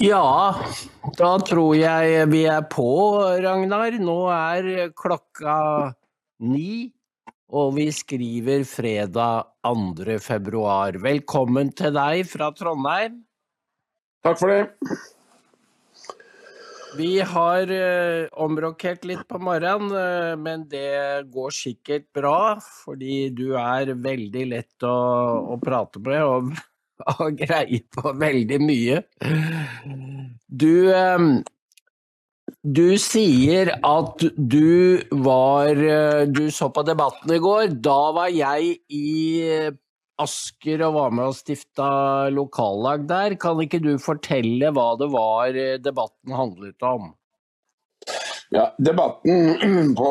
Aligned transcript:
Ja, 0.00 0.56
da 1.18 1.30
tror 1.44 1.74
jeg 1.76 2.28
vi 2.32 2.46
er 2.48 2.62
på, 2.72 2.86
Ragnar. 3.44 3.92
Nå 4.00 4.16
er 4.32 4.88
klokka 4.96 5.56
ni, 6.40 6.88
og 7.52 7.74
vi 7.76 7.90
skriver 7.92 8.64
fredag 8.64 9.50
2. 9.68 10.16
februar. 10.24 10.96
Velkommen 10.96 11.74
til 11.76 11.92
deg 11.92 12.24
fra 12.30 12.48
Trondheim. 12.56 13.20
Takk 14.24 14.40
for 14.40 14.54
det. 14.54 14.96
Vi 16.96 17.12
har 17.20 17.68
uh, 17.68 18.32
omrokert 18.44 19.04
litt 19.08 19.28
på 19.28 19.40
morgenen, 19.44 19.92
uh, 19.92 20.40
men 20.40 20.64
det 20.72 21.28
går 21.32 21.52
sikkert 21.52 22.08
bra, 22.16 22.56
fordi 22.62 23.26
du 23.36 23.50
er 23.60 23.92
veldig 23.92 24.50
lett 24.56 24.88
å, 24.88 24.98
å 25.52 25.60
prate 25.60 26.00
med 26.04 26.24
og, 26.24 26.52
og 27.22 27.40
greie 27.40 27.82
på 27.94 28.14
veldig 28.18 28.60
mye. 28.62 29.02
Du 30.48 30.90
um, 30.92 31.34
du 32.62 32.94
sier 33.00 33.72
at 33.82 34.22
du 34.36 35.02
var 35.24 35.78
Du 36.30 36.44
så 36.54 36.68
på 36.74 36.84
Debatten 36.86 37.32
i 37.34 37.40
går. 37.42 37.72
Da 37.82 38.00
var 38.14 38.30
jeg 38.30 38.76
i 38.92 39.06
Asker 40.22 40.84
og 40.86 40.94
var 40.94 41.14
med 41.16 41.30
og 41.32 41.34
stifta 41.38 41.88
lokallag 42.30 43.08
der. 43.08 43.34
Kan 43.40 43.62
ikke 43.64 43.82
du 43.82 43.96
fortelle 44.02 44.70
hva 44.74 44.92
det 45.00 45.10
var 45.10 45.58
debatten 45.82 46.36
handlet 46.36 46.86
om? 46.86 47.10
Ja, 48.54 48.74
Debatten 48.78 49.94
på, 49.96 50.10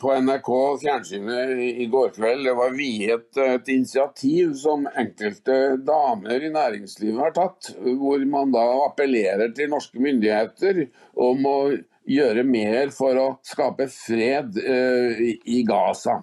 på 0.00 0.14
NRK 0.20 0.50
fjernsynet 0.80 1.58
i 1.58 1.86
går 1.90 2.12
kveld 2.14 2.46
var 2.54 2.70
viet 2.78 3.40
et 3.42 3.70
initiativ 3.72 4.52
som 4.60 4.86
enkelte 4.86 5.56
damer 5.82 6.46
i 6.46 6.52
næringslivet 6.54 7.18
har 7.18 7.34
tatt. 7.34 7.72
Hvor 7.82 8.22
man 8.30 8.54
da 8.54 8.62
appellerer 8.84 9.50
til 9.58 9.74
norske 9.74 9.98
myndigheter 9.98 10.84
om 11.18 11.50
å 11.50 11.58
gjøre 12.06 12.46
mer 12.46 12.94
for 12.94 13.18
å 13.18 13.26
skape 13.42 13.90
fred 13.90 14.54
eh, 14.62 15.26
i 15.42 15.66
Gaza. 15.66 16.20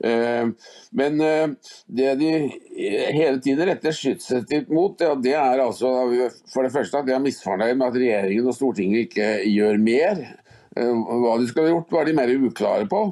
Eh, 0.00 0.72
men 0.96 1.20
eh, 1.20 1.46
det 1.84 2.18
de 2.24 2.34
hele 3.12 3.44
tiden 3.44 3.66
retter 3.74 3.92
skytset 3.92 4.48
sitt 4.48 4.72
mot, 4.72 4.96
det 4.96 5.36
er 5.36 5.66
altså 5.68 5.92
for 6.48 6.64
det 6.64 6.72
første 6.72 7.04
at 7.04 7.12
de 7.12 7.18
er 7.18 7.24
misfornøyd 7.28 7.76
med 7.76 7.90
at 7.90 8.04
regjeringen 8.06 8.48
og 8.48 8.56
Stortinget 8.56 9.10
ikke 9.10 9.32
gjør 9.52 9.82
mer. 9.84 10.28
Eh, 10.78 10.94
hva 10.94 11.34
de 11.40 11.50
skal 11.50 11.66
ha 11.66 11.74
gjort, 11.74 11.92
var 11.92 12.08
de 12.08 12.16
mer 12.16 12.32
uklare 12.38 12.88
på. 12.90 13.02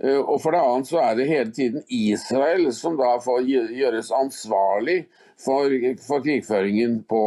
Og 0.00 0.36
for 0.40 0.56
det 0.56 0.60
annet 0.64 0.88
så 0.88 0.96
er 1.04 1.16
det 1.18 1.26
hele 1.28 1.50
tiden 1.52 1.82
Israel 1.92 2.70
som 2.72 2.94
da 2.96 3.10
får 3.20 3.42
gjøres 3.44 4.08
ansvarlig 4.16 5.02
for, 5.36 5.74
for 6.00 6.24
krigføringen 6.24 7.02
på, 7.04 7.20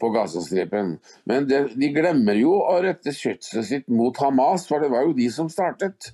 på 0.00 0.10
Gazastripen. 0.14 0.94
Men 1.28 1.44
det, 1.50 1.58
de 1.76 1.90
glemmer 1.92 2.40
jo 2.40 2.54
å 2.56 2.78
rette 2.86 3.12
skytset 3.12 3.68
sitt 3.68 3.92
mot 3.92 4.16
Hamas, 4.16 4.64
for 4.70 4.80
det 4.80 4.88
var 4.94 5.04
jo 5.04 5.12
de 5.20 5.28
som 5.34 5.52
startet. 5.52 6.08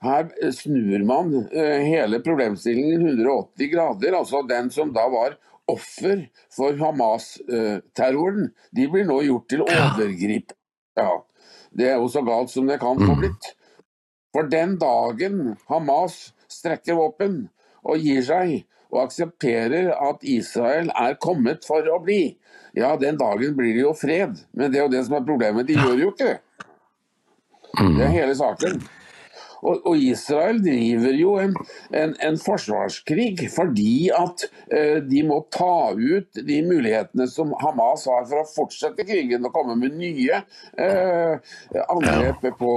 Her 0.00 0.30
snur 0.56 1.02
man 1.04 1.32
eh, 1.52 1.82
hele 1.84 2.22
problemstillingen 2.24 3.02
180 3.04 3.72
grader. 3.72 4.16
altså 4.16 4.42
Den 4.48 4.70
som 4.72 4.92
da 4.96 5.04
var 5.12 5.36
offer 5.68 6.24
for 6.50 6.76
Hamas-terroren, 6.80 8.48
de 8.72 8.88
blir 8.90 9.04
nå 9.08 9.20
gjort 9.26 9.48
til 9.52 9.64
overgrip. 9.66 10.54
Ja, 10.98 11.20
Det 11.76 11.88
er 11.92 11.98
jo 12.00 12.08
så 12.10 12.22
galt 12.26 12.50
som 12.52 12.66
det 12.68 12.80
kan 12.82 12.98
få 12.98 13.14
mm. 13.14 13.20
blitt. 13.22 13.52
For 14.34 14.46
den 14.50 14.76
dagen 14.78 15.56
Hamas 15.70 16.30
strekker 16.50 16.98
våpen 16.98 17.42
og 17.86 18.02
gir 18.02 18.22
seg, 18.26 18.60
og 18.90 19.04
aksepterer 19.04 19.92
at 19.94 20.24
Israel 20.26 20.90
er 20.98 21.14
kommet 21.22 21.62
for 21.66 21.86
å 21.86 22.00
bli, 22.02 22.34
ja, 22.74 22.96
den 22.98 23.18
dagen 23.18 23.54
blir 23.58 23.74
det 23.76 23.84
jo 23.84 23.92
fred. 23.94 24.40
Men 24.50 24.72
det 24.72 24.80
er 24.80 24.88
jo 24.88 24.92
det 24.92 25.04
som 25.06 25.14
er 25.18 25.26
problemet. 25.26 25.68
De 25.68 25.78
gjør 25.78 25.98
jo 26.04 26.10
ikke 26.10 26.26
det. 26.26 26.38
Mm. 27.78 27.94
Det 27.96 28.04
er 28.06 28.16
hele 28.16 28.34
saken. 28.38 28.80
Og, 29.60 29.86
og 29.86 29.96
Israel 29.96 30.60
driver 30.64 31.16
jo 31.18 31.34
en, 31.42 31.54
en, 31.96 32.14
en 32.26 32.38
forsvarskrig 32.40 33.48
fordi 33.52 34.10
at 34.16 34.46
eh, 34.72 34.98
de 35.04 35.24
må 35.28 35.42
ta 35.52 35.92
ut 35.96 36.42
de 36.48 36.60
mulighetene 36.66 37.28
som 37.30 37.54
Hamas 37.60 38.06
har 38.10 38.26
for 38.30 38.42
å 38.42 38.48
fortsette 38.48 39.06
krigen 39.08 39.46
og 39.46 39.54
komme 39.56 39.76
med 39.80 39.98
nye 40.00 40.42
eh, 40.80 41.54
angrep 41.86 42.46
på, 42.58 42.72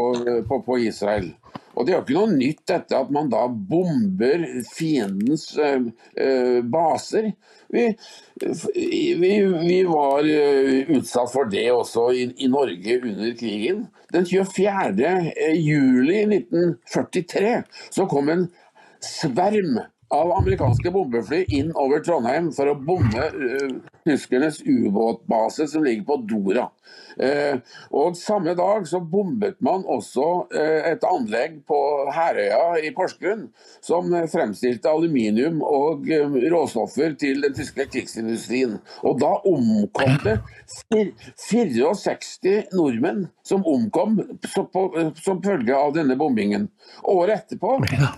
på, 0.50 0.62
på 0.68 0.80
Israel. 0.90 1.32
Og 1.74 1.86
Det 1.86 1.94
er 1.94 1.98
jo 1.98 2.04
ikke 2.04 2.18
noe 2.18 2.36
nytt 2.36 2.64
dette 2.70 2.98
at 2.98 3.12
man 3.14 3.32
da 3.32 3.48
bomber 3.50 4.44
fiendens 4.70 5.48
uh, 5.58 5.88
uh, 6.20 6.60
baser. 6.70 7.32
Vi, 7.74 7.88
vi, 9.18 9.32
vi, 9.42 9.80
var 9.90 10.22
uh, 10.28 10.92
utsatt 10.98 11.34
for 11.34 11.50
det 11.50 11.66
også 11.74 12.10
i, 12.14 12.28
i, 12.46 12.52
Norge 12.52 13.00
under 13.02 13.34
krigen. 13.40 13.88
Den 14.14 14.28
24. 14.30 15.16
juli 15.58 16.20
1943 16.28 17.56
så 17.90 18.06
kom 18.12 18.30
en 18.30 18.46
sverm 19.04 19.82
av 20.14 20.36
amerikanske 20.38 20.92
bombefly 20.94 21.42
inn 21.58 21.72
over 21.80 22.04
Trondheim 22.06 22.52
for 22.54 22.70
å 22.70 22.78
bombe 22.78 23.26
tyskernes 24.06 24.62
ubåtbase 24.66 25.68
som 25.68 25.84
ligger 25.84 26.06
på 26.08 26.18
Dora. 26.30 26.70
Eh, 27.18 27.60
og 27.94 28.18
Samme 28.18 28.56
dag 28.58 28.88
så 28.90 29.00
bombet 29.00 29.60
man 29.62 29.84
også 29.90 30.26
eh, 30.56 30.92
et 30.94 31.06
anlegg 31.08 31.60
på 31.70 31.78
Herøya 32.14 32.82
i 32.82 32.92
Porsgrunn 32.96 33.48
som 33.84 34.10
fremstilte 34.32 34.90
aluminium 34.90 35.62
og 35.66 36.10
råstoffer 36.54 37.14
til 37.20 37.44
den 37.46 37.56
tyske 37.58 37.86
krigsindustrien. 37.94 38.80
Og 39.06 39.20
da 39.22 39.36
omkom 39.50 40.18
det 40.26 40.38
64 41.50 42.74
nordmenn 42.74 43.28
som 43.46 43.66
omkom 43.68 44.18
som 45.22 45.42
følge 45.44 45.76
av 45.76 45.94
denne 45.96 46.18
bombingen. 46.20 46.70
Året 47.04 47.44
etterpå 47.44 47.76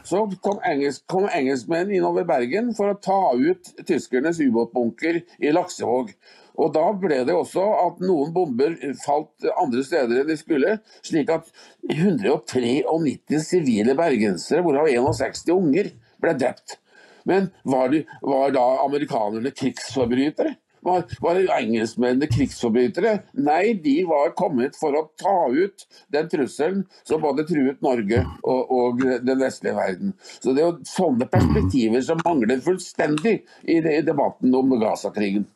så 0.08 0.24
kom, 0.44 0.60
engelsk, 0.66 1.06
kom 1.12 1.28
engelskmenn 1.30 1.92
innover 1.94 2.28
Bergen 2.28 2.72
for 2.78 2.94
å 2.94 3.00
ta 3.02 3.20
ut 3.36 3.74
tyskernes 3.88 4.40
ubåtbunker 4.44 5.22
i 5.42 5.54
Laksevåg. 5.76 6.16
Og 6.56 6.74
Da 6.74 6.86
ble 6.96 7.26
det 7.28 7.36
også 7.36 7.64
at 7.84 8.00
noen 8.00 8.32
bomber 8.34 8.76
falt 9.04 9.44
andre 9.60 9.84
steder 9.84 10.22
enn 10.22 10.30
de 10.30 10.38
skulle, 10.40 10.78
slik 11.04 11.30
at 11.30 11.50
193 11.92 13.44
sivile 13.44 13.96
bergensere, 13.96 14.64
hvorav 14.64 14.88
61 14.88 15.52
unger, 15.52 15.92
ble 16.22 16.34
drept. 16.34 16.80
Men 17.26 17.50
var, 17.66 17.90
de, 17.90 18.06
var 18.22 18.54
da 18.56 18.64
amerikanerne 18.86 19.52
krigsforbrytere? 19.52 20.56
Var, 20.86 21.02
var 21.20 21.40
engelskmennene 21.58 22.30
krigsforbrytere? 22.30 23.16
Nei, 23.34 23.74
de 23.82 23.96
var 24.06 24.36
kommet 24.38 24.78
for 24.78 24.96
å 24.96 25.08
ta 25.18 25.50
ut 25.50 25.88
den 26.14 26.30
trusselen 26.30 26.84
som 27.04 27.24
både 27.24 27.48
truet 27.50 27.82
Norge 27.84 28.22
og, 28.46 28.70
og 28.70 29.02
den 29.02 29.42
vestlige 29.42 29.76
verden. 29.76 30.14
Så 30.38 30.54
Det 30.54 30.62
er 30.62 30.70
jo 30.70 30.88
sånne 30.88 31.28
perspektiver 31.34 32.06
som 32.06 32.22
mangler 32.22 32.62
fullstendig 32.64 33.40
i, 33.66 33.82
i 33.82 34.00
debatten 34.06 34.54
om 34.56 34.78
Gaza-krigen. 34.80 35.50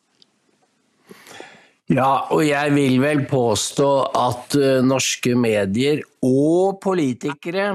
Ja, 1.90 2.28
og 2.30 2.44
jeg 2.46 2.70
vil 2.76 3.00
vel 3.02 3.24
påstå 3.26 3.86
at 4.14 4.54
uh, 4.54 4.78
norske 4.86 5.32
medier 5.34 6.04
og 6.22 6.76
politikere 6.84 7.72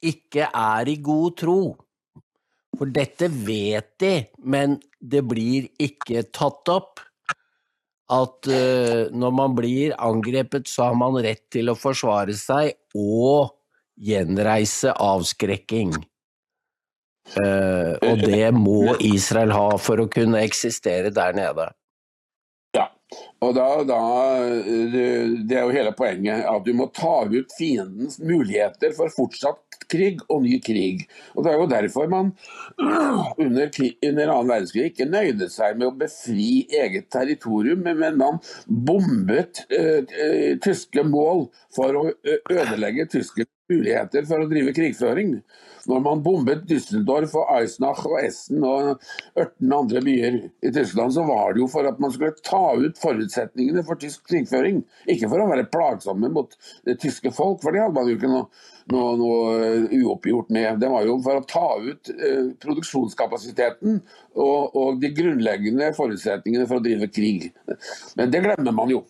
ikke 0.00 0.46
er 0.48 0.88
i 0.88 0.94
god 1.04 1.34
tro. 1.36 1.56
For 2.72 2.88
dette 2.88 3.28
vet 3.28 3.90
de, 4.00 4.12
men 4.40 4.78
det 4.96 5.20
blir 5.28 5.66
ikke 5.76 6.24
tatt 6.32 6.70
opp. 6.72 7.02
At 8.12 8.48
uh, 8.48 9.12
når 9.12 9.36
man 9.36 9.58
blir 9.58 9.92
angrepet, 10.00 10.64
så 10.72 10.88
har 10.88 10.96
man 10.96 11.20
rett 11.20 11.44
til 11.52 11.68
å 11.68 11.76
forsvare 11.76 12.32
seg 12.32 12.72
og 12.96 13.52
gjenreise 14.00 14.96
avskrekking. 14.96 15.92
Uh, 17.36 18.00
og 18.00 18.24
det 18.24 18.48
må 18.56 18.96
Israel 19.12 19.52
ha 19.52 19.68
for 19.76 20.00
å 20.00 20.08
kunne 20.08 20.40
eksistere 20.40 21.12
der 21.12 21.36
nede. 21.36 21.68
Og 23.42 23.54
da, 23.56 23.66
da, 23.86 24.00
Det 24.62 25.56
er 25.56 25.64
jo 25.66 25.74
hele 25.74 25.92
poenget, 25.98 26.44
at 26.46 26.66
du 26.66 26.72
må 26.78 26.88
ta 26.94 27.24
ut 27.26 27.54
fiendens 27.58 28.20
muligheter 28.22 28.94
for 28.96 29.12
fortsatt 29.14 29.58
krig 29.92 30.22
og 30.30 30.44
ny 30.46 30.58
krig. 30.62 31.06
Og 31.34 31.44
Det 31.44 31.52
er 31.52 31.58
jo 31.58 31.70
derfor 31.70 32.10
man 32.10 32.30
under, 33.42 33.66
under 34.08 34.34
annen 34.34 34.52
verdenskrig 34.52 34.92
ikke 34.92 35.08
nøyde 35.10 35.50
seg 35.52 35.78
med 35.80 35.90
å 35.90 35.96
befri 36.04 36.64
eget 36.70 37.10
territorium, 37.12 37.82
men 37.82 38.20
man 38.20 38.40
bombet 38.66 39.64
uh, 39.74 40.06
tyske 40.62 41.04
mål 41.08 41.48
for 41.74 41.98
å 41.98 42.06
ødelegge 42.22 43.10
tyske 43.18 43.48
muligheter 43.72 44.26
for 44.28 44.42
å 44.42 44.48
drive 44.50 44.74
krigføring. 44.76 45.40
Når 45.90 46.02
man 46.04 46.22
bombet 46.22 46.66
Düsseldorf 46.68 47.34
og 47.40 47.48
Eisenach 47.56 48.04
og 48.06 48.18
Essen 48.22 48.62
og 48.66 48.92
18 49.34 49.72
andre 49.74 50.02
byer 50.04 50.36
i 50.62 50.70
Tyskland, 50.70 51.14
så 51.16 51.24
var 51.26 51.54
det 51.54 51.62
jo 51.62 51.68
for 51.70 51.88
at 51.88 51.98
man 52.02 52.12
skulle 52.14 52.36
ta 52.46 52.60
ut 52.78 53.00
forutsetningene 53.02 53.82
for 53.86 53.98
tysk 53.98 54.22
krigføring. 54.30 54.82
Ikke 55.10 55.30
for 55.32 55.42
å 55.42 55.48
være 55.50 55.66
plagsomme 55.72 56.30
mot 56.32 56.54
det 56.86 56.98
tyske 57.02 57.32
folk, 57.34 57.62
for 57.64 57.74
det 57.74 57.82
hadde 57.82 57.96
man 57.98 58.10
jo 58.10 58.18
ikke 58.18 58.30
noe, 58.30 58.46
noe, 58.94 59.16
noe 59.18 59.72
uoppgjort 59.98 60.52
med. 60.54 60.78
Det 60.82 60.92
var 60.92 61.08
jo 61.08 61.18
for 61.24 61.40
å 61.40 61.46
ta 61.50 61.66
ut 61.82 62.12
eh, 62.14 62.52
produksjonskapasiteten 62.62 63.98
og, 64.36 64.78
og 64.78 65.02
de 65.02 65.10
grunnleggende 65.16 65.90
forutsetningene 65.98 66.68
for 66.70 66.78
å 66.78 66.86
drive 66.86 67.10
krig. 67.10 67.50
Men 68.18 68.30
det 68.30 68.44
glemmer 68.46 68.78
man 68.78 68.94
jo. 68.94 69.02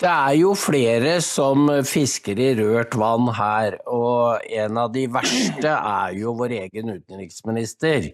Det 0.00 0.10
er 0.10 0.34
jo 0.40 0.56
flere 0.58 1.20
som 1.22 1.68
fisker 1.86 2.38
i 2.42 2.50
rørt 2.58 2.96
vann 2.98 3.28
her, 3.36 3.76
og 3.86 4.42
en 4.50 4.80
av 4.82 4.90
de 4.94 5.04
verste 5.14 5.70
er 5.70 6.16
jo 6.18 6.34
vår 6.40 6.56
egen 6.64 6.96
utenriksminister, 6.96 8.08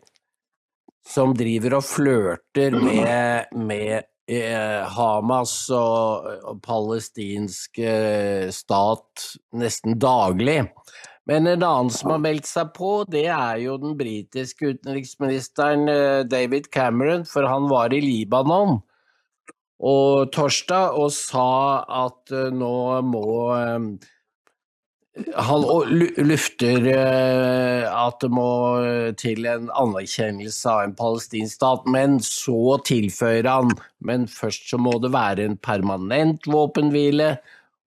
som 1.08 1.32
driver 1.36 1.78
og 1.78 1.86
flørter 1.88 2.76
med, 2.76 3.54
med 3.56 3.94
eh, 4.28 4.82
Hamas 4.92 5.54
og, 5.72 6.28
og 6.44 6.60
palestinsk 6.66 7.80
eh, 7.80 8.52
stat 8.52 9.30
nesten 9.56 9.96
daglig. 9.96 10.66
Men 11.30 11.48
en 11.48 11.64
annen 11.64 11.90
som 11.94 12.12
har 12.12 12.20
meldt 12.20 12.48
seg 12.50 12.74
på, 12.76 13.06
det 13.08 13.24
er 13.32 13.56
jo 13.64 13.80
den 13.80 13.96
britiske 13.96 14.74
utenriksministeren 14.76 15.88
eh, 15.88 16.20
David 16.28 16.68
Cameron, 16.76 17.24
for 17.24 17.48
han 17.48 17.72
var 17.72 17.96
i 17.96 18.04
Libanon 18.04 18.82
og 19.80 20.30
torsdag 20.34 20.96
og 21.00 21.12
sa 21.16 21.82
at 22.04 22.32
uh, 22.36 22.48
nå 22.52 23.00
må 23.08 23.26
um, 23.56 23.92
Han 25.40 25.64
lufter 26.22 26.84
uh, 26.86 27.88
at 27.88 28.20
det 28.22 28.30
må 28.32 28.50
til 29.20 29.48
en 29.50 29.68
anerkjennelse 29.74 30.70
av 30.70 30.84
en 30.84 30.96
palestinsk 30.96 31.58
stat, 31.58 31.88
men 31.90 32.20
så 32.24 32.78
tilføyer 32.86 33.48
han 33.50 33.74
men 34.06 34.28
først 34.30 34.70
så 34.70 34.78
må 34.80 34.96
det 35.02 35.12
være 35.12 35.44
en 35.44 35.58
permanent 35.60 36.46
våpenhvile, 36.48 37.34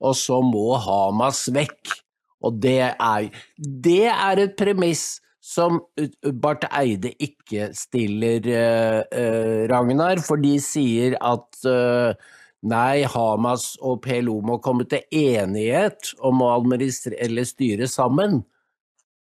og 0.03 0.17
så 0.19 0.41
må 0.45 0.75
Hamas 0.83 1.47
vekk. 1.55 1.95
Og 2.43 2.59
det 2.61 2.91
er, 2.91 3.29
det 3.57 4.07
er 4.11 4.41
et 4.43 4.57
premiss 4.59 5.22
som 5.43 5.81
Barth 6.39 6.69
Eide 6.71 7.11
ikke 7.19 7.73
stiller, 7.75 8.45
eh, 8.47 9.67
Ragnar, 9.67 10.21
for 10.23 10.39
de 10.39 10.55
sier 10.63 11.17
at 11.19 11.59
eh, 11.67 12.15
nei, 12.63 13.03
Hamas 13.11 13.73
og 13.83 13.99
PLO 14.05 14.37
må 14.45 14.61
komme 14.63 14.87
til 14.87 15.03
enighet 15.11 16.13
om 16.23 16.45
å 16.45 16.53
administrere 16.55 17.19
eller 17.27 17.47
styre 17.49 17.89
sammen. 17.91 18.39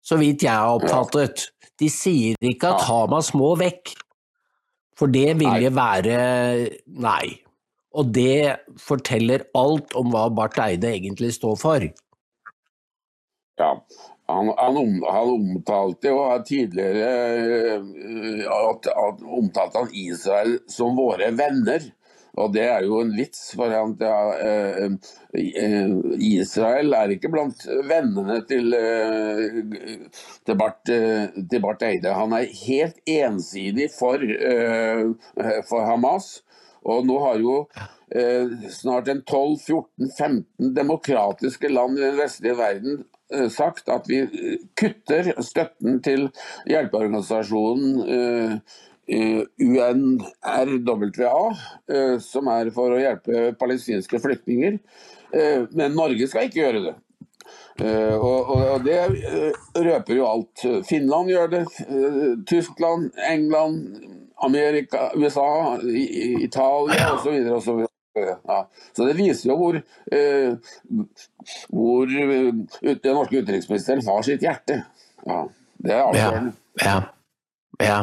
Så 0.02 0.18
vidt 0.18 0.42
jeg 0.42 0.56
har 0.56 0.80
oppfattet. 0.80 1.46
De 1.78 1.86
sier 1.92 2.34
ikke 2.42 2.74
at 2.74 2.88
Hamas 2.88 3.30
må 3.36 3.52
vekk, 3.60 3.94
for 4.98 5.12
det 5.14 5.38
ville 5.38 5.70
være 5.72 6.18
Nei. 6.90 7.38
Og 7.94 8.10
det 8.14 8.58
forteller 8.78 9.46
alt 9.58 9.94
om 9.98 10.10
hva 10.12 10.28
Barth 10.34 10.58
Eide 10.62 10.90
egentlig 10.90 11.32
står 11.38 11.56
for. 11.58 11.86
Ja, 13.58 13.70
han, 14.30 14.52
han, 14.56 14.76
om, 14.76 15.02
han, 15.02 15.28
omtalte 15.28 16.12
jo 16.12 16.20
tidligere 16.46 17.08
eh, 17.76 18.44
at, 18.46 18.90
at 18.90 19.24
omtalte 19.24 19.82
han 19.82 19.96
Israel 19.96 20.58
som 20.70 20.98
våre 20.98 21.30
venner. 21.36 21.90
Og 22.38 22.52
det 22.54 22.62
er 22.70 22.84
jo 22.86 23.00
en 23.02 23.10
vits, 23.16 23.40
for 23.58 23.72
han, 23.74 23.96
ja, 23.98 24.18
eh, 24.38 24.92
eh, 25.34 25.94
Israel 26.30 26.94
er 26.96 27.16
ikke 27.16 27.32
blant 27.32 27.64
vennene 27.90 28.38
til, 28.48 28.70
til, 30.46 30.54
Barth, 30.54 30.86
til 30.86 31.64
Barth 31.64 31.88
Eide. 31.90 32.14
Han 32.14 32.36
er 32.38 32.54
helt 32.62 33.02
ensidig 33.10 33.90
for, 33.96 34.22
for 35.68 35.90
Hamas. 35.90 36.36
Og 36.86 37.02
nå 37.04 37.18
har 37.26 37.42
jo 37.42 37.56
snart 38.72 39.10
en 39.10 39.24
12-14-15 39.26 40.70
demokratiske 40.78 41.68
land 41.68 41.98
i 41.98 42.06
den 42.06 42.22
vestlige 42.22 42.56
verden 42.62 43.02
sagt 43.50 43.88
at 43.92 44.08
vi 44.10 44.20
eh, 44.24 44.58
kutter 44.78 45.32
støtten 45.44 46.00
til 46.04 46.28
hjelpeorganisasjonen 46.70 48.00
eh, 48.06 48.54
UNRWA, 49.60 51.34
som 52.22 52.46
er 52.52 52.68
for 52.70 52.94
å 52.94 53.00
hjelpe 53.00 53.48
palestinske 53.58 54.20
flyktninger. 54.22 54.76
Men 55.74 55.96
Norge 55.98 56.28
skal 56.30 56.46
ikke 56.46 56.60
gjøre 56.60 56.82
det. 56.84 56.92
Og 58.22 58.86
det 58.86 59.00
røper 59.74 60.14
jo 60.14 60.28
alt. 60.28 60.62
Finland 60.86 61.26
gjør 61.34 61.50
det, 61.56 61.64
Tyskland, 62.46 63.10
England, 63.26 63.98
Amerika, 64.46 65.10
USA, 65.18 65.80
Italia 65.82 67.10
osv. 67.16 67.90
Ja. 68.14 68.68
Så 68.96 69.06
det 69.06 69.14
viser 69.18 69.52
jo 69.52 69.56
hvor, 69.60 69.76
eh, 70.12 70.54
hvor 71.70 72.10
eh, 72.10 72.50
den 72.82 73.14
norske 73.14 73.42
utenriksministeren 73.42 74.02
har 74.06 74.24
sitt 74.26 74.42
hjerte. 74.42 74.82
Ja, 75.26 75.44
det 75.78 75.94
er. 75.94 76.18
Ja, 76.18 76.32
ja, 76.82 76.96
ja. 77.80 78.00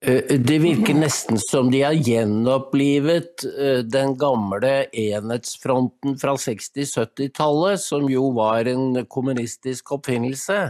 Eh, 0.00 0.38
det 0.38 0.58
virker 0.62 0.94
nesten 0.94 1.40
som 1.42 1.72
de 1.74 1.82
har 1.82 1.96
gjenopplivet 1.96 3.44
eh, 3.50 3.80
den 3.84 4.14
gamle 4.18 4.86
enhetsfronten 4.92 6.18
fra 6.20 6.36
60-70-tallet, 6.38 7.82
som 7.82 8.06
jo 8.10 8.30
var 8.36 8.70
en 8.70 9.02
kommunistisk 9.10 9.96
oppfinnelse. 9.98 10.60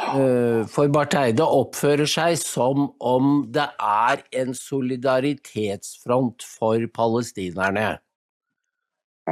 Eh, 0.00 0.66
for 0.70 0.90
Barth 0.92 1.18
Eide 1.20 1.44
oppfører 1.44 2.08
seg 2.08 2.38
som 2.40 2.88
om 2.98 3.44
det 3.52 3.66
er 3.78 4.22
en 4.42 4.54
solidaritetsfront 4.56 6.46
for 6.46 6.86
palestinerne. 6.96 7.98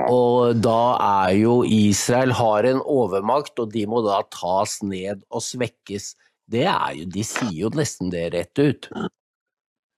Og 0.06 0.60
da 0.62 0.82
er 1.02 1.32
jo 1.40 1.60
Israel 1.64 2.34
har 2.38 2.68
en 2.68 2.82
overmakt, 2.84 3.58
og 3.58 3.72
de 3.72 3.86
må 3.90 4.02
da 4.06 4.20
tas 4.30 4.78
ned 4.86 5.24
og 5.32 5.42
svekkes. 5.42 6.12
Det 6.48 6.66
er 6.70 6.92
jo, 7.00 7.08
De 7.16 7.24
sier 7.26 7.56
jo 7.64 7.72
nesten 7.74 8.12
det 8.14 8.28
rett 8.36 8.62
ut. 8.62 8.90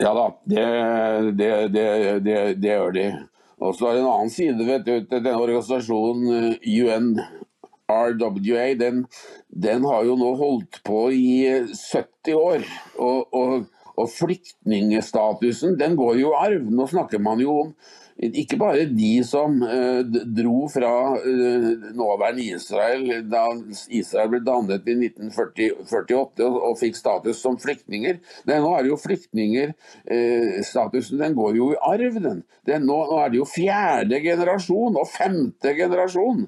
Ja 0.01 0.15
da, 0.17 0.31
det, 0.49 0.65
det, 1.37 1.51
det, 1.75 2.39
det 2.63 2.73
gjør 2.73 2.97
de. 2.97 3.07
Og 3.61 3.77
så 3.77 3.91
er 3.91 3.99
det 3.99 4.01
en 4.01 4.13
annen 4.15 4.33
side 4.33 4.65
vet 4.65 4.87
du, 4.87 4.95
denne 5.11 5.37
organisasjonen 5.37 6.55
eh, 6.57 6.71
UN 6.81 7.13
RWA 7.91 8.67
den, 8.81 9.05
den, 9.51 9.85
har 9.85 10.07
jo 10.09 10.17
nå 10.21 10.35
holdt 10.41 10.81
på 10.87 11.09
i 11.15 11.67
70 11.69 12.37
år. 12.39 12.67
Og, 12.99 13.35
og, 13.35 13.71
og 14.01 14.13
flyktningstatusen 14.15 15.79
den 15.81 15.97
går 15.99 16.21
jo 16.23 16.35
i 16.35 16.45
arv. 16.45 16.71
Nå 16.71 16.87
snakker 16.91 17.23
man 17.23 17.43
jo 17.43 17.59
om 17.65 17.75
ikke 18.21 18.59
bare 18.61 18.85
de 18.93 19.13
som 19.25 19.55
uh, 19.65 20.01
dro 20.05 20.67
fra 20.69 20.93
uh, 21.17 21.69
nåværende 21.97 22.45
Israel 22.53 23.07
da 23.31 23.47
Israel 23.89 24.33
ble 24.35 24.43
dannet 24.45 24.89
i 24.91 24.97
1948 25.07 26.45
og, 26.45 26.59
og 26.69 26.77
fikk 26.81 26.99
status 26.99 27.41
som 27.41 27.57
flyktninger. 27.61 28.19
Nei, 28.49 28.59
nå 28.61 28.75
er 28.77 28.85
det 28.85 28.93
jo 28.93 29.01
flyktninger 29.01 29.73
uh, 29.73 31.17
den 31.23 31.39
går 31.39 31.57
jo 31.57 31.71
i 31.73 31.81
arv, 31.81 32.21
den. 32.21 32.45
den 32.69 32.85
nå, 32.85 32.99
nå, 33.09 33.23
er 33.23 33.33
det 33.33 33.41
jo 33.41 33.49
fjerde 33.49 34.21
generasjon 34.25 35.01
og 35.01 35.09
femte 35.09 35.75
generasjon 35.79 36.45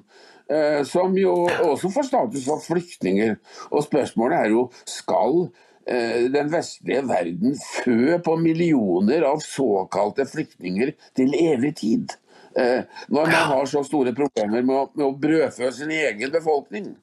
som 0.87 1.13
jo 1.17 1.33
også 1.47 1.91
får 1.93 2.09
status 2.09 2.47
som 2.47 2.61
flyktninger. 2.63 3.37
Og 3.71 3.85
spørsmålet 3.85 4.39
er 4.39 4.51
jo 4.53 4.65
skal 4.89 5.45
eh, 5.87 6.25
den 6.33 6.51
vestlige 6.53 7.03
verden 7.09 7.55
fø 7.59 8.17
på 8.25 8.35
millioner 8.41 9.25
av 9.29 9.43
såkalte 9.45 10.27
flyktninger 10.29 10.93
til 11.17 11.37
evig 11.39 11.75
tid? 11.81 12.17
Eh, 12.59 12.83
når 13.09 13.31
man 13.31 13.49
har 13.53 13.65
så 13.69 13.81
store 13.87 14.13
problemer 14.17 14.61
med 14.61 14.75
å, 14.75 14.83
med 14.93 15.07
å 15.07 15.15
brødfø 15.17 15.71
sin 15.73 15.93
egen 15.95 16.33
befolkning. 16.33 16.93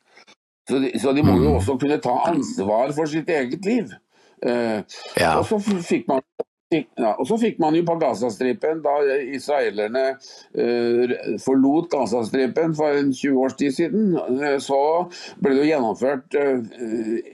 Så 0.71 0.79
de, 0.79 0.93
så 1.03 1.15
de, 1.17 1.25
må 1.27 1.35
jo 1.41 1.49
mm. 1.49 1.57
også 1.59 1.75
kunne 1.81 1.99
ta 2.03 2.15
ansvar 2.31 2.95
for 2.95 3.11
sitt 3.11 3.31
eget 3.35 3.67
liv. 3.67 3.91
Ja. 4.41 5.35
Og 5.37 5.43
så 5.45 5.59
fikk 5.85 6.07
man 6.09 6.23
ja, 6.71 7.17
og 7.19 7.27
Så 7.27 7.37
fikk 7.41 7.59
man 7.59 7.75
jo 7.75 7.83
på 7.87 7.97
Gazastripen, 7.99 8.79
da 8.85 8.93
israelerne 9.35 10.05
eh, 10.55 11.15
forlot 11.43 11.91
Gazastripen 11.91 12.77
for 12.79 12.95
en 12.95 13.11
20 13.11 13.41
års 13.43 13.57
tid 13.59 13.75
siden, 13.75 14.13
eh, 14.39 14.59
så 14.63 14.79
ble 15.43 15.57
det 15.57 15.65
jo 15.65 15.71
gjennomført 15.73 16.39
eh, 16.39 16.63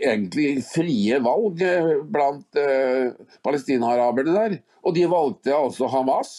egentlig 0.00 0.62
frie 0.70 1.20
valg 1.24 1.60
eh, 1.68 1.92
blant 2.08 2.62
eh, 2.62 3.12
palestinaraberne 3.44 4.38
der. 4.38 4.58
Og 4.86 4.96
de 4.96 5.04
valgte 5.10 5.52
altså 5.52 5.90
Hamas, 5.92 6.34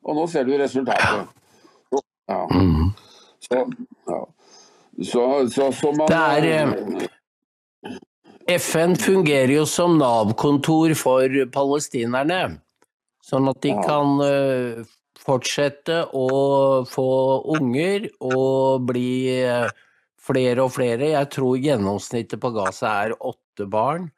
og 0.00 0.16
nå 0.16 0.26
ser 0.30 0.48
du 0.48 0.56
resultatet. 0.56 1.28
Ja. 2.30 2.44
Mm. 2.48 2.92
Så, 3.44 3.64
ja. 4.08 4.20
så, 5.02 5.24
så, 5.50 5.72
så 5.74 5.92
man 5.98 6.08
Det 6.08 6.26
er 6.48 7.10
FN 8.58 8.96
fungerer 8.98 9.52
jo 9.54 9.66
som 9.68 9.98
Nav-kontor 10.00 10.94
for 10.98 11.34
palestinerne, 11.54 12.40
sånn 13.22 13.46
at 13.50 13.60
de 13.62 13.74
kan 13.78 14.16
uh, 14.18 14.80
fortsette 15.20 16.00
å 16.16 16.28
få 16.88 17.10
unger 17.54 18.08
og 18.18 18.88
bli 18.88 19.12
eh, 19.36 19.68
flere 20.20 20.64
og 20.64 20.72
flere. 20.74 21.12
Jeg 21.12 21.28
tror 21.34 21.60
gjennomsnittet 21.60 22.40
på 22.40 22.50
Gaza 22.56 22.94
er 23.04 23.14
åtte 23.18 23.68
barn. 23.70 24.08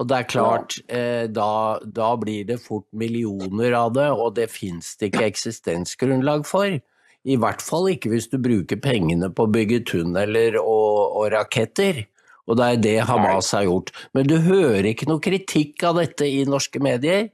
Og 0.00 0.08
det 0.08 0.16
er 0.16 0.30
klart, 0.30 0.78
eh, 0.88 1.26
da, 1.28 1.78
da, 1.84 2.14
blir 2.16 2.46
det 2.48 2.62
fort 2.64 2.88
millioner 2.96 3.76
av 3.76 3.92
det, 3.94 4.08
og 4.10 4.32
det 4.38 4.48
fins 4.50 4.94
det 4.96 5.12
ikke 5.12 5.28
eksistensgrunnlag 5.28 6.48
for. 6.48 6.80
I 7.22 7.36
hvert 7.38 7.62
fall 7.62 7.92
ikke 7.92 8.10
hvis 8.10 8.30
du 8.32 8.40
bruker 8.42 8.80
pengene 8.82 9.28
på 9.30 9.46
å 9.46 9.52
bygge 9.52 9.84
tunneler 9.92 10.56
og, 10.58 11.20
og 11.20 11.28
raketter. 11.36 12.06
Og 12.50 12.58
det 12.58 12.66
er 12.66 12.78
det 12.82 13.06
Hamas 13.08 13.48
har 13.54 13.64
gjort. 13.68 13.88
Men 14.14 14.22
du 14.26 14.36
hører 14.42 14.84
ikke 14.90 15.08
noe 15.10 15.20
kritikk 15.22 15.82
av 15.86 15.94
dette 16.00 16.24
i 16.26 16.44
norske 16.48 16.80
medier. 16.82 17.28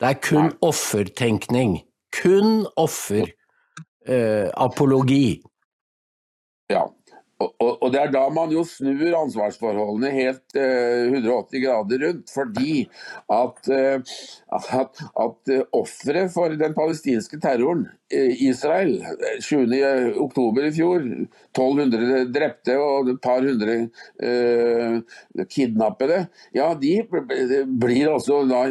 Det 0.00 0.06
er 0.10 0.14
kun 0.20 0.52
offertenkning. 0.64 1.82
Kun 2.16 2.66
offerapologi. 2.76 5.28
Eh, 5.38 5.42
ja. 6.74 6.82
Og, 7.36 7.50
og, 7.60 7.90
det 7.92 8.00
er 8.00 8.12
da 8.14 8.22
man 8.32 8.52
jo 8.54 8.62
snur 8.64 9.12
ansvarsforholdene 9.18 10.08
helt 10.14 10.56
uh, 10.56 10.62
eh, 10.62 11.10
180 11.12 11.60
grader 11.66 12.04
rundt. 12.06 12.32
Fordi 12.32 12.86
at, 13.36 13.58
uh, 13.68 14.14
at, 14.56 14.70
at 15.26 15.52
uh, 15.52 15.66
offeret 15.76 16.32
for 16.32 16.56
den 16.56 16.76
palestinske 16.76 17.40
terroren, 17.42 17.86
Israel, 18.06 19.00
7.10 19.42 20.60
i 20.62 20.72
fjor, 20.76 21.02
1200 21.58 22.20
drepte 22.30 22.76
og 22.78 23.10
et 23.10 23.18
par 23.18 23.42
hundre 23.42 23.74
kidnappede, 25.50 26.20
ja, 26.54 26.68
de 26.78 26.92
blir 27.66 28.12
altså 28.12 28.44
da 28.46 28.62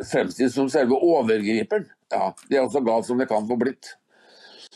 fremstilt 0.00 0.56
som 0.56 0.72
selve 0.72 0.96
overgriperen. 0.96 1.84
Ja, 2.08 2.32
Det 2.48 2.56
er 2.56 2.64
også 2.64 2.80
galt 2.88 3.04
som 3.04 3.20
det 3.20 3.28
kan 3.28 3.44
få 3.44 3.60
blitt. 3.60 3.98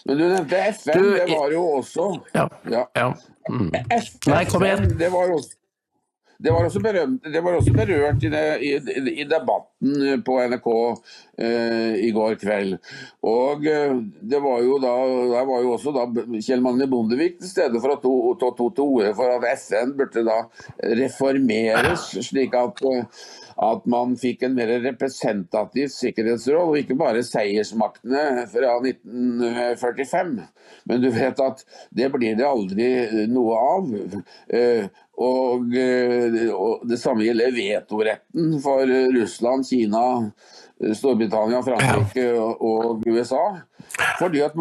Men 0.04 0.18
du 0.18 0.24
nevnte 0.26 0.62
FN, 0.74 0.98
du, 0.98 1.10
det 1.14 1.26
var 1.30 1.52
jo 1.54 1.64
også 1.78 2.08
Ja. 2.34 2.48
ja. 2.70 2.86
ja. 2.98 3.08
Mm. 3.50 3.68
Nei, 3.72 4.44
kom 4.50 4.64
igjen. 4.66 4.88
Det 4.98 5.10
var 5.12 5.34
også 5.34 5.58
det 6.42 6.50
var 6.50 6.64
også, 6.66 6.80
berømt, 6.82 7.24
det 7.32 7.40
var 7.44 7.54
også 7.54 7.72
berørt 7.72 8.24
i, 8.26 8.28
det, 8.32 8.42
i, 8.66 8.70
i, 9.12 9.24
debatten 9.30 10.22
på 10.26 10.38
NRK 10.50 10.68
eh, 11.38 11.92
i 12.02 12.10
går 12.14 12.34
kveld. 12.40 12.74
Og 13.30 13.66
eh, 13.70 13.94
det 14.32 14.40
var 14.42 14.64
jo 14.64 14.78
da, 14.82 14.94
der 15.36 15.46
var 15.46 15.62
jo 15.62 15.76
også 15.76 15.94
da 15.94 16.08
Kjell 16.40 16.64
Magne 16.64 16.88
Bondevik 16.90 17.38
til 17.38 17.52
stede 17.52 17.82
for 17.82 17.94
å 17.94 18.34
ta 18.40 18.50
to 18.58 18.70
til 18.74 18.88
orde 18.96 19.14
for 19.18 19.36
at 19.36 19.46
FN 19.60 19.94
burde 19.98 20.26
da 20.26 20.40
reformeres, 21.02 22.08
slik 22.26 22.58
at 22.58 22.82
eh, 22.90 23.22
at 23.62 23.84
man 23.90 24.16
fikk 24.18 24.42
en 24.46 24.56
mer 24.56 24.70
representativ 24.82 25.90
sikkerhetsråd, 25.94 26.72
og 26.72 26.78
ikke 26.80 26.96
bare 26.98 27.22
seiersmaktene 27.26 28.46
fra 28.50 28.74
1945. 28.82 30.34
Men 30.90 31.04
du 31.04 31.08
vet 31.14 31.42
at 31.42 31.62
det 31.94 32.10
blir 32.14 32.34
det 32.38 32.48
aldri 32.48 32.88
noe 33.30 33.60
av. 33.60 33.92
Eh, 34.50 34.88
og, 35.22 35.76
eh, 35.78 36.48
og 36.50 36.82
det 36.90 36.98
samme 36.98 37.26
gjelder 37.26 37.54
vetoretten 37.54 38.56
for 38.64 38.90
Russland, 39.14 39.68
Kina, 39.68 40.04
Storbritannia, 40.98 41.62
Frankrike 41.62 42.32
og 42.34 43.04
USA. 43.06 43.44
Fordi 44.18 44.42
at 44.42 44.56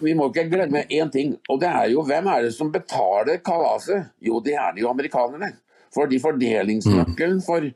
Vi 0.00 0.14
må 0.14 0.28
ikke 0.30 0.48
glemme 0.48 0.86
én 0.88 1.10
ting, 1.12 1.36
og 1.50 1.60
det 1.60 1.68
er 1.68 1.90
jo 1.92 2.04
hvem 2.06 2.26
er 2.32 2.46
det 2.46 2.54
som 2.54 2.72
betaler 2.72 3.42
kalaset? 3.44 4.08
Jo, 4.20 4.40
det 4.40 4.54
er 4.54 4.72
det 4.72 4.86
jo 4.86 4.88
amerikanerne. 4.88 5.52
Fordi 5.92 6.18
fordelingsnøkkelen 6.22 7.42
for 7.44 7.68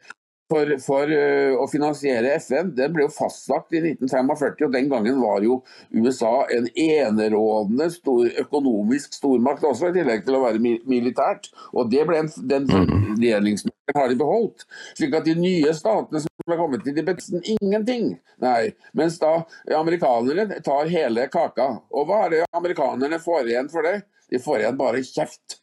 for, 0.50 0.70
for 0.82 1.10
uh, 1.10 1.56
å 1.58 1.66
finansiere 1.70 2.36
FN 2.38 2.70
den 2.76 2.92
ble 2.94 3.06
jo 3.06 3.12
fastlagt 3.12 3.74
i 3.74 3.80
1945, 3.82 4.68
og 4.68 4.76
den 4.76 4.90
gangen 4.92 5.18
var 5.22 5.42
jo 5.42 5.58
USA 5.90 6.46
en 6.54 6.68
enerådende 6.70 7.88
stor, 7.94 8.28
økonomisk 8.44 9.16
stormakt 9.18 9.66
også, 9.66 9.90
i 9.90 9.98
tillegg 9.98 10.26
til 10.26 10.38
å 10.38 10.44
være 10.44 10.62
mi 10.62 10.76
militært. 10.86 11.50
Og 11.74 11.90
det 11.90 12.06
ble 12.06 12.22
en, 12.22 12.30
Den 12.46 12.70
fordelingsmøkken 12.70 13.94
mm. 13.94 13.98
har 13.98 14.10
de 14.10 14.20
beholdt. 14.22 14.66
slik 14.98 15.18
at 15.18 15.26
de 15.26 15.34
nye 15.40 15.74
statene 15.74 16.22
som 16.22 16.54
er 16.54 16.60
kommet 16.60 16.86
til, 16.86 16.94
de 16.94 17.06
betyr 17.06 17.52
ingenting. 17.56 18.12
Nei, 18.42 18.74
Mens 18.96 19.18
da 19.22 19.40
amerikanerne 19.74 20.60
tar 20.64 20.90
hele 20.92 21.26
kaka. 21.32 21.72
Og 21.90 22.06
hva 22.06 22.26
er 22.26 22.36
det 22.36 22.44
amerikanerne 22.54 23.18
får 23.22 23.50
igjen 23.50 23.70
for 23.72 23.86
det? 23.86 24.04
De 24.30 24.42
får 24.42 24.62
igjen 24.62 24.78
bare 24.78 25.06
kjeft. 25.06 25.62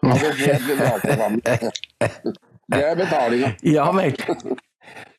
Altså, 0.00 0.30
helt 0.32 2.38
Det 2.70 2.84
er 2.86 2.98
betalinga. 2.98 3.54
Ja 3.76 3.88
vel. 3.94 4.16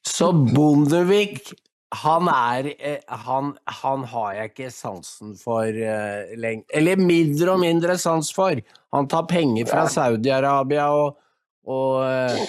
Så 0.08 0.32
Bondevik 0.34 1.52
han 1.92 2.30
er 2.32 2.70
eh, 2.80 3.00
han, 3.26 3.52
han, 3.68 4.04
har 4.08 4.36
jeg 4.38 4.52
ikke 4.54 4.70
sansen 4.72 5.34
for 5.36 5.68
uh, 5.68 5.90
eh, 5.92 6.38
lenger. 6.40 6.64
Eller 6.74 7.02
mindre 7.02 7.52
og 7.52 7.60
mindre 7.60 7.98
sans 8.00 8.32
for. 8.34 8.62
Han 8.96 9.10
tar 9.12 9.28
penger 9.28 9.68
fra 9.68 9.84
Saudi-Arabia 9.92 10.88
og, 10.96 11.20
og 11.68 12.00
uh, 12.06 12.46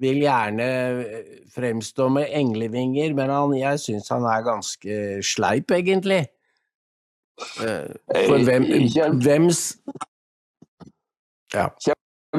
vil 0.00 0.22
gjerne 0.22 0.70
fremstå 1.52 2.08
med 2.16 2.32
englevinger, 2.40 3.12
men 3.18 3.32
han, 3.34 3.54
jeg 3.58 3.84
syns 3.84 4.08
han 4.14 4.24
er 4.30 4.46
ganske 4.46 4.98
sleip, 5.26 5.74
egentlig. 5.74 6.22
Uh, 7.60 7.92
for 8.24 8.40
hvem, 8.48 8.66
hvems 9.20 9.62
ja. 11.54 11.68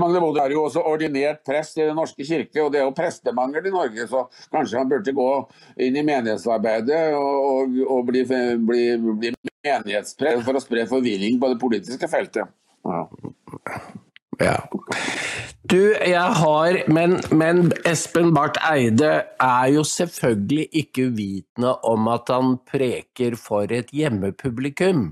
Magne 0.02 0.22
Bodø 0.24 0.42
er 0.44 0.54
jo 0.56 0.66
også 0.68 0.84
ordinert 0.88 1.44
prest 1.48 1.78
i 1.80 1.86
Den 1.86 1.98
norske 2.00 2.26
kirke, 2.26 2.64
og 2.64 2.72
det 2.74 2.82
er 2.82 2.88
jo 2.88 2.96
prestemangel 2.96 3.68
i 3.70 3.74
Norge, 3.74 4.08
så 4.10 4.26
kanskje 4.54 4.82
han 4.82 4.90
burde 4.92 5.16
gå 5.16 5.30
inn 5.86 6.00
i 6.00 6.06
menighetsarbeidet 6.06 7.02
og, 7.18 7.50
og, 7.52 7.80
og 7.98 8.08
bli, 8.10 8.24
bli, 8.26 8.84
bli 9.22 9.34
menighetsprest 9.66 10.46
for 10.48 10.58
å 10.58 10.64
spre 10.64 10.88
forvirring 10.90 11.40
på 11.42 11.52
det 11.52 11.60
politiske 11.62 12.10
feltet. 12.12 12.52
Ja. 12.88 13.06
ja. 14.40 14.58
Du, 15.70 15.94
jeg 15.94 16.36
har 16.42 16.78
men, 16.90 17.20
men, 17.36 17.68
Espen 17.86 18.32
Barth 18.34 18.62
Eide 18.72 19.12
er 19.44 19.66
jo 19.74 19.84
selvfølgelig 19.86 20.66
ikke 20.82 21.10
uvitende 21.12 21.76
om 21.86 22.08
at 22.10 22.32
han 22.34 22.56
preker 22.66 23.38
for 23.38 23.70
et 23.76 23.92
hjemmepublikum. 23.94 25.12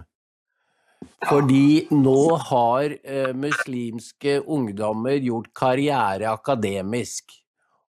Fordi 1.27 1.87
nå 1.91 2.21
har 2.49 2.93
eh, 3.03 3.33
muslimske 3.35 4.37
ungdommer 4.45 5.17
gjort 5.21 5.49
karriere 5.57 6.29
akademisk. 6.31 7.33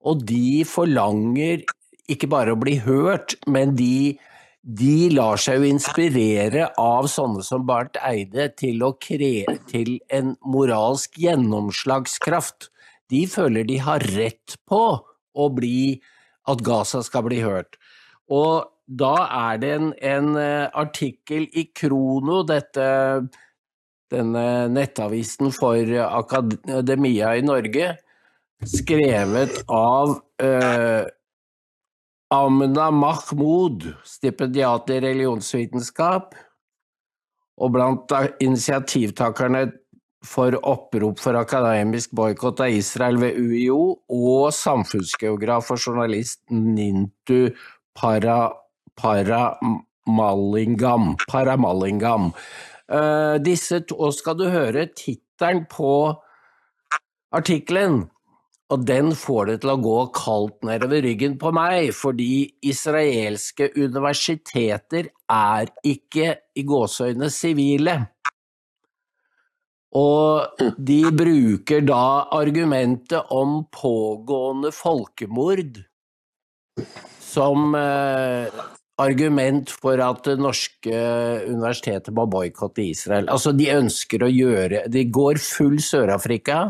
Og 0.06 0.22
de 0.30 0.64
forlanger 0.70 1.66
ikke 2.12 2.30
bare 2.30 2.54
å 2.54 2.60
bli 2.62 2.78
hørt, 2.86 3.34
men 3.50 3.74
de, 3.78 4.16
de 4.62 5.10
lar 5.14 5.42
seg 5.42 5.62
jo 5.62 5.72
inspirere 5.74 6.70
av 6.82 7.10
sånne 7.10 7.44
som 7.46 7.66
Barth 7.66 7.98
Eide 8.06 8.52
til 8.60 8.86
å 8.86 8.94
kreve 9.02 9.58
til 9.72 9.98
en 10.14 10.36
moralsk 10.46 11.18
gjennomslagskraft. 11.26 12.70
De 13.10 13.26
føler 13.30 13.66
de 13.66 13.82
har 13.82 14.06
rett 14.14 14.58
på 14.70 14.84
å 15.36 15.50
bli 15.54 15.98
at 16.50 16.62
Gaza 16.66 17.02
skal 17.06 17.26
bli 17.26 17.42
hørt. 17.42 17.80
Og 18.30 18.70
da 18.86 19.16
er 19.26 19.60
det 19.62 19.74
en, 19.74 19.92
en 19.98 20.36
eh, 20.38 20.70
artikkel 20.78 21.48
i 21.58 21.68
Krono, 21.74 22.44
dette, 22.46 22.88
denne 24.14 24.46
nettavisen 24.70 25.54
for 25.56 25.94
akademia 26.06 27.36
i 27.36 27.46
Norge, 27.46 27.96
skrevet 28.66 29.64
av 29.74 30.20
eh, 30.42 31.06
Amna 32.34 32.90
Mahmoud, 32.92 33.88
stipendiat 34.06 34.90
i 34.94 35.00
religionsvitenskap, 35.04 36.36
og 37.56 37.72
blant 37.72 38.12
initiativtakerne 38.44 39.70
for 40.26 40.58
opprop 40.66 41.22
for 41.22 41.38
akademisk 41.38 42.16
boikott 42.18 42.64
av 42.66 42.74
Israel 42.74 43.20
ved 43.22 43.38
UiO, 43.40 43.80
og 44.10 44.54
samfunnsgeograf 44.54 45.72
og 45.74 45.82
journalist 45.82 46.42
Nintu 46.52 47.54
Para 47.96 48.50
Paramallingam. 49.00 51.16
Paramalingam. 51.30 52.34
Uh, 52.86 53.42
disse 53.42 53.82
to 53.90 53.98
og 54.08 54.14
skal 54.14 54.38
du 54.38 54.46
høre 54.54 54.86
tittelen 54.94 55.64
på 55.72 56.14
artikkelen, 57.36 58.06
og 58.70 58.86
den 58.88 59.12
får 59.18 59.50
det 59.50 59.58
til 59.62 59.74
å 59.74 59.82
gå 59.82 59.98
kaldt 60.16 60.66
nedover 60.66 61.04
ryggen 61.06 61.38
på 61.42 61.52
meg, 61.54 61.92
fordi 61.98 62.48
israelske 62.66 63.70
universiteter 63.78 65.12
er 65.30 65.70
ikke 65.86 66.36
i 66.58 66.66
gåseøyne 66.66 67.30
sivile. 67.34 67.98
Og 69.96 70.64
de 70.90 71.02
bruker 71.16 71.86
da 71.88 72.28
argumentet 72.36 73.32
om 73.32 73.62
pågående 73.72 74.74
folkemord 74.76 75.78
som 77.24 77.78
eh, 77.80 78.58
argument 79.02 79.72
for 79.72 80.00
at 80.00 80.28
norske 80.40 81.00
universiteter 81.50 82.16
må 82.16 82.28
boikotte 82.32 82.86
Israel. 82.86 83.28
Altså, 83.32 83.52
de 83.52 83.68
ønsker 83.74 84.24
å 84.24 84.32
gjøre 84.32 84.86
De 84.92 85.04
går 85.12 85.42
full 85.44 85.82
Sør-Afrika, 85.84 86.70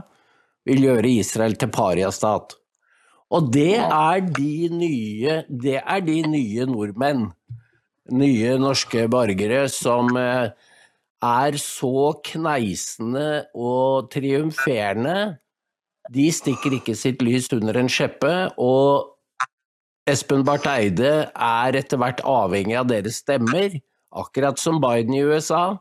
vil 0.66 0.88
gjøre 0.88 1.12
Israel 1.22 1.54
til 1.62 1.70
pariastat. 1.70 2.58
Og 3.36 3.52
det 3.54 3.78
er 3.82 4.26
de 4.34 4.70
nye 4.74 5.44
Det 5.50 5.78
er 5.82 6.02
de 6.06 6.22
nye 6.30 6.66
nordmenn 6.70 7.30
nye 8.14 8.58
norske 8.62 9.08
borgere 9.10 9.66
som 9.72 10.12
eh, 10.20 10.52
er 11.26 11.58
så 11.62 12.12
kneisende 12.26 13.46
og 13.58 14.12
triumferende. 14.14 15.38
De 16.14 16.28
stikker 16.30 16.78
ikke 16.78 16.96
sitt 16.98 17.24
lys 17.26 17.50
under 17.56 17.80
en 17.82 17.90
skjeppe, 17.90 18.34
og 18.62 19.15
Espen 20.06 20.44
Barth 20.46 20.70
Eide 20.70 21.32
er 21.34 21.78
etter 21.80 21.98
hvert 21.98 22.22
avhengig 22.30 22.76
av 22.78 22.90
deres 22.92 23.24
stemmer, 23.24 23.74
akkurat 24.14 24.60
som 24.62 24.78
Biden 24.84 25.16
i 25.18 25.24
USA, 25.26 25.80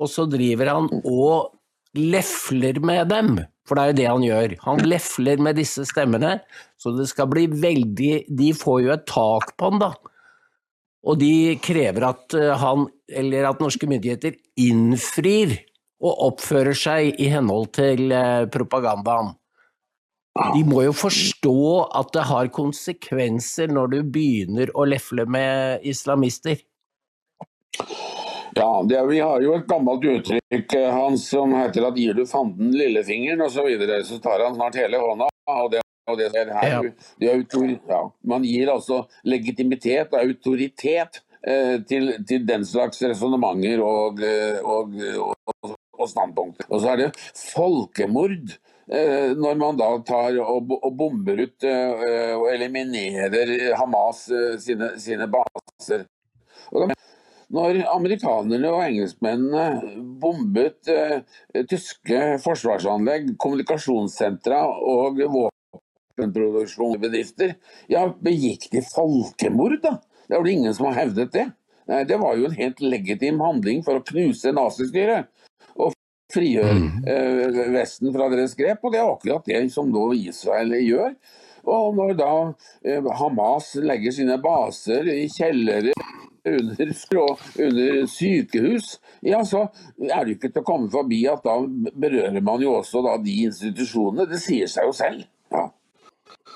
og 0.00 0.10
så 0.10 0.26
driver 0.26 0.72
han 0.72 0.88
og 1.04 1.52
lefler 1.94 2.80
med 2.82 3.12
dem, 3.12 3.38
for 3.68 3.78
det 3.78 3.82
er 3.82 3.92
jo 3.92 3.98
det 4.00 4.08
han 4.08 4.26
gjør. 4.26 4.56
Han 4.64 4.82
lefler 4.82 5.42
med 5.46 5.60
disse 5.60 5.86
stemmene, 5.86 6.40
så 6.82 6.90
det 6.96 7.06
skal 7.10 7.30
bli 7.30 7.46
veldig 7.50 8.12
De 8.26 8.50
får 8.58 8.80
jo 8.82 8.94
et 8.96 9.06
tak 9.06 9.54
på 9.54 9.70
han, 9.70 9.82
da. 9.82 9.92
Og 11.06 11.20
de 11.22 11.56
krever 11.62 12.10
at 12.10 12.34
eh, 12.36 12.50
han, 12.60 12.88
eller 13.06 13.46
at 13.48 13.62
norske 13.62 13.86
myndigheter, 13.88 14.34
innfrir 14.60 15.54
og 16.02 16.26
oppfører 16.26 16.76
seg 16.76 17.22
i 17.22 17.30
henhold 17.32 17.70
til 17.78 18.10
eh, 18.12 18.48
propagandaen. 18.52 19.36
De 20.54 20.62
må 20.64 20.84
jo 20.86 20.92
forstå 20.94 21.60
at 21.98 22.12
det 22.14 22.26
har 22.28 22.50
konsekvenser 22.54 23.72
når 23.72 23.94
du 23.94 23.98
begynner 24.14 24.70
å 24.78 24.86
lefle 24.86 25.26
med 25.26 25.82
islamister. 25.86 26.62
Ja, 28.54 28.70
det, 28.86 29.00
vi 29.10 29.20
har 29.22 29.42
jo 29.42 29.54
et 29.56 29.66
gammelt 29.70 30.04
uttrykk 30.06 30.74
eh, 30.74 30.88
hans 30.90 31.28
som 31.30 31.52
heter 31.54 31.86
at 31.86 31.98
gir 31.98 32.16
du 32.18 32.24
fanden 32.26 32.72
lillefingeren 32.74 33.44
osv., 33.46 33.60
så, 33.60 33.66
videre, 33.68 34.00
så 34.06 34.18
tar 34.22 34.42
han 34.42 34.56
snart 34.58 34.78
hele 34.80 34.98
hånda. 35.02 35.30
og 35.50 35.70
det 35.74 35.84
og 36.10 36.18
det 36.18 36.30
er 36.34 36.48
her, 36.56 36.86
det 37.20 37.28
er 37.30 37.42
ja. 37.88 38.00
Man 38.26 38.42
gir 38.42 38.72
altså 38.72 39.04
legitimitet 39.22 40.14
og 40.14 40.24
autoritet 40.24 41.20
eh, 41.46 41.76
til, 41.86 42.16
til, 42.26 42.46
den 42.48 42.64
slags 42.66 43.02
resonnementer 43.04 43.82
og, 43.84 44.22
eh, 44.24 44.58
og, 44.64 44.96
og, 45.20 45.76
og, 45.94 46.08
standpunkter. 46.10 46.66
Og 46.70 46.82
så 46.82 46.94
er 46.94 47.04
det 47.04 47.10
folkemord 47.52 48.56
når 48.90 49.54
man 49.54 49.76
da 49.78 49.86
tar 50.02 50.34
og, 50.42 50.72
bomber 50.98 51.38
ut 51.44 51.62
eh, 51.66 52.32
og 52.34 52.48
eliminerer 52.50 53.74
Hamas 53.78 54.24
eh, 54.34 54.56
sine, 54.58 54.98
sine 54.98 55.28
baser. 55.30 56.04
når 57.50 57.82
amerikanerne 57.90 58.70
og 58.70 58.84
engelskmennene 58.84 59.80
bombet 60.22 60.90
tyske 61.70 62.38
forsvarsanlegg, 62.42 63.36
kommunikasjonssentra 63.42 64.60
og 64.66 65.18
våpenproduksjonsbedrifter, 65.36 67.54
ja, 67.90 68.14
begikk 68.22 68.70
de 68.74 68.82
folkemord, 68.86 69.82
da? 69.82 69.98
Det 70.26 70.34
er 70.36 70.40
vel 70.42 70.56
ingen 70.56 70.74
som 70.74 70.86
har 70.90 70.98
hevdet 71.04 71.32
det. 71.34 71.46
Det 72.06 72.18
var 72.22 72.36
jo 72.38 72.44
en 72.46 72.58
helt 72.58 72.80
legitim 72.82 73.40
handling 73.42 73.82
for 73.82 73.94
å 73.98 74.06
knuse 74.06 74.52
nazistyret 74.54 75.26
frigjør 76.34 76.72
mm. 76.76 76.88
eh, 77.10 77.60
Vesten 77.74 78.12
fra 78.14 78.30
deres 78.32 78.56
grep. 78.58 78.82
Og 78.84 78.94
det 78.94 79.02
er 79.02 79.10
akkurat 79.10 79.50
det 79.52 79.62
som 79.74 79.90
nå 79.90 80.10
Israel 80.18 80.74
gjør. 80.78 81.14
Og 81.68 81.96
når 81.96 82.16
da 82.18 82.32
eh, 82.84 83.10
Hamas 83.20 83.74
legger 83.82 84.14
sine 84.16 84.38
baser 84.42 85.08
i 85.12 85.26
kjellere 85.32 85.92
under, 86.48 86.94
under 87.66 88.06
sykehus, 88.08 88.94
ja, 89.26 89.42
så 89.44 89.66
er 90.08 90.24
det 90.24 90.38
ikke 90.38 90.52
til 90.54 90.62
å 90.62 90.68
komme 90.70 90.88
forbi 90.92 91.24
at 91.28 91.44
da 91.44 91.58
berører 91.92 92.40
man 92.44 92.64
jo 92.64 92.78
også 92.78 93.04
da 93.06 93.18
de 93.20 93.42
institusjonene. 93.48 94.28
Det 94.30 94.40
sier 94.40 94.70
seg 94.70 94.88
jo 94.88 94.96
selv. 94.96 95.28
Ja. 95.52 95.68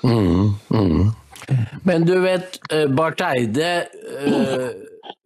Mm, 0.05 0.55
mm. 0.69 1.05
Men 1.85 2.05
du 2.07 2.15
vet, 2.23 2.57
eh, 2.73 2.87
Barth 2.89 3.25
Eide 3.27 3.85
øh, 4.25 4.69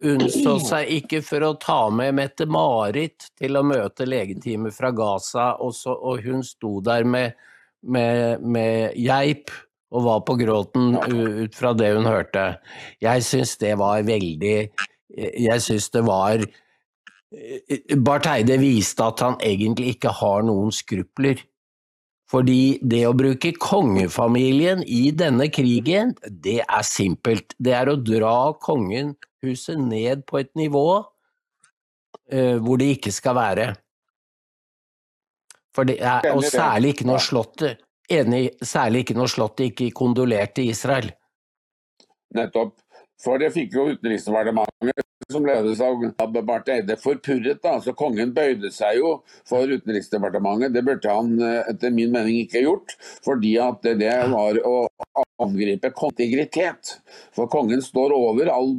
unnså 0.04 0.56
seg 0.64 0.90
ikke 1.00 1.20
for 1.24 1.44
å 1.44 1.54
ta 1.60 1.80
med 1.92 2.16
Mette-Marit 2.18 3.30
til 3.38 3.58
å 3.58 3.64
møte 3.66 4.08
legeteamet 4.08 4.74
fra 4.76 4.92
Gaza, 4.96 5.52
og, 5.60 5.74
så, 5.76 5.94
og 5.94 6.22
hun 6.24 6.44
sto 6.46 6.78
der 6.84 7.04
med, 7.04 7.36
med, 7.82 8.44
med, 8.44 8.96
geip 9.00 9.52
og 9.90 10.06
var 10.06 10.24
på 10.26 10.36
gråten 10.38 10.94
ut 10.96 11.56
fra 11.56 11.74
det 11.74 11.92
hun 11.96 12.08
hørte. 12.08 12.54
Jeg 13.02 13.26
syns 13.26 13.56
det 13.58 13.74
var 13.80 14.04
veldig 14.06 14.56
Jeg 15.10 15.62
syns 15.64 15.88
det 15.90 16.04
var 16.06 16.44
Barth 17.98 18.30
Eide 18.30 18.58
viste 18.58 19.06
at 19.06 19.22
han 19.22 19.36
egentlig 19.42 19.96
ikke 19.96 20.12
har 20.20 20.46
noen 20.46 20.70
skrupler. 20.74 21.42
Fordi 22.30 22.78
det 22.86 23.02
å 23.08 23.14
bruke 23.16 23.50
kongefamilien 23.58 24.84
i 24.86 25.08
denne 25.10 25.48
krigen, 25.50 26.14
det 26.22 26.60
er 26.62 26.84
simpelt. 26.86 27.56
Det 27.58 27.74
er 27.74 27.90
å 27.90 27.98
dra 27.98 28.52
kongen 28.62 29.16
huset 29.42 29.80
ned 29.82 30.22
på 30.30 30.38
et 30.38 30.52
nivå 30.58 30.86
uh, 31.00 32.56
hvor 32.62 32.78
det 32.78 32.92
ikke 32.96 33.14
skal 33.14 33.38
være. 33.40 33.70
Er, 35.80 36.26
og 36.34 36.44
særlig 36.44 36.94
ikke 36.94 37.06
når 37.08 37.22
slottet 37.24 37.82
enig, 38.10 38.50
særlig 38.66 39.04
ikke 39.04 39.16
når 39.16 39.30
slottet 39.32 39.70
ikke 39.70 39.90
kondolerte 39.96 40.64
Israel. 40.66 41.10
Nettopp. 42.36 42.76
For 43.20 43.40
det 43.40 43.50
fikk 43.54 43.74
jo 43.76 43.86
Utenriksdepartementet 43.92 45.09
som 45.32 45.46
ledes 45.46 45.80
av 45.84 46.02
Barth 46.34 46.72
Eide, 46.72 46.96
forpurret. 47.00 47.62
da, 47.62 47.76
så 47.80 47.94
Kongen 47.96 48.34
bøyde 48.36 48.70
seg 48.74 49.00
jo 49.00 49.14
for 49.48 49.70
Utenriksdepartementet. 49.70 50.74
Det 50.74 50.84
burde 50.86 51.16
han 51.16 51.34
eh, 51.40 51.72
etter 51.72 51.94
min 51.94 52.12
mening 52.14 52.42
ikke 52.44 52.64
gjort, 52.64 52.96
fordi 53.24 53.56
at 53.62 53.84
det 54.00 54.14
var 54.32 54.60
å 54.66 54.76
angripe 55.40 55.92
integritet. 56.10 56.96
For 57.36 57.50
kongen 57.50 57.82
står 57.82 58.14
over 58.16 58.50
all 58.52 58.74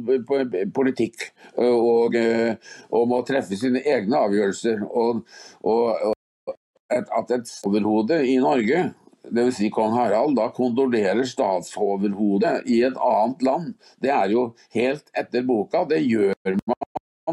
politikk 0.74 1.28
eh, 1.56 1.68
og, 1.68 2.16
eh, 2.16 2.56
og 2.90 3.08
må 3.10 3.22
treffe 3.26 3.58
sine 3.58 3.82
egne 3.82 4.20
avgjørelser. 4.28 4.82
Og, 4.90 5.22
og, 5.66 6.16
at 6.92 7.30
et 7.32 7.48
overhode 7.64 8.18
i 8.28 8.34
Norge 8.42 8.90
dvs. 9.32 9.56
Si 9.56 9.70
kong 9.72 9.96
Harald, 9.96 10.36
da 10.36 10.48
kondolerer 10.54 11.24
statsoverhodet 11.28 12.62
i 12.70 12.82
et 12.86 12.98
annet 12.98 13.46
land. 13.46 13.72
Det 14.02 14.12
er 14.12 14.34
jo 14.34 14.50
helt 14.76 15.08
etter 15.16 15.46
boka. 15.46 15.86
Det 15.88 16.02
gjør 16.04 16.58
man 16.66 16.80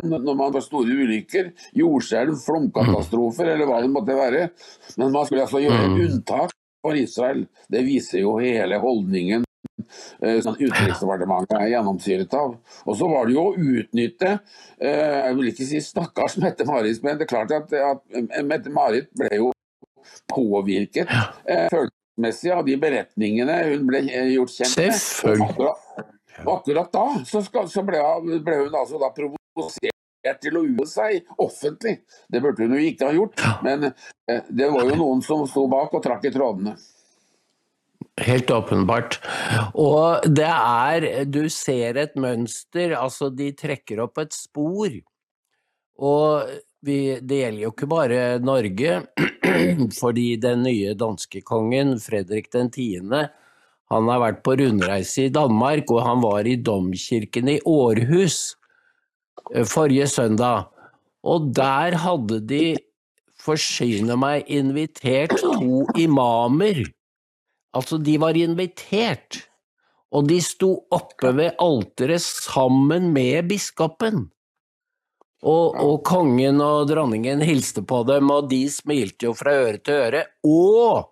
når 0.06 0.36
man 0.38 0.54
får 0.54 0.68
store 0.68 0.96
ulykker, 1.02 1.52
jordskjelv, 1.76 2.38
flomkatastrofer 2.44 3.56
eller 3.56 3.70
hva 3.70 3.82
det 3.82 3.92
måtte 3.92 4.18
være. 4.18 4.48
Men 5.02 5.14
man 5.16 5.26
skulle 5.26 5.48
altså 5.48 5.64
gjøre 5.64 5.88
mm. 5.90 6.02
unntak 6.06 6.54
for 6.86 6.98
Israel. 7.00 7.46
Det 7.68 7.84
viser 7.88 8.22
jo 8.22 8.38
hele 8.40 8.78
holdningen 8.80 9.46
eh, 10.22 10.40
som 10.46 10.56
Utenriksdepartementet 10.56 11.58
er 11.58 11.74
gjennomsyret 11.74 12.38
av. 12.38 12.56
Og 12.86 13.00
så 13.02 13.10
var 13.12 13.28
det 13.28 13.36
jo 13.36 13.48
å 13.50 13.56
utnytte 13.58 14.36
eh, 14.38 15.18
Jeg 15.26 15.38
vil 15.40 15.52
ikke 15.52 15.70
si 15.74 15.84
stakkars 15.84 16.38
Mette-Marit, 16.44 17.02
men 17.04 17.20
det 17.20 17.28
er 17.28 17.34
klart 17.34 17.56
at, 17.58 17.74
at 17.74 18.46
Mette-Marit 18.46 19.10
ble 19.18 19.34
jo 19.42 19.50
påvirket 20.32 21.10
eh, 21.10 21.68
følelsesmessig 21.72 22.52
av 22.56 22.66
de 22.68 22.78
beretningene 22.82 23.58
hun 23.72 23.88
ble 23.90 24.04
eh, 24.08 24.34
gjort 24.36 24.56
kjent 24.58 24.78
med. 24.82 25.48
Akkurat, 25.48 26.12
akkurat 26.58 26.92
da 26.94 27.08
så, 27.26 27.44
skal, 27.46 27.70
så 27.72 27.86
ble, 27.88 28.04
ble, 28.44 28.60
hun 28.66 28.76
altså 28.82 29.02
da 29.02 29.12
provosert 29.16 30.44
til 30.44 30.60
å 30.60 30.64
ue 30.68 30.86
seg 30.88 31.26
offentlig. 31.40 32.00
Det 32.30 32.44
burde 32.44 32.68
hun 32.68 32.78
jo 32.78 32.86
ikke 32.92 33.10
ha 33.10 33.16
gjort, 33.16 33.44
men 33.66 33.92
eh, 33.92 34.48
det 34.50 34.72
var 34.72 34.88
jo 34.92 35.00
noen 35.00 35.26
som 35.26 35.46
sto 35.50 35.66
bak 35.72 35.94
og 35.96 36.04
trakk 36.06 36.28
i 36.28 36.34
trådene. 36.36 36.78
Helt 38.20 38.52
åpenbart. 38.52 39.20
Og 39.80 40.26
det 40.28 40.50
er 40.50 41.26
Du 41.26 41.46
ser 41.52 41.96
et 42.02 42.18
mønster, 42.20 42.92
altså 42.98 43.30
de 43.32 43.52
trekker 43.56 44.02
opp 44.04 44.20
et 44.20 44.36
spor. 44.36 44.92
Og 46.00 46.52
vi, 46.86 47.20
det 47.22 47.42
gjelder 47.42 47.64
jo 47.66 47.72
ikke 47.74 47.90
bare 47.92 48.22
Norge, 48.44 48.96
fordi 50.00 50.28
den 50.42 50.64
nye 50.68 50.96
danske 50.98 51.42
kongen, 51.46 51.98
Fredrik 52.02 52.52
10., 52.54 53.02
han 53.90 54.10
har 54.12 54.22
vært 54.22 54.44
på 54.46 54.54
rundreise 54.60 55.26
i 55.26 55.34
Danmark, 55.34 55.90
og 55.90 56.04
han 56.06 56.22
var 56.22 56.46
i 56.46 56.60
domkirken 56.62 57.50
i 57.50 57.58
Århus 57.66 58.38
eh, 59.56 59.66
forrige 59.66 60.06
søndag. 60.12 60.70
Og 61.26 61.50
der 61.58 61.98
hadde 62.00 62.40
de, 62.48 62.64
forsyne 63.40 64.18
meg, 64.20 64.46
invitert 64.52 65.38
to 65.40 65.86
imamer. 65.98 66.84
Altså, 67.74 67.98
de 67.98 68.18
var 68.22 68.38
invitert, 68.38 69.42
og 70.14 70.30
de 70.30 70.40
sto 70.44 70.74
oppe 70.94 71.34
ved 71.38 71.58
alteret 71.62 72.22
sammen 72.22 73.10
med 73.16 73.50
biskopen. 73.50 74.28
Og, 75.40 75.78
og, 75.80 76.02
kongen 76.04 76.60
og 76.60 76.90
dronningen 76.90 77.40
hilste 77.48 77.84
på 77.88 78.02
dem, 78.08 78.28
og 78.34 78.50
de 78.52 78.66
smilte 78.72 79.30
jo 79.30 79.36
fra 79.38 79.54
øre 79.56 79.80
til 79.80 79.96
øre. 79.96 80.24
Og 80.44 81.08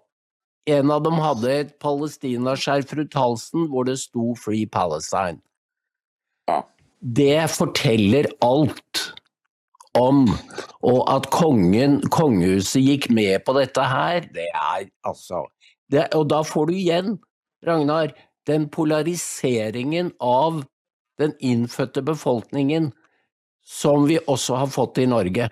en 0.68 0.92
av 0.92 1.04
dem 1.06 1.20
hadde 1.24 1.54
et 1.62 1.70
palestinaskjerf 1.80 2.92
rundt 2.98 3.16
halsen 3.16 3.70
hvor 3.72 3.88
det 3.88 3.96
sto 4.02 4.34
'Free 4.36 4.68
Palestine'. 4.68 5.40
Ja. 6.50 6.62
Det 7.00 7.48
forteller 7.56 8.28
alt 8.42 9.14
om 9.98 10.28
Og 10.84 11.00
at 11.10 11.26
kongen, 11.34 12.02
kongehuset 12.14 12.84
gikk 12.84 13.10
med 13.10 13.42
på 13.46 13.56
dette 13.58 13.82
her, 13.82 14.28
det 14.34 14.46
er 14.54 14.86
altså 15.04 15.48
det, 15.92 16.08
Og 16.14 16.30
da 16.30 16.44
får 16.46 16.68
du 16.68 16.74
igjen, 16.74 17.20
Ragnar, 17.66 18.14
den 18.48 18.70
polariseringen 18.70 20.12
av 20.22 20.64
den 21.18 21.34
innfødte 21.42 22.04
befolkningen 22.06 22.92
som 23.68 24.08
vi 24.08 24.18
også 24.20 24.62
har 24.62 24.72
fått 24.72 25.02
i 25.04 25.10
Norge, 25.10 25.50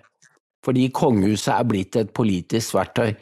fordi 0.65 0.87
kongehuset 0.95 1.51
er 1.53 1.67
blitt 1.67 1.97
et 1.99 2.13
politisk 2.15 2.77
verktøy. 2.77 3.13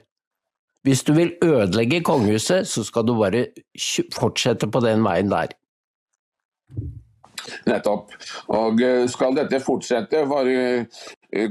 Hvis 0.83 1.03
du 1.07 1.13
vil 1.15 1.33
ødelegge 1.43 2.03
kongehuset, 2.03 2.67
så 2.67 2.83
skal 2.83 3.07
du 3.07 3.15
bare 3.17 3.47
fortsette 4.13 4.67
på 4.67 4.81
den 4.83 5.03
veien 5.05 5.31
der. 5.31 5.55
Nettopp. 7.67 8.13
Og 8.55 8.81
eh, 8.83 9.05
skal 9.11 9.35
dette 9.35 9.59
fortsette, 9.63 10.23
var 10.29 10.47
eh, 10.47 10.85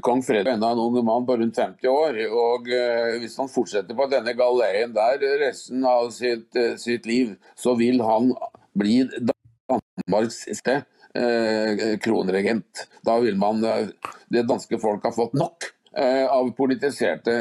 kong 0.05 0.23
Fredrik 0.25 0.55
enda 0.55 0.71
en 0.73 0.81
ung 0.81 0.97
mann 1.05 1.27
på 1.29 1.37
rundt 1.41 1.59
50 1.59 1.91
år. 1.91 2.21
Og 2.29 2.71
eh, 2.73 3.19
hvis 3.21 3.37
han 3.41 3.51
fortsetter 3.53 3.97
på 3.97 4.09
denne 4.13 4.37
galeien 4.39 4.95
der 4.97 5.21
resten 5.43 5.85
av 5.89 6.09
sitt, 6.15 6.49
sitt 6.81 7.09
liv, 7.09 7.35
så 7.57 7.75
vil 7.81 8.01
han 8.05 8.33
bli 8.79 9.03
Danmarks 9.69 10.47
eh, 10.49 10.85
kronregent. 12.03 12.87
Da 13.05 13.19
vil 13.21 13.37
man 13.37 13.61
Det 13.63 14.43
danske 14.49 14.79
folk 14.81 15.05
har 15.05 15.13
fått 15.13 15.35
nok 15.37 15.67
av 16.33 16.49
politiserte 16.57 17.35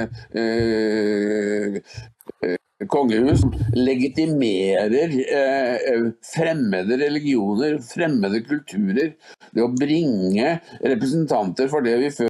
kongehus 2.88 3.42
som 3.42 3.54
legitimerer 3.74 5.14
eh, 5.38 6.12
fremmede 6.36 6.98
religioner, 6.98 7.80
fremmede 7.86 8.42
kulturer. 8.46 9.14
Det 9.52 9.64
å 9.64 9.72
bringe 9.76 10.58
representanter 10.82 11.72
for 11.72 11.86
det 11.86 11.98
vi 12.02 12.12
før 12.16 12.30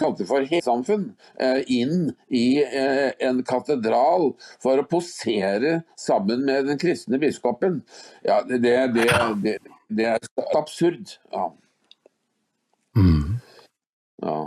kalte 0.00 0.24
for 0.24 0.46
helsamfunn, 0.48 1.10
eh, 1.44 1.60
inn 1.76 2.14
i 2.32 2.62
eh, 2.64 3.10
en 3.20 3.42
katedral 3.44 4.30
for 4.62 4.80
å 4.80 4.86
posere 4.88 5.82
sammen 6.00 6.46
med 6.48 6.70
den 6.70 6.80
kristne 6.80 7.20
biskopen. 7.20 7.82
Ja, 8.24 8.40
det, 8.48 8.62
det, 8.64 8.76
det, 8.96 9.58
det 9.90 10.06
er 10.06 10.18
absurd. 10.58 11.18
Ja. 11.32 11.48
Mm. 12.96 13.40
Ja. 14.22 14.38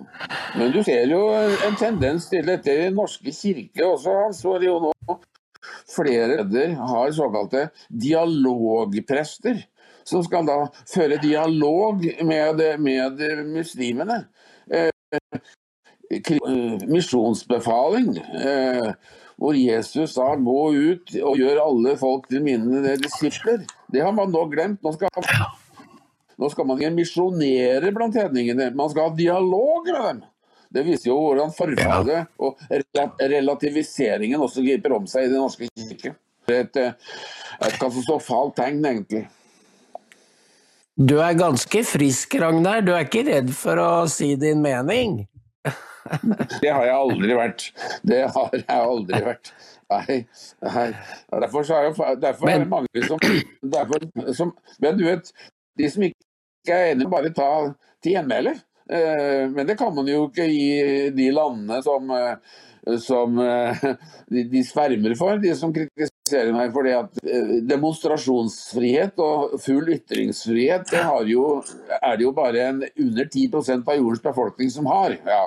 Men 0.58 0.72
du 0.72 0.84
ser 0.84 1.10
jo 1.10 1.22
en 1.34 1.78
tendens 1.80 2.30
til 2.30 2.46
dette 2.48 2.74
i 2.74 2.82
Den 2.86 2.98
norske 3.00 3.32
kirke 3.34 3.86
også, 3.88 4.18
Hans. 4.24 4.42
Hvor 4.46 4.64
jo 4.64 4.80
nå 4.84 5.18
flere 5.90 6.44
steder 6.44 6.76
har 6.78 7.12
såkalte 7.12 7.68
dialogprester. 7.90 9.64
Som 10.06 10.24
skal 10.24 10.48
da 10.48 10.58
føre 10.92 11.22
dialog 11.24 12.04
med, 12.28 12.64
med 12.84 13.22
muslimene. 13.48 14.26
Eh, 14.68 14.92
misjonsbefaling. 16.88 18.18
Eh, 18.20 18.90
hvor 19.38 19.54
Jesus 19.58 20.14
sa 20.14 20.36
'gå 20.36 20.62
ut 20.72 21.16
og 21.24 21.38
gjør 21.38 21.64
alle 21.64 21.98
folk 21.98 22.28
til 22.30 22.44
mine 22.44 22.98
disipler'. 22.98 23.66
Det 23.94 24.02
har 24.02 24.14
man 24.16 24.32
nå 24.34 24.46
glemt. 24.50 24.82
Nå 24.84 24.94
skal, 24.96 25.10
nå 26.42 26.50
skal 26.50 26.66
man 26.66 26.80
ikke 26.82 26.96
misjonere 26.96 27.92
blant 27.94 28.18
hedningene, 28.18 28.72
man 28.78 28.90
skal 28.90 29.10
ha 29.12 29.18
dialog 29.18 29.86
med 29.90 30.00
dem. 30.08 30.24
Det 30.74 30.82
viser 30.88 31.12
jo 31.12 31.20
hvordan 31.22 31.52
forfallet 31.54 32.32
og 32.42 32.58
relativiseringen 33.22 34.42
også 34.42 34.64
griper 34.66 34.96
om 34.98 35.06
seg 35.10 35.28
i 35.28 35.30
Den 35.30 35.44
norske 35.44 35.70
kirke. 35.70 36.16
Det 36.50 36.56
er 36.56 36.66
et, 36.66 36.80
eh, 36.82 37.20
et 37.68 37.76
katastrofalt 37.78 38.56
tegn, 38.58 38.82
egentlig. 38.82 39.28
Du 40.98 41.20
er 41.22 41.38
ganske 41.38 41.84
frisk, 41.86 42.36
Ragnar. 42.42 42.82
Du 42.82 42.92
er 42.94 43.06
ikke 43.06 43.24
redd 43.30 43.54
for 43.56 43.80
å 43.80 43.92
si 44.12 44.34
din 44.42 44.66
mening? 44.66 45.22
det 46.64 46.74
har 46.74 46.84
jeg 46.90 46.98
aldri 46.98 47.38
vært. 47.38 47.70
Det 48.04 48.24
har 48.34 48.58
jeg 48.58 48.66
aldri 48.74 49.22
vært. 49.30 49.54
Nei. 49.92 50.20
nei. 50.64 50.90
Derfor, 51.44 51.66
jeg, 51.68 51.96
derfor 52.22 52.50
men, 52.50 52.54
er 52.54 52.66
det 52.66 52.72
mange 52.72 53.08
som, 53.08 53.24
derfor, 53.76 54.06
som, 54.34 54.54
Men 54.82 55.00
du 55.00 55.08
vet, 55.08 55.32
de 55.80 55.90
som 55.90 56.06
ikke 56.08 56.76
er 56.76 56.92
enige, 56.94 57.12
bare 57.12 57.34
ta 57.36 57.50
til 58.04 58.18
gjenmæle. 58.18 58.56
Eh, 58.90 59.48
men 59.52 59.68
det 59.68 59.78
kan 59.80 59.94
man 59.96 60.08
jo 60.12 60.28
ikke 60.28 60.46
i 60.50 61.10
de 61.16 61.30
landene 61.36 61.80
som, 61.86 62.10
eh, 62.12 62.98
som 63.00 63.40
de, 64.34 64.44
de 64.52 64.64
svermer 64.68 65.16
for, 65.20 65.40
de 65.40 65.54
som 65.56 65.72
kritiserer 65.76 66.52
meg 66.56 66.74
for 66.76 66.88
det 66.88 66.98
at 66.98 67.22
demonstrasjonsfrihet 67.70 69.20
og 69.24 69.56
full 69.64 69.88
ytringsfrihet, 69.96 70.92
det 70.92 71.04
jo, 71.32 71.46
er 72.02 72.20
det 72.20 72.28
jo 72.28 72.36
bare 72.36 72.70
en 72.70 72.84
under 72.84 73.30
10% 73.30 73.88
av 73.88 74.00
jordens 74.02 74.26
befolkning 74.26 74.74
som 74.74 74.92
har. 74.92 75.16
Ja. 75.24 75.46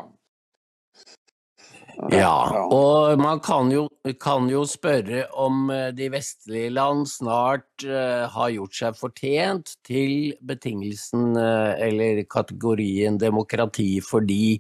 Ja, 2.12 2.66
og 2.68 3.16
man 3.20 3.40
kan 3.44 3.70
jo, 3.72 3.86
kan 4.20 4.50
jo, 4.52 4.64
spørre 4.68 5.24
om 5.40 5.70
eh, 5.72 5.88
de 5.96 6.10
vestlige 6.12 6.70
land 6.74 7.06
snart 7.08 7.86
uh, 7.88 8.26
har 8.32 8.52
gjort 8.52 8.76
seg 8.76 8.98
fortjent 8.98 9.72
til 9.86 10.34
betingelsen 10.44 11.32
uh, 11.38 11.72
eller 11.80 12.20
kategorien 12.28 13.16
demokrati, 13.20 13.96
fordi 14.04 14.58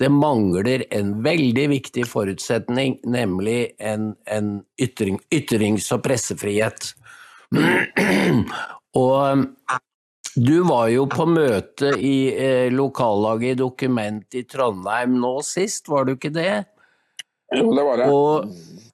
det 0.00 0.08
mangler 0.08 0.86
en 0.96 1.18
veldig 1.24 1.66
viktig 1.74 2.06
forutsetning, 2.08 2.96
nemlig 3.04 3.74
en, 3.76 4.14
en 4.24 4.54
ytring, 4.80 5.20
ytrings- 5.28 5.90
og 5.92 6.00
pressefrihet. 6.06 6.94
og 9.04 9.44
du 10.36 10.60
var 10.62 10.88
jo 10.92 11.06
på 11.10 11.26
møte 11.26 11.94
i 11.98 12.30
eh, 12.30 12.68
lokallaget 12.72 13.56
i 13.56 13.58
Dokument 13.58 14.36
i 14.38 14.44
Trondheim 14.46 15.16
nå 15.18 15.32
sist, 15.46 15.88
var 15.90 16.06
du 16.06 16.14
ikke 16.14 16.32
det? 16.34 16.64
Jo, 17.56 17.72
det 17.74 17.86
var 17.86 17.98
det. 17.98 18.06
Og, 18.14 18.84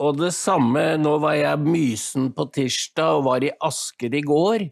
og 0.00 0.22
det 0.22 0.32
samme, 0.36 0.86
nå 1.00 1.18
var 1.22 1.36
jeg 1.36 1.66
Mysen 1.66 2.30
på 2.36 2.48
tirsdag 2.54 3.18
og 3.18 3.26
var 3.28 3.44
i 3.44 3.52
Asker 3.68 4.16
i 4.16 4.24
går. 4.24 4.64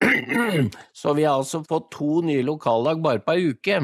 Så 1.00 1.14
vi 1.16 1.24
har 1.24 1.38
altså 1.38 1.62
fått 1.64 1.90
to 1.96 2.20
nye 2.24 2.44
lokallag 2.44 3.00
bare 3.04 3.24
på 3.24 3.36
ei 3.36 3.50
uke. 3.54 3.80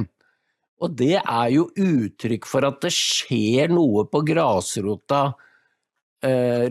Og 0.85 0.93
det 0.93 1.17
er 1.23 1.51
jo 1.55 1.71
uttrykk 1.73 2.49
for 2.49 2.69
at 2.69 2.83
det 2.85 2.93
skjer 2.93 3.73
noe 3.73 4.05
på 4.13 4.21
grasrota, 4.29 5.31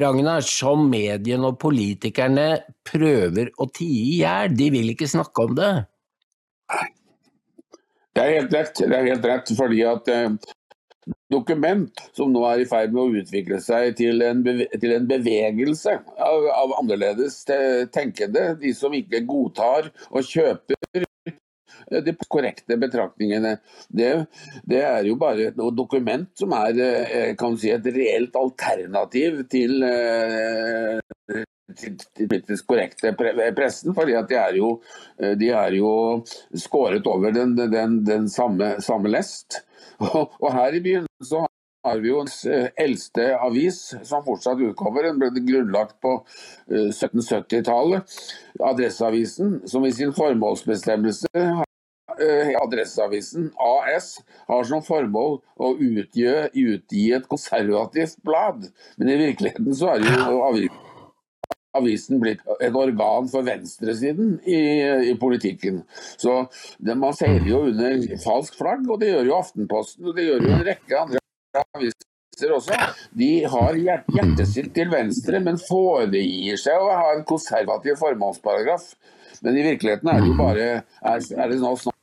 Ragnar, 0.02 0.44
som 0.46 0.88
mediene 0.91 1.52
og 1.52 1.60
politikerne 1.62 2.48
prøver 2.88 3.52
å 3.62 3.70
tie 3.72 4.02
i 4.02 4.20
hjel. 4.22 4.56
De 4.58 4.70
vil 4.74 4.91
ikke 4.94 5.10
snakke 5.10 5.48
om 5.48 5.56
det. 5.58 5.72
Det 8.15 8.24
er 8.24 8.38
helt 8.38 8.54
rett, 8.56 8.80
det 8.80 8.96
er 8.96 9.10
helt 9.10 9.26
rett 9.28 9.50
fordi 9.58 9.82
at 9.86 10.08
eh, 10.12 10.30
dokument 11.34 12.00
som 12.15 12.32
nå 12.34 12.46
er 12.48 12.63
i 12.63 12.68
ferd 12.70 12.94
med 12.96 13.02
å 13.02 13.22
utvikle 13.22 13.60
seg 13.63 13.98
til 14.00 14.24
en, 14.26 14.44
til 14.46 14.94
en 14.96 15.10
bevegelse 15.10 15.98
av, 16.15 16.48
av, 16.54 16.78
annerledes 16.80 17.41
tenkende. 17.96 18.54
De 18.62 18.72
som 18.78 18.96
ikke 18.96 19.26
godtar 19.28 19.91
og 20.12 20.24
kjøper 20.24 21.06
de 21.91 22.15
korrekte 22.28 22.78
betraktningene. 22.82 23.58
Det, 23.88 24.12
det 24.67 24.82
er 24.86 25.10
jo 25.10 25.17
bare 25.21 25.50
et 25.52 25.60
dokument 25.78 26.28
som 26.38 26.54
er 26.58 26.80
eh, 26.82 27.45
si, 27.60 27.71
et 27.74 27.91
reelt 27.95 28.38
alternativ 28.39 29.43
til 29.52 29.84
eh, 29.86 31.00
politisk 31.76 32.67
korrekte 32.69 33.13
pressen, 33.17 33.95
fordi 33.98 34.15
at 34.17 34.30
de 34.30 34.39
er 34.39 34.60
jo, 34.60 34.71
eh, 35.19 35.36
de 35.39 35.52
er 35.54 35.78
jo 35.80 35.91
skåret 36.54 37.08
over 37.08 37.36
den, 37.36 37.56
den, 37.58 38.00
den 38.06 38.30
samme, 38.30 38.76
samme 38.82 39.12
lest. 39.12 39.63
Og, 40.06 40.34
og 40.41 40.50
her 40.52 40.76
i 40.76 40.82
byen 40.84 41.06
så 41.24 41.45
har 41.86 42.00
vi 42.02 42.10
jo 42.10 42.21
en 42.24 42.32
eh, 42.52 42.67
eldste 42.82 43.28
avis 43.38 43.78
som 44.04 44.26
fortsatt 44.26 44.62
utkommer. 44.65 45.06
Den 45.06 45.21
ble 45.21 45.43
grunnlagt 45.45 46.00
på 46.04 46.17
1770-tallet. 46.67 48.15
Eh, 48.58 48.65
Adresseavisen, 48.65 49.60
som 49.69 49.86
i 49.86 49.93
sin 49.93 50.13
formålsbestemmelse 50.15 51.30
eh, 51.38 51.62
Adresseavisen 52.62 53.51
AS 53.62 54.15
har 54.49 54.65
som 54.67 54.84
formål 54.86 55.39
å 55.56 55.71
utgi, 55.75 56.25
utgi 56.54 57.06
et 57.15 57.30
konservativt 57.32 58.19
blad. 58.25 58.67
Men 58.97 59.13
i 59.13 59.21
virkeligheten 59.28 59.75
så 59.78 59.95
er 59.95 60.06
jo 60.06 60.41
avisen 61.75 62.21
blitt 62.23 62.43
et 62.63 62.75
organ 62.75 63.28
for 63.32 63.45
venstresiden 63.47 64.38
i, 64.47 64.60
i 65.12 65.13
politikken. 65.19 65.84
Så 66.17 66.45
det, 66.78 66.95
Man 66.95 67.15
seiler 67.17 67.47
jo 67.49 67.63
under 67.69 68.17
falsk 68.23 68.58
flagg, 68.60 68.88
og 68.89 69.01
det 69.01 69.12
gjør 69.12 69.32
jo 69.32 69.39
Aftenposten 69.39 70.12
og 70.12 70.17
det 70.17 70.30
gjør 70.30 70.45
jo 70.45 70.54
en 70.56 70.67
rekke 70.69 71.01
andre 71.01 71.23
aviser 71.75 72.56
også. 72.56 72.78
De 73.15 73.32
har 73.51 73.80
hjertet 73.80 74.47
sitt 74.51 74.71
til 74.75 74.91
venstre, 74.91 75.39
men 75.43 75.60
foregir 75.62 76.60
seg 76.60 76.80
å 76.80 76.95
ha 76.95 77.12
en 77.15 77.28
konservativ 77.28 77.99
formålsparagraf. 78.01 78.93
Men 79.43 79.60
i 79.60 79.65
virkeligheten 79.65 80.10
er 80.12 80.21
det 80.21 80.32
jo 80.32 80.39
bare 80.39 80.65
er, 80.71 81.19
er 81.19 81.51
det 81.51 81.60
nå 81.60 81.75
snart 81.80 81.94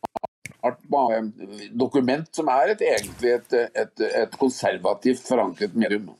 dokument 1.78 2.28
som 2.34 2.50
er 2.52 2.74
et, 2.74 2.82
egentlig 2.94 3.36
et, 3.36 3.54
et, 3.74 4.04
et 4.22 4.36
konservativt 4.40 5.24
forankret 5.26 5.74
medium. 5.78 6.12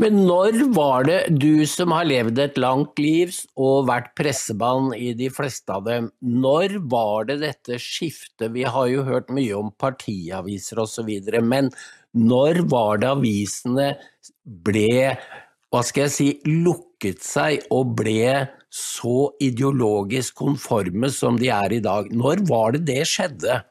Men 0.00 0.18
når 0.26 0.58
var 0.76 1.06
det 1.08 1.18
du 1.40 1.64
som 1.68 1.92
har 1.94 2.06
levd 2.08 2.40
et 2.42 2.58
langt 2.60 2.98
liv 3.00 3.32
og 3.56 3.86
vært 3.88 4.10
pressemann 4.18 4.92
i 4.96 5.12
de 5.16 5.30
fleste 5.32 5.72
av 5.72 5.86
dem, 5.86 6.10
når 6.20 6.76
var 6.92 7.28
det 7.30 7.38
dette 7.44 7.78
skiftet? 7.80 8.50
Vi 8.52 8.66
har 8.68 8.90
jo 8.92 9.06
hørt 9.06 9.32
mye 9.32 9.54
om 9.56 9.72
partiaviser 9.80 10.82
osv., 10.84 11.10
men 11.40 11.72
når 12.14 12.64
var 12.70 13.00
det 13.02 13.14
avisene 13.14 13.88
ble 14.44 15.16
hva 15.74 15.80
skal 15.82 16.04
jeg 16.04 16.14
si, 16.14 16.26
lukket 16.46 16.93
rykket 17.04 17.22
seg 17.24 17.64
og 17.72 17.94
ble 17.98 18.48
så 18.72 19.32
ideologisk 19.40 20.34
konforme 20.40 21.10
som 21.12 21.36
de 21.38 21.48
er 21.52 21.72
i 21.72 21.80
dag. 21.80 22.10
Når 22.10 22.36
var 22.48 22.72
det 22.72 22.86
det 22.88 23.06
skjedde? 23.06 23.62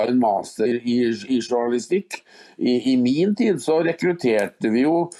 en 0.00 0.18
master 0.18 0.66
i, 0.66 0.96
i 1.28 1.40
journalistikk. 1.40 2.22
I, 2.56 2.92
I, 2.92 2.96
min 2.96 3.34
tid 3.36 3.60
så 3.62 3.80
rekrutterte 3.84 4.70
vi 4.72 4.86
jo 4.86 5.10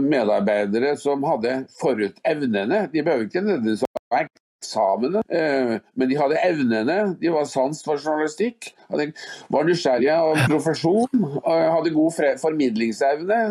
medarbeidere 0.00 0.94
som 1.00 1.24
hadde 1.26 1.62
forut 1.80 2.16
evnene. 2.28 2.86
De 2.92 3.02
behøver 3.02 3.28
ikke 3.28 3.44
nødvendigvis 3.44 3.84
ha 3.84 4.22
eksamene, 4.24 5.20
men 5.28 6.08
de 6.08 6.18
hadde 6.18 6.40
evnene. 6.46 6.98
De 7.20 7.34
var 7.34 7.44
sans 7.50 7.84
for 7.84 8.00
journalistikk. 8.00 8.72
Var 8.88 9.68
nysgjerrige 9.68 10.16
av 10.16 10.42
profesjon. 10.48 11.28
Hadde 11.44 11.94
god 11.94 12.18
formidlingsevne. 12.40 13.42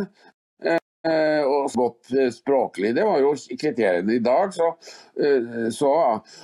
Og 1.02 1.78
godt 1.78 2.12
språklig. 2.34 2.96
Det 2.98 3.06
var 3.06 3.22
jo 3.22 3.34
kriteriene. 3.58 4.17
I 4.17 4.26
dag 4.26 4.54
så, 4.54 4.74
så 5.74 5.96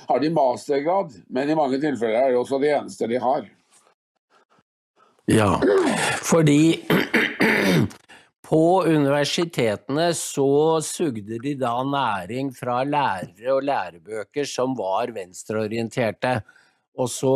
har 0.08 0.22
de 0.22 0.34
mastergrad, 0.34 1.14
men 1.30 1.50
i 1.50 1.58
mange 1.58 1.78
tilfeller 1.82 2.18
er 2.22 2.34
det 2.34 2.42
også 2.42 2.58
det 2.62 2.74
eneste 2.74 3.10
de 3.10 3.22
har. 3.22 3.46
Ja, 5.28 5.58
fordi 6.24 6.80
på 8.48 8.62
universitetene 8.88 10.06
så 10.16 10.80
sugde 10.80 11.36
de 11.42 11.52
da 11.60 11.74
næring 11.84 12.48
fra 12.56 12.80
lærere 12.88 13.52
og 13.52 13.66
lærebøker 13.68 14.48
som 14.48 14.72
var 14.78 15.12
venstreorienterte. 15.12 16.38
Og 16.98 17.10
så 17.12 17.34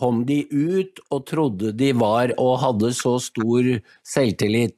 kom 0.00 0.24
de 0.28 0.42
ut 0.50 0.98
og 1.14 1.22
trodde 1.30 1.70
de 1.78 1.92
var 1.96 2.34
og 2.36 2.58
hadde 2.64 2.90
så 2.92 3.14
stor 3.22 3.70
selvtillit. 4.04 4.74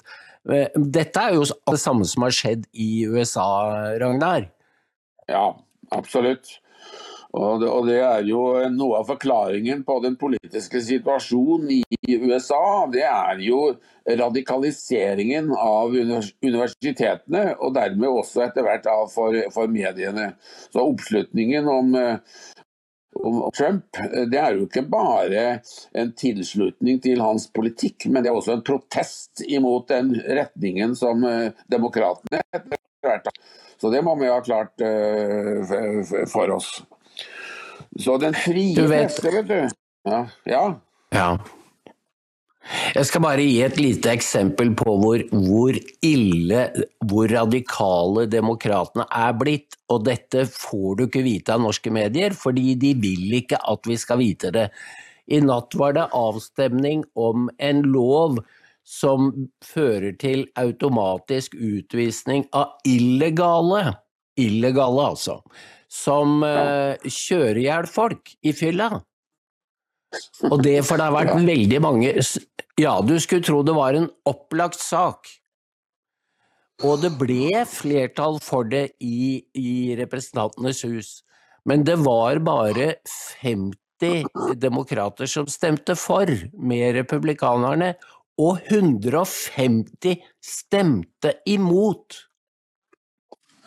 Dette 0.76 1.24
er 1.24 1.40
jo 1.40 1.48
det 1.48 1.80
samme 1.80 2.06
som 2.06 2.28
har 2.28 2.36
skjedd 2.36 2.68
i 2.76 3.06
USA, 3.08 3.48
Ragnar? 4.00 4.50
Ja, 5.32 5.46
absolutt. 5.96 6.60
Og 7.30 7.60
det, 7.62 7.68
og 7.70 7.86
det, 7.86 7.98
er 8.02 8.24
jo 8.26 8.40
noe 8.74 9.00
av 9.00 9.10
forklaringen 9.12 9.84
på 9.86 10.00
den 10.02 10.16
politiske 10.18 10.80
situasjonen 10.82 11.70
i 11.78 12.16
USA. 12.18 12.88
Det 12.90 13.04
er 13.06 13.42
jo 13.44 13.60
radikaliseringen 14.18 15.52
av 15.54 15.94
universitetene, 15.94 17.44
og 17.60 17.76
dermed 17.78 18.08
også 18.10 18.48
etter 18.48 18.66
hvert 18.66 18.90
for, 19.14 19.38
for 19.54 19.70
mediene. 19.70 20.32
Så 20.74 20.82
oppslutningen 20.82 21.70
om, 21.70 21.94
om 23.22 23.40
Trump 23.54 24.02
det 24.26 24.42
er 24.42 24.58
jo 24.58 24.66
ikke 24.66 24.88
bare 24.90 25.46
en 25.94 26.14
tilslutning 26.18 26.98
til 27.06 27.22
hans 27.22 27.46
politikk, 27.54 28.10
men 28.10 28.26
det 28.26 28.34
er 28.34 28.42
også 28.42 28.58
en 28.58 28.66
protest 28.66 29.46
imot 29.46 29.86
den 29.94 30.16
retningen 30.18 30.98
som 30.98 31.22
demokratene 31.70 32.42
etter 32.50 32.74
hvert 33.06 33.30
har. 33.30 33.44
Så 33.80 33.88
det 33.94 34.02
må 34.04 34.18
vi 34.18 34.28
ha 34.28 34.42
klart 34.44 34.82
for 36.34 36.58
oss. 36.58 36.80
Så 37.98 38.18
den 38.22 38.36
frie 38.38 38.74
presse, 38.76 39.32
vet 39.34 39.48
du. 39.48 39.80
Ja. 40.06 40.20
ja. 40.46 40.62
ja. 41.14 41.30
Jeg 42.94 43.08
skal 43.08 43.22
bare 43.24 43.42
gi 43.42 43.56
et 43.64 43.78
lite 43.80 44.12
eksempel 44.12 44.72
på 44.78 44.94
hvor, 45.00 45.22
hvor 45.32 45.76
ille, 46.06 46.64
hvor 47.08 47.30
radikale 47.32 48.26
demokratene 48.30 49.06
er 49.10 49.34
blitt. 49.38 49.78
Og 49.90 50.04
dette 50.06 50.44
får 50.52 50.98
du 50.98 51.04
ikke 51.08 51.24
vite 51.26 51.56
av 51.56 51.64
norske 51.64 51.90
medier, 51.94 52.36
fordi 52.36 52.76
de 52.78 52.94
vil 53.00 53.40
ikke 53.40 53.58
at 53.58 53.90
vi 53.90 53.98
skal 53.98 54.20
vite 54.22 54.52
det. 54.54 54.68
I 55.30 55.40
natt 55.42 55.74
var 55.78 55.94
det 55.96 56.10
avstemning 56.16 57.04
om 57.18 57.48
en 57.58 57.82
lov 57.90 58.40
som 58.86 59.30
fører 59.64 60.16
til 60.18 60.46
automatisk 60.58 61.54
utvisning 61.54 62.46
av 62.56 62.80
illegale, 62.88 63.94
illegale 64.40 65.10
altså, 65.12 65.40
som 65.90 66.40
uh, 66.46 66.94
kjører 67.02 67.58
i 67.58 67.66
hjel 67.66 67.88
folk 67.90 68.32
i 68.46 68.54
fylla. 68.54 68.92
Og 70.50 70.62
det 70.64 70.80
for 70.86 70.98
det 70.98 71.08
har 71.08 71.14
vært 71.14 71.36
veldig 71.52 71.82
mange 71.82 72.14
Ja, 72.80 72.96
du 73.02 73.14
skulle 73.22 73.46
tro 73.46 73.60
det 73.66 73.76
var 73.76 73.98
en 73.98 74.08
opplagt 74.28 74.80
sak. 74.82 75.28
Og 76.86 77.02
det 77.02 77.12
ble 77.20 77.60
flertall 77.68 78.38
for 78.42 78.64
det 78.70 78.94
i, 79.04 79.42
i 79.52 79.96
Representantenes 79.98 80.80
hus. 80.88 81.10
Men 81.68 81.84
det 81.84 81.98
var 82.00 82.40
bare 82.40 82.94
50 83.42 84.56
demokrater 84.56 85.28
som 85.28 85.50
stemte 85.50 85.92
for, 86.00 86.30
med 86.56 86.96
republikanerne, 86.96 87.92
og 88.40 88.64
150 88.72 90.22
stemte 90.40 91.34
imot. 91.44 92.22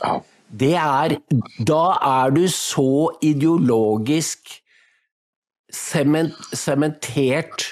Ja. 0.01 0.17
Det 0.59 0.75
er 0.77 1.17
Da 1.67 1.83
er 2.05 2.29
du 2.35 2.47
så 2.47 3.17
ideologisk 3.21 4.59
sementert 5.73 7.65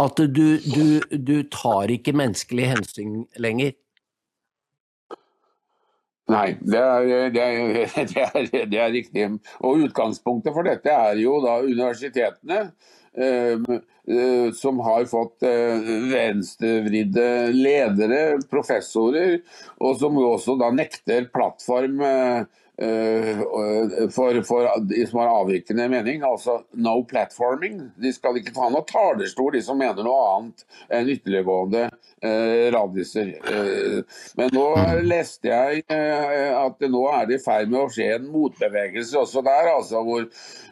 at 0.00 0.16
du, 0.16 0.56
du, 0.64 1.00
du 1.12 1.42
tar 1.52 1.90
ikke 1.92 2.16
menneskelig 2.16 2.70
hensyn 2.70 3.26
lenger. 3.36 3.74
Nei, 6.30 6.54
det 6.62 6.78
er, 6.78 7.30
det, 7.34 7.42
er, 7.42 7.56
det, 8.12 8.16
er, 8.16 8.66
det 8.70 8.80
er, 8.80 8.92
riktig. 8.94 9.26
Og 9.60 9.76
Utgangspunktet 9.84 10.52
for 10.54 10.62
dette 10.66 10.90
er 10.94 11.14
jo 11.20 11.40
da 11.44 11.58
universitetene, 11.66 12.70
som 14.54 14.78
har 14.86 15.04
fått 15.10 15.42
eh, 15.42 15.90
venstrevridde 16.12 17.26
ledere, 17.56 18.22
professorer, 18.50 19.40
og 19.78 19.98
som 20.00 20.16
også 20.22 20.56
da 20.60 20.70
nekter 20.74 21.28
plattform 21.34 22.00
eh, 22.06 22.42
Eh, 22.42 22.59
for, 22.80 24.38
for, 24.48 24.68
de 24.88 25.02
som 25.06 25.18
har 25.20 25.32
avvikende 25.42 25.88
mening, 25.92 26.22
altså 26.24 26.60
no 26.80 27.02
platforming. 27.08 27.82
De 28.00 28.12
skal 28.14 28.38
ikke 28.40 28.54
ta 28.56 28.70
noe 28.72 28.86
talerstol, 28.88 29.52
de 29.52 29.60
som 29.64 29.78
mener 29.80 30.06
noe 30.06 30.22
annet 30.30 30.64
enn 30.96 31.10
ytterliggående 31.12 31.82
eh, 32.24 32.70
radiser. 32.72 33.34
Eh, 33.52 34.22
men 34.38 34.52
nå 34.54 34.66
leste 35.04 35.50
jeg 35.50 35.84
eh, 35.92 36.50
at 36.56 36.80
nå 36.88 37.04
er 37.12 37.28
det 37.28 37.40
i 37.40 37.44
ferd 37.44 37.72
med 37.72 37.82
å 37.82 37.92
skje 37.92 38.08
en 38.16 38.28
motbevegelse 38.32 39.20
også 39.20 39.44
der, 39.46 39.72
altså 39.74 40.02
hvor 40.06 40.26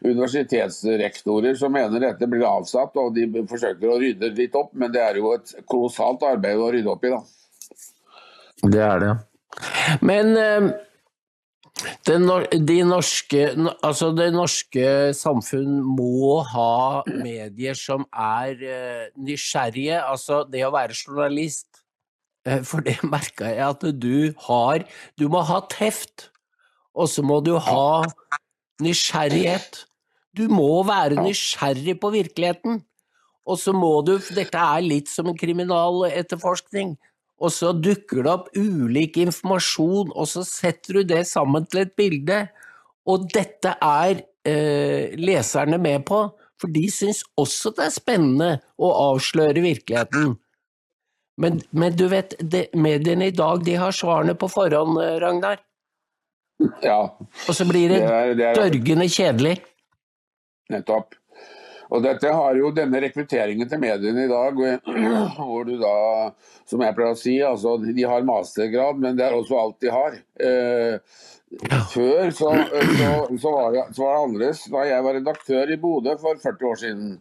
universitetsrektorer 0.06 1.58
som 1.58 1.74
mener 1.74 2.02
dette 2.02 2.28
blir 2.30 2.46
avsatt, 2.48 2.96
og 3.00 3.14
de 3.16 3.28
forsøker 3.48 3.88
å 3.92 4.00
rydde 4.00 4.32
litt 4.38 4.56
opp, 4.58 4.72
men 4.78 4.92
det 4.94 5.04
er 5.04 5.20
jo 5.20 5.34
et 5.36 5.56
kolossalt 5.68 6.24
arbeid 6.26 6.60
å 6.60 6.72
rydde 6.74 6.92
opp 6.94 7.08
i, 7.08 7.14
da. 7.14 7.24
Det 8.68 8.82
er 8.82 9.02
det. 9.04 9.16
Men 10.04 10.36
eh, 10.38 10.68
det, 12.06 12.16
de 12.66 12.78
norske, 12.86 13.42
altså 13.86 14.10
det 14.16 14.28
norske 14.34 14.86
samfunn 15.16 15.78
må 15.84 16.40
ha 16.52 17.02
medier 17.06 17.76
som 17.78 18.06
er 18.12 18.56
uh, 18.62 19.04
nysgjerrige. 19.18 20.00
Altså 20.02 20.42
det 20.50 20.64
å 20.66 20.72
være 20.74 20.96
journalist. 20.96 21.84
Uh, 22.48 22.60
for 22.66 22.84
det 22.84 22.98
merka 23.14 23.52
jeg 23.52 23.64
at 23.66 23.86
du 24.00 24.32
har 24.48 24.86
Du 25.18 25.28
må 25.30 25.44
ha 25.46 25.60
teft, 25.70 26.30
og 26.94 27.10
så 27.12 27.22
må 27.22 27.40
du 27.46 27.54
ha 27.62 28.04
nysgjerrighet. 28.82 29.84
Du 30.36 30.46
må 30.50 30.82
være 30.86 31.22
nysgjerrig 31.22 31.98
på 32.00 32.12
virkeligheten. 32.14 32.82
Og 33.48 33.56
så 33.56 33.72
må 33.72 34.00
du 34.04 34.18
Dette 34.34 34.60
er 34.60 34.84
litt 34.84 35.08
som 35.10 35.30
en 35.30 35.38
kriminaletterforskning 35.38 36.96
og 37.38 37.52
så 37.54 37.70
dukker 37.76 38.24
det 38.24 38.32
opp 38.32 38.48
ulik 38.56 39.18
informasjon, 39.22 40.10
og 40.10 40.26
så 40.30 40.42
setter 40.46 40.98
du 40.98 41.12
det 41.14 41.22
sammen 41.30 41.66
til 41.70 41.84
et 41.84 41.94
bilde. 41.98 42.40
Og 43.08 43.28
dette 43.32 43.76
er 43.84 44.24
eh, 44.48 45.14
leserne 45.18 45.78
med 45.80 46.04
på, 46.08 46.24
for 46.58 46.74
de 46.74 46.84
syns 46.90 47.22
også 47.38 47.72
det 47.76 47.86
er 47.86 47.94
spennende 47.94 48.50
å 48.74 48.90
avsløre 49.12 49.62
virkeligheten. 49.62 50.34
Men, 51.38 51.60
men 51.70 51.94
du 51.94 52.08
vet, 52.10 52.34
det, 52.42 52.66
mediene 52.74 53.30
i 53.30 53.34
dag 53.34 53.62
de 53.66 53.78
har 53.78 53.94
svarene 53.94 54.34
på 54.38 54.50
forhånd, 54.50 54.98
eh, 55.04 55.14
Ragnar. 55.22 55.62
Ja. 56.82 56.98
Og 57.46 57.54
så 57.54 57.66
blir 57.68 57.94
det, 57.94 58.02
det, 58.02 58.10
er, 58.10 58.34
det 58.34 58.48
er... 58.48 58.58
dørgende 58.58 59.06
kjedelig. 59.14 59.54
Nettopp. 60.74 61.14
Og 61.88 62.04
dette 62.04 62.32
har 62.32 62.58
jo 62.58 62.72
denne 62.76 63.00
rekrutteringen 63.00 63.68
til 63.68 63.80
mediene 63.80 64.26
i 64.26 64.30
dag, 64.30 64.60
hvor 65.38 65.64
du 65.68 65.74
da, 65.80 65.94
som 66.68 66.84
jeg 66.84 66.96
pleier 66.96 67.16
å 67.16 67.18
si, 67.18 67.38
altså 67.44 67.78
de 67.84 68.04
har 68.04 68.26
mastergrad, 68.28 69.00
men 69.00 69.18
det 69.18 69.28
er 69.28 69.36
også 69.38 69.60
alt 69.62 69.78
de 69.84 69.92
har. 69.94 70.18
Eh, 70.36 71.20
før 71.88 72.30
så, 72.36 72.50
så, 72.68 73.12
så, 73.40 73.52
var 73.54 73.72
det, 73.72 73.84
så 73.96 74.04
var 74.04 74.12
det 74.12 74.24
annerledes. 74.24 74.64
Da 74.72 74.84
jeg 74.88 75.06
var 75.06 75.16
redaktør 75.16 75.72
i 75.72 75.80
Bodø 75.80 76.18
for 76.20 76.40
40 76.42 76.68
år 76.72 76.82
siden, 76.82 77.14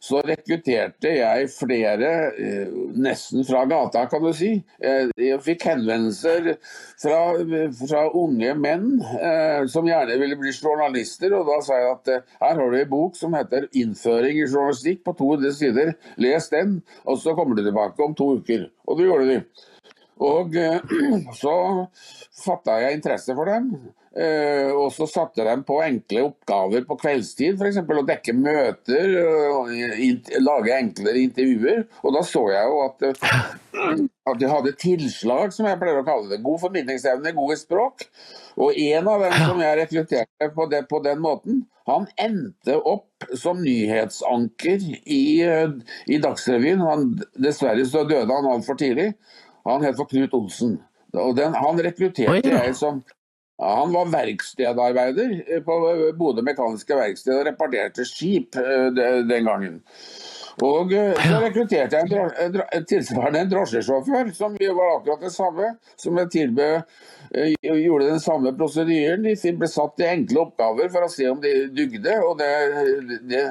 så 0.00 0.22
rekrutterte 0.24 1.10
jeg 1.12 1.48
flere, 1.52 2.10
eh, 2.32 2.70
nesten 2.96 3.44
fra 3.44 3.66
gata, 3.68 4.06
kan 4.08 4.22
du 4.24 4.32
si. 4.32 4.54
Eh, 4.80 5.10
jeg 5.20 5.40
fikk 5.44 5.66
henvendelser 5.68 6.54
fra, 7.02 7.18
fra 7.82 8.06
unge 8.16 8.54
menn 8.56 8.86
eh, 9.20 9.66
som 9.68 9.88
gjerne 9.88 10.16
ville 10.22 10.40
bli 10.40 10.54
journalister, 10.56 11.36
og 11.36 11.52
da 11.52 11.60
sa 11.66 11.82
jeg 11.82 11.92
at 11.92 12.12
her 12.40 12.62
har 12.62 12.72
du 12.72 12.78
en 12.80 12.90
bok 12.90 13.16
som 13.16 13.36
heter 13.36 13.68
'Innføring 13.68 14.40
i 14.40 14.48
journalistikk' 14.48 15.04
på 15.04 15.16
200 15.20 15.52
sider. 15.52 15.94
Les 16.16 16.48
den, 16.48 16.82
og 17.04 17.20
så 17.20 17.36
kommer 17.36 17.56
du 17.56 17.62
tilbake 17.62 18.00
om 18.00 18.14
to 18.14 18.40
uker. 18.40 18.70
Og 18.88 18.98
det 18.98 19.06
gjorde 19.06 19.28
de. 19.28 19.40
Og 20.20 20.56
så 21.42 21.54
fatta 22.44 22.80
jeg 22.80 22.96
interesse 22.96 23.36
for 23.36 23.44
dem. 23.44 23.92
Uh, 24.10 24.72
og 24.74 24.88
så 24.90 25.06
satte 25.06 25.44
de 25.46 25.52
på 25.62 25.76
enkle 25.84 26.24
oppgaver 26.26 26.82
på 26.88 26.96
kveldstid, 26.98 27.60
f.eks. 27.60 27.76
å 27.78 28.06
dekke 28.08 28.32
møter, 28.34 29.12
og 29.54 29.68
lage 30.42 30.78
enklere 30.80 31.22
intervjuer. 31.28 31.84
Og 32.02 32.16
da 32.16 32.22
så 32.26 32.42
jeg 32.50 32.72
jo 32.72 32.80
at, 32.88 33.04
uh, 33.06 34.00
at 34.32 34.40
de 34.40 34.48
hadde 34.50 34.72
tilslag, 34.82 35.54
som 35.54 35.68
jeg 35.70 35.78
pleier 35.78 36.00
å 36.02 36.06
kalle 36.08 36.26
det. 36.32 36.40
God 36.42 36.58
formidlingsevne, 36.64 37.34
gode 37.36 37.58
språk. 37.60 38.08
Og 38.58 38.74
en 38.74 39.12
av 39.12 39.22
dem 39.28 39.36
som 39.44 39.62
jeg 39.62 39.78
rekrutterte 39.84 40.50
på, 40.58 40.66
det, 40.74 40.82
på 40.90 41.02
den 41.06 41.22
måten, 41.22 41.62
han 41.86 42.10
endte 42.18 42.80
opp 42.86 43.30
som 43.38 43.62
nyhetsanker 43.62 44.90
i, 45.06 45.22
uh, 45.46 45.78
i 46.10 46.18
Dagsrevyen. 46.18 46.82
Han, 46.82 47.06
dessverre 47.38 47.86
så 47.86 48.02
døde 48.10 48.26
han 48.34 48.50
altfor 48.56 48.82
tidlig. 48.82 49.12
Han 49.70 49.86
het 49.86 49.94
for 50.02 50.10
Knut 50.10 50.34
Olsen. 50.34 50.80
Den, 51.14 51.54
han 51.54 51.78
rekrutterte 51.82 52.58
jeg 52.58 52.74
som 52.78 53.02
han 53.60 53.92
var 53.92 54.12
verkstedarbeider 54.12 55.34
eh, 55.46 55.62
på 55.64 55.78
Bodø 56.18 56.44
Mekaniske 56.46 56.96
Verksted 56.96 57.36
og 57.36 57.46
reparerte 57.50 58.06
skip 58.08 58.56
eh, 58.56 58.88
den 59.28 59.48
gangen. 59.48 59.80
Og 60.66 60.92
eh, 60.96 61.14
så 61.22 61.40
rekrutterte 61.44 62.02
jeg 62.02 62.30
en 62.46 62.88
tilsvarende 62.88 63.44
en 63.44 63.52
drosjesjåfør, 63.54 64.32
som 64.36 64.58
var 64.60 64.96
akkurat 64.96 65.24
det 65.24 65.32
samme. 65.34 65.74
Som 66.00 66.18
jeg 66.20 66.32
tilbød 66.36 66.82
Eh, 67.34 67.54
gjorde 67.62 68.06
den 68.06 68.20
samme 68.20 68.50
prosedyren. 68.58 69.22
De 69.22 69.52
ble 69.54 69.68
satt 69.70 70.00
i 70.02 70.06
enkle 70.08 70.40
oppgaver 70.42 70.88
for 70.90 71.06
å 71.06 71.10
se 71.12 71.28
om 71.30 71.38
de 71.42 71.52
dugde. 71.70 72.16
og 72.26 72.40
det, 72.40 72.48
det, 73.30 73.42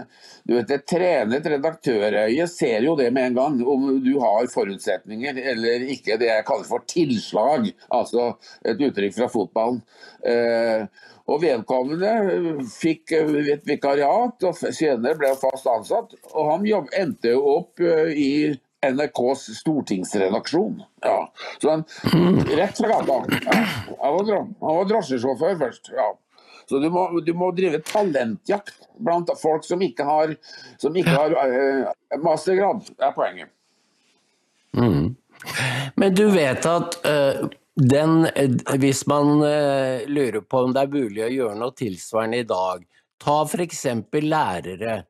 du 0.44 0.58
vet, 0.58 0.74
Et 0.76 0.84
trenet 0.84 1.48
redaktørøye 1.48 2.48
ser 2.52 2.84
jo 2.84 2.98
det 3.00 3.08
med 3.16 3.30
en 3.30 3.38
gang, 3.38 3.62
om 3.64 3.88
du 4.04 4.12
har 4.20 4.52
forutsetninger 4.52 5.40
eller 5.54 5.88
ikke. 5.96 6.18
Det 6.20 6.28
jeg 6.28 6.48
kaller 6.50 6.68
for 6.68 6.84
tilslag, 6.92 7.72
altså 7.88 8.34
et 8.68 8.84
uttrykk 8.84 9.16
fra 9.16 9.30
fotballen. 9.32 9.80
Eh, 10.26 10.86
og 11.30 11.44
Vedkommende 11.44 12.64
fikk 12.74 13.14
et 13.14 13.68
vikariat, 13.68 14.48
og 14.50 14.58
senere 14.58 15.18
ble 15.20 15.34
fast 15.40 15.68
ansatt. 15.70 16.16
og 16.34 16.54
Han 16.54 16.66
jobb, 16.68 16.90
endte 16.98 17.36
opp 17.38 17.84
eh, 17.84 18.10
i 18.16 18.32
NRKs 18.86 19.50
stortingsredaksjon. 19.60 20.80
Ja. 21.04 21.20
Så 21.62 21.76
han, 21.76 21.86
rett 22.48 22.80
fra 22.80 22.90
gata. 22.96 23.20
Ja. 23.44 23.60
Han, 24.00 24.18
var, 24.18 24.34
han 24.40 24.82
var 24.82 24.90
drosjesjåfør 24.94 25.62
først. 25.66 25.94
ja. 25.96 26.10
Så 26.70 26.78
du 26.78 26.86
må, 26.94 27.08
du 27.26 27.32
må, 27.34 27.48
drive 27.58 27.80
talentjakt 27.82 28.76
blant 29.02 29.32
folk 29.42 29.64
som 29.66 29.82
ikke 29.82 30.06
har, 30.06 30.36
som 30.78 30.94
ikke 31.02 31.16
har 31.16 31.34
uh, 31.34 31.88
mastergrad, 32.22 32.84
er 33.02 33.16
poenget. 33.16 33.50
Mm. 34.78 35.16
Men 35.98 36.14
du 36.14 36.28
vet 36.30 36.68
at 36.70 37.00
uh, 37.10 37.48
den, 37.80 38.28
hvis 38.82 39.06
man 39.08 39.40
uh, 39.44 40.06
lurer 40.10 40.42
på 40.44 40.66
om 40.66 40.76
det 40.76 40.84
er 40.84 40.94
mulig 40.94 41.24
å 41.26 41.32
gjøre 41.34 41.60
noe 41.60 41.76
tilsvarende 41.78 42.44
i 42.44 42.48
dag, 42.50 42.84
ta 43.20 43.40
f.eks. 43.46 43.86
lærere 44.24 45.04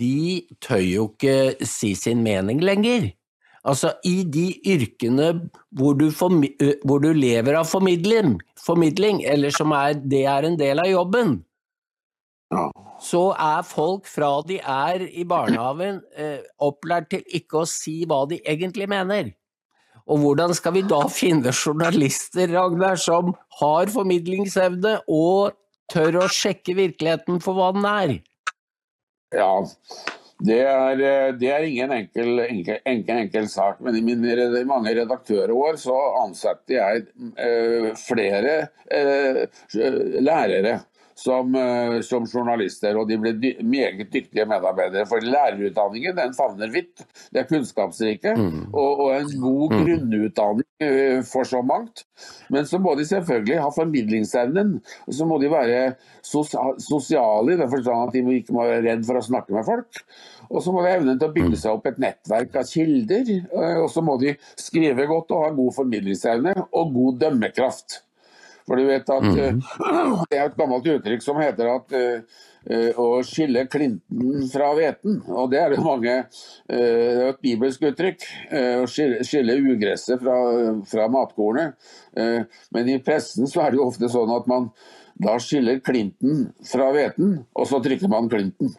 de 0.00 0.46
tør 0.62 0.84
jo 0.84 1.08
ikke 1.10 1.66
si 1.68 1.94
sin 1.98 2.22
mening 2.24 2.62
lenger. 2.64 3.10
Altså, 3.60 3.92
i 4.08 4.22
de 4.24 4.54
yrkene 4.72 5.34
hvor 5.76 5.98
du, 5.98 6.08
hvor 6.10 7.02
du 7.02 7.10
lever 7.12 7.58
av 7.58 7.68
formidling, 7.68 8.38
formidling, 8.60 9.20
eller 9.28 9.52
som 9.52 9.74
er, 9.76 9.98
det 10.00 10.24
er 10.32 10.48
en 10.48 10.56
del 10.60 10.80
av 10.80 10.88
jobben, 10.88 11.34
så 13.00 13.20
er 13.36 13.66
folk 13.68 14.08
fra 14.10 14.30
de 14.48 14.58
er 14.58 15.04
i 15.06 15.26
barnehagen 15.28 16.00
eh, 16.16 16.40
opplært 16.60 17.10
til 17.12 17.36
ikke 17.36 17.62
å 17.62 17.68
si 17.68 18.00
hva 18.08 18.24
de 18.30 18.40
egentlig 18.48 18.88
mener. 18.90 19.30
Og 20.10 20.24
hvordan 20.24 20.54
skal 20.58 20.74
vi 20.74 20.82
da 20.90 21.04
finne 21.12 21.52
journalister, 21.54 22.50
Ragnar, 22.50 22.98
som 22.98 23.34
har 23.60 23.92
formidlingsevne 23.94 24.96
og 25.06 25.54
tør 25.90 26.24
å 26.24 26.30
sjekke 26.30 26.74
virkeligheten 26.78 27.38
for 27.44 27.58
hva 27.58 27.70
den 27.76 27.86
er? 27.86 28.16
Ja, 29.30 29.52
det 30.42 30.58
er, 30.64 31.00
eh, 31.04 31.32
det 31.38 31.50
er 31.52 31.66
ingen 31.68 31.92
enkel, 31.94 32.40
enkel, 32.42 32.78
enkel, 32.88 33.22
enkel, 33.24 33.48
sak. 33.52 33.80
Men 33.84 33.98
i 33.98 34.02
mine 34.02 34.64
mange 34.66 34.94
redaktørår 34.96 35.78
så 35.78 35.96
ansatte 36.24 36.74
jeg 36.74 37.04
eh, 37.36 37.90
flere 38.00 38.56
eh, 38.90 39.44
lærere 40.18 40.80
som, 41.24 41.54
eh, 41.54 42.00
som, 42.06 42.24
journalister, 42.26 42.96
og 42.96 43.08
de 43.10 43.18
ble 43.20 43.34
dy 43.36 43.52
meget 43.66 44.08
dyktige 44.12 44.46
medarbeidere. 44.48 45.06
For 45.08 45.20
lærerutdanningen 45.24 46.16
den 46.16 46.34
favner 46.36 46.72
vidt. 46.72 47.04
Det 47.30 47.42
er 47.42 47.48
kunnskapsrike 47.50 48.34
mm. 48.38 48.62
og, 48.72 49.04
og, 49.04 49.10
en 49.18 49.34
god 49.42 49.74
mm. 49.74 49.84
grunnutdanning 49.84 50.68
uh, 50.86 51.20
for 51.28 51.48
så 51.48 51.60
mangt. 51.66 52.06
Men 52.48 52.66
så 52.66 52.80
må 52.80 52.94
de 52.96 53.06
selvfølgelig 53.08 53.60
ha 53.60 53.68
formidlingsevnen. 53.76 54.74
Og 55.06 55.18
så 55.18 55.28
må 55.28 55.38
de 55.42 55.52
være 55.52 55.94
sos 56.24 56.54
sosiale 56.80 57.54
i 57.54 57.60
den 57.60 57.70
forstand 57.70 58.08
at 58.08 58.16
de 58.16 58.40
ikke 58.40 58.56
må 58.56 58.64
være 58.68 58.84
redd 58.88 59.06
for 59.08 59.20
å 59.20 59.26
snakke 59.28 59.56
med 59.56 59.66
folk. 59.68 60.04
Og 60.48 60.64
så 60.64 60.72
må 60.72 60.82
de 60.82 60.92
ha 60.92 60.98
evnen 60.98 61.20
til 61.20 61.28
å 61.28 61.34
bygge 61.36 61.60
seg 61.60 61.76
opp 61.76 61.90
et 61.90 62.00
nettverk 62.02 62.62
av 62.62 62.70
kilder. 62.70 63.34
Uh, 63.52 63.82
og 63.84 63.90
så 63.92 64.04
må 64.04 64.16
de 64.22 64.38
skrive 64.56 65.08
godt 65.10 65.36
og 65.36 65.44
ha 65.44 65.56
god 65.58 65.76
formidlingsevne 65.82 66.56
og 66.70 66.94
god 66.96 67.26
dømmekraft. 67.26 68.04
For 68.70 68.78
du 68.78 68.86
vet 68.86 69.08
at 69.10 69.24
mm. 69.26 69.58
Det 70.30 70.38
er 70.38 70.44
et 70.46 70.58
gammelt 70.58 70.86
uttrykk 70.92 71.24
som 71.24 71.40
heter 71.42 71.72
at 71.72 71.96
uh, 71.98 73.00
å 73.02 73.08
skille 73.26 73.64
klinten 73.72 74.44
fra 74.52 74.68
hveten. 74.78 75.16
Og 75.26 75.50
det 75.50 75.58
er 75.58 75.74
det 75.74 75.82
mange 75.82 76.14
uh, 76.22 76.28
Det 76.70 76.78
er 76.78 77.32
et 77.32 77.42
bibelsk 77.42 77.88
uttrykk. 77.90 78.28
Uh, 78.52 78.76
å 78.84 78.86
skille, 78.90 79.24
skille 79.26 79.58
ugresset 79.58 80.22
fra, 80.22 80.38
fra 80.86 81.10
matkornet. 81.10 81.74
men 82.74 82.88
i 82.90 82.98
pressen 83.02 83.46
så 83.50 83.64
er 83.64 83.72
det 83.72 83.78
jo 83.78 83.86
ofte 83.86 84.08
sånn 84.10 84.30
at 84.34 84.46
man 84.50 84.70
da 85.20 85.36
skiller 85.42 85.80
klinten 85.84 86.46
fra 86.66 86.88
hveten, 86.94 87.42
og 87.54 87.68
så 87.68 87.80
trykker 87.84 88.10
man 88.10 88.30
klinten. 88.32 88.72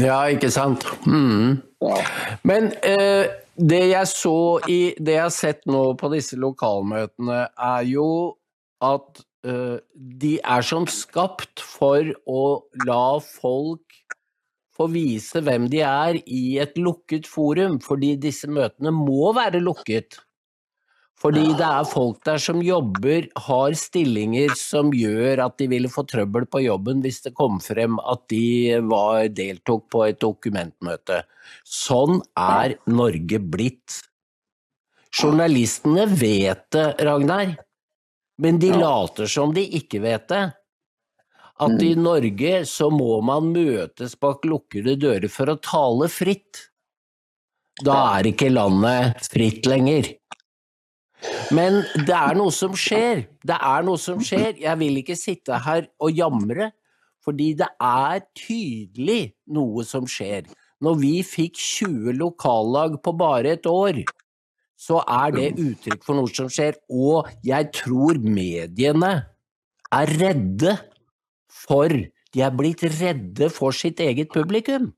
Ja, 0.00 0.24
ikke 0.32 0.50
sant. 0.50 0.86
Mm. 1.06 1.60
Ja. 1.84 1.98
Men 2.42 2.72
eh, 2.82 3.30
det 3.56 3.84
jeg 3.92 4.10
så 4.10 4.38
i 4.70 4.94
Det 4.98 5.14
jeg 5.14 5.22
har 5.22 5.34
sett 5.34 5.62
nå 5.70 5.94
på 5.98 6.10
disse 6.12 6.38
lokalmøtene, 6.40 7.44
er 7.54 7.84
jo 7.86 8.08
at 8.84 9.22
uh, 9.46 9.78
de 9.94 10.36
er 10.42 10.66
som 10.66 10.88
skapt 10.90 11.62
for 11.62 12.10
å 12.26 12.44
la 12.86 13.20
folk 13.22 14.00
få 14.74 14.88
vise 14.90 15.38
hvem 15.44 15.68
de 15.70 15.84
er 15.86 16.18
i 16.26 16.58
et 16.62 16.74
lukket 16.80 17.28
forum, 17.30 17.78
fordi 17.82 18.16
disse 18.18 18.50
møtene 18.50 18.90
må 18.94 19.30
være 19.36 19.62
lukket. 19.62 20.18
Fordi 21.20 21.44
det 21.56 21.64
er 21.64 21.86
folk 21.88 22.18
der 22.26 22.40
som 22.42 22.58
jobber, 22.64 23.28
har 23.46 23.76
stillinger 23.78 24.56
som 24.58 24.90
gjør 24.92 25.44
at 25.46 25.54
de 25.60 25.68
ville 25.70 25.90
få 25.92 26.04
trøbbel 26.10 26.46
på 26.50 26.64
jobben 26.64 27.04
hvis 27.04 27.22
det 27.24 27.32
kom 27.38 27.60
frem 27.62 28.00
at 28.02 28.26
de 28.32 28.80
var, 28.84 29.28
deltok 29.32 29.86
på 29.94 30.02
et 30.08 30.18
dokumentmøte. 30.20 31.22
Sånn 31.64 32.18
er 32.36 32.76
Norge 32.90 33.40
blitt. 33.40 34.02
Journalistene 35.14 36.08
vet 36.10 36.66
det, 36.74 36.88
Ragnar, 37.06 37.54
men 38.42 38.58
de 38.58 38.72
later 38.74 39.30
som 39.30 39.54
de 39.54 39.62
ikke 39.78 40.02
vet 40.02 40.28
det. 40.32 40.44
At 41.62 41.82
i 41.86 41.92
Norge 41.94 42.64
så 42.66 42.88
må 42.90 43.20
man 43.22 43.52
møtes 43.54 44.16
bak 44.18 44.42
lukkede 44.50 44.96
dører 44.98 45.30
for 45.30 45.52
å 45.52 45.60
tale 45.62 46.10
fritt. 46.10 46.64
Da 47.78 47.94
er 48.18 48.26
ikke 48.30 48.50
landet 48.50 49.22
fritt 49.30 49.66
lenger. 49.70 50.10
Men 51.54 51.82
det 52.06 52.14
er 52.14 52.36
noe 52.38 52.52
som 52.54 52.74
skjer. 52.78 53.24
Det 53.44 53.56
er 53.56 53.86
noe 53.86 54.00
som 54.00 54.22
skjer. 54.24 54.56
Jeg 54.62 54.80
vil 54.80 55.00
ikke 55.00 55.16
sitte 55.18 55.58
her 55.66 55.88
og 56.02 56.12
jamre, 56.16 56.70
fordi 57.24 57.52
det 57.58 57.70
er 57.82 58.24
tydelig 58.36 59.34
noe 59.54 59.84
som 59.88 60.08
skjer. 60.10 60.48
Når 60.84 60.98
vi 61.00 61.14
fikk 61.24 61.56
20 61.60 62.16
lokallag 62.18 62.98
på 63.04 63.14
bare 63.16 63.54
et 63.56 63.68
år, 63.70 64.02
så 64.76 65.00
er 65.08 65.32
det 65.36 65.52
uttrykk 65.60 66.02
for 66.04 66.18
noe 66.18 66.32
som 66.34 66.50
skjer. 66.52 66.76
Og 66.92 67.30
jeg 67.46 67.70
tror 67.76 68.20
mediene 68.20 69.14
er 69.94 70.18
redde 70.18 70.76
for 71.54 71.92
De 72.34 72.42
er 72.42 72.50
blitt 72.50 72.80
redde 72.98 73.46
for 73.54 73.70
sitt 73.70 74.00
eget 74.02 74.32
publikum. 74.34 74.88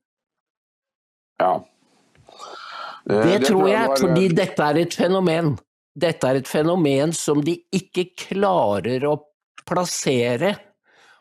Ja. 1.36 1.59
Det, 3.05 3.18
det 3.26 3.40
tror 3.44 3.66
jeg, 3.68 3.90
fordi 4.01 4.30
dette 4.32 4.64
er 4.64 4.78
et 4.80 4.96
fenomen 4.96 5.51
dette 5.97 6.28
er 6.28 6.40
et 6.40 6.49
fenomen 6.49 7.14
som 7.16 7.40
de 7.44 7.57
ikke 7.74 8.11
klarer 8.28 9.07
å 9.09 9.18
plassere, 9.66 10.57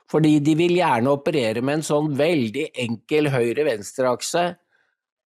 Fordi 0.05 0.35
de 0.37 0.53
vil 0.53 0.75
gjerne 0.77 1.09
operere 1.09 1.63
med 1.65 1.79
en 1.79 1.83
sånn 1.87 2.11
veldig 2.13 2.67
enkel 2.77 3.25
høyre-venstre-akse, 3.33 4.43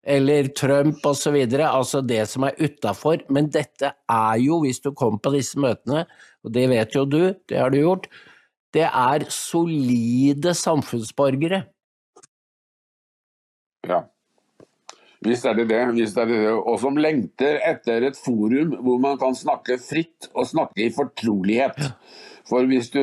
eller 0.02 0.48
Trump 0.56 1.04
osv., 1.04 1.36
altså 1.60 2.00
det 2.00 2.22
som 2.30 2.46
er 2.48 2.56
utafor. 2.56 3.20
Men 3.28 3.50
dette 3.52 3.92
er 3.92 4.38
jo, 4.40 4.62
hvis 4.64 4.80
du 4.80 4.94
kommer 4.96 5.20
på 5.20 5.34
disse 5.36 5.60
møtene, 5.60 6.06
og 6.40 6.54
det 6.56 6.64
vet 6.72 6.96
jo 6.96 7.04
du, 7.04 7.20
det 7.52 7.60
har 7.60 7.68
du 7.68 7.82
gjort, 7.82 8.08
det 8.72 8.88
er 8.88 9.28
solide 9.28 10.56
samfunnsborgere. 10.56 11.66
Ja. 13.84 14.06
Visst 15.22 15.46
er 15.46 15.54
det 15.58 15.68
det. 15.70 15.82
Visst 15.94 16.18
er 16.18 16.26
det 16.30 16.40
det. 16.42 16.52
Og 16.56 16.80
som 16.82 16.98
lengter 16.98 17.60
etter 17.68 18.08
et 18.08 18.18
forum 18.18 18.76
hvor 18.82 19.00
man 19.02 19.18
kan 19.20 19.36
snakke 19.38 19.78
fritt 19.82 20.30
og 20.34 20.48
snakke 20.50 20.86
i 20.86 20.92
fortrolighet. 20.94 21.92
For 22.48 22.66
hvis 22.66 22.90
du, 22.90 23.00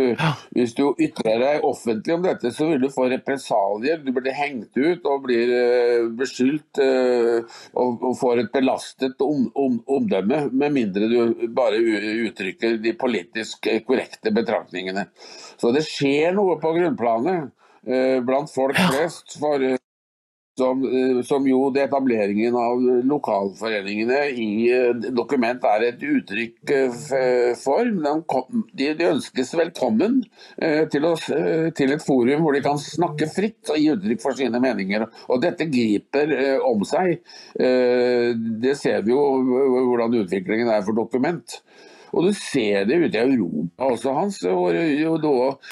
hvis 0.56 0.74
du 0.76 0.84
ytrer 1.00 1.40
deg 1.42 1.64
offentlig 1.66 2.14
om 2.18 2.26
dette, 2.26 2.52
så 2.54 2.68
vil 2.70 2.82
du 2.84 2.90
få 2.92 3.08
represalier. 3.12 4.02
Du 4.04 4.12
blir 4.16 4.36
hengt 4.36 4.76
ut 4.76 5.08
og 5.08 5.24
blir 5.26 5.54
uh, 5.54 6.10
beskyldt 6.20 6.82
uh, 6.84 7.62
og, 7.80 8.04
får 8.20 8.44
et 8.44 8.52
belastet 8.54 9.24
om, 9.24 9.48
om, 9.56 9.80
omdømme, 9.88 10.44
med 10.52 10.76
mindre 10.76 11.08
du 11.10 11.48
bare 11.56 11.80
uttrykker 11.80 12.82
de 12.84 12.96
politisk 13.00 13.72
korrekte 13.88 14.36
betraktningene. 14.36 15.08
Så 15.60 15.72
det 15.76 15.88
skjer 15.88 16.36
noe 16.36 16.60
på 16.60 16.76
grunnplanet 16.76 17.50
uh, 17.88 18.20
blant 18.28 18.52
folk 18.52 18.78
flest. 18.92 19.40
for 19.40 19.64
som, 20.60 20.84
eh, 20.84 21.22
som, 21.24 21.48
jo 21.48 21.70
det 21.74 21.86
etableringen 21.88 22.56
av 22.60 22.84
lokalforeningene 23.08 24.20
i 24.36 24.50
eh, 24.74 25.10
dokument 25.16 25.64
er 25.72 25.88
et 25.88 26.04
uttrykk 26.04 26.74
eh, 26.76 27.56
for. 27.60 27.90
De, 27.90 28.92
de 29.00 29.10
ønskes 29.10 29.54
velkommen 29.58 30.20
til, 30.92 31.06
å, 31.08 31.14
til, 31.76 31.94
et 31.94 32.04
forum 32.04 32.44
hvor 32.44 32.56
de 32.56 32.64
kan 32.66 32.80
snakke 32.82 33.30
fritt 33.32 33.72
og 33.72 33.80
gi 33.80 33.90
uttrykk 33.94 34.24
for 34.24 34.38
sine 34.40 34.62
meninger. 34.62 35.06
Og 35.30 35.42
dette 35.44 35.70
griper 35.72 36.34
om 36.66 36.84
seg. 36.88 37.20
Det 37.56 38.76
ser 38.80 39.04
vi 39.06 39.14
jo 39.14 39.22
hvordan 39.90 40.18
utviklingen 40.22 40.72
er 40.74 40.86
for 40.86 40.98
dokument. 40.98 41.60
Og 42.14 42.26
du 42.26 42.32
ser 42.36 42.88
det 42.90 42.98
ute 43.04 43.20
i 43.20 43.36
Europa 43.36 43.92
også, 43.94 44.14
Hans, 44.18 44.40
hvor, 44.44 44.76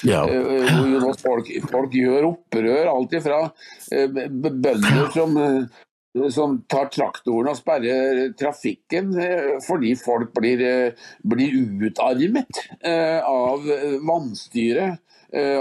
ja. 0.06 0.22
Eh, 0.24 0.78
hvor 1.02 1.18
folk, 1.18 1.50
folk, 1.70 1.94
gjør 1.94 2.30
opprør. 2.32 2.90
Alt 2.92 3.16
ifra 3.18 3.40
eh, 3.92 4.06
bønder 4.08 5.10
som 5.14 5.36
eh, 5.42 5.78
som 6.34 6.60
tar 6.70 6.90
traktoren 6.94 7.52
og 7.52 7.58
sperrer 7.58 8.32
trafikken 8.38 9.12
fordi 9.64 9.94
folk 9.98 10.32
blir, 10.36 10.62
blir 11.26 11.58
utarmet 11.88 12.62
av 12.84 13.66
vannstyret. 14.08 14.98
Eh, 15.32 15.60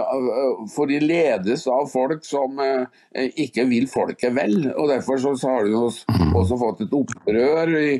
for 0.71 0.87
de 0.87 1.01
ledes 1.03 1.65
av 1.67 1.89
folk 1.91 2.23
som 2.23 2.55
eh, 2.63 3.25
ikke 3.43 3.65
vil 3.67 3.89
folket 3.91 4.31
vel. 4.37 4.69
og 4.71 4.87
Derfor 4.93 5.19
så, 5.19 5.33
har 5.43 5.67
de 5.67 5.75
også 5.75 6.59
fått 6.61 6.85
et 6.85 6.95
opprør 6.95 7.73
i, 7.75 7.97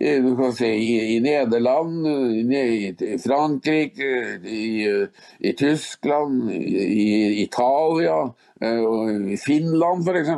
i, 0.00 0.14
i, 0.16 0.94
i 1.16 1.18
Nederland, 1.20 2.08
i, 2.08 3.18
Frankrike, 3.20 4.40
i, 4.48 5.52
Tyskland, 5.60 6.48
i 6.56 7.42
Italia. 7.44 8.22
Eh, 8.64 9.32
I 9.32 9.36
Finland 9.36 10.08
f.eks., 10.08 10.28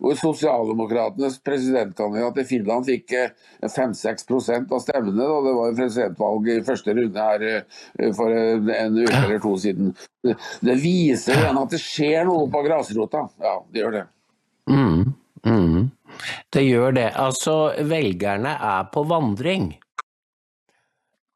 hvor 0.00 0.14
sosialdemokratenes 0.16 1.36
presidentkandidat 1.44 2.38
i 2.40 2.44
Finland 2.48 2.88
fikk 2.88 3.12
5-6 3.60 4.24
eh, 4.54 4.62
av 4.64 4.80
stemmene 4.80 5.26
da 5.28 5.36
det 5.44 5.52
var 5.58 5.76
presidentvalg 5.76 6.48
i 6.48 6.62
første 6.64 6.94
runde 6.96 7.26
her 7.26 7.44
eh, 7.50 8.14
for 8.16 8.32
en 8.32 8.96
uke 9.02 9.12
eller 9.12 9.44
to 9.44 9.52
siden. 9.60 9.92
Det 10.24 10.78
viser 10.80 11.36
igjen 11.36 11.60
at 11.60 11.76
det 11.76 11.82
skjer 11.84 12.24
noe 12.30 12.48
på 12.52 12.64
grasrota. 12.64 13.26
Ja, 13.44 13.54
det 13.68 13.84
gjør 13.84 13.96
det. 13.98 14.02
Mm, 14.70 15.04
mm. 15.44 15.78
Det 16.56 16.64
gjør 16.64 16.96
det. 16.96 17.08
Altså, 17.12 17.60
velgerne 17.84 18.56
er 18.56 18.90
på 18.92 19.04
vandring. 19.08 19.72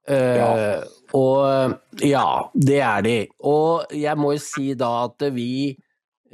Ja. 0.05 0.83
og 1.17 2.03
ja, 2.05 2.27
det 2.53 2.81
er 2.85 3.05
de. 3.07 3.15
Og 3.49 3.95
jeg 3.97 4.21
må 4.21 4.35
jo 4.35 4.43
si 4.45 4.75
da 4.77 4.91
at 5.07 5.25
vi 5.33 5.73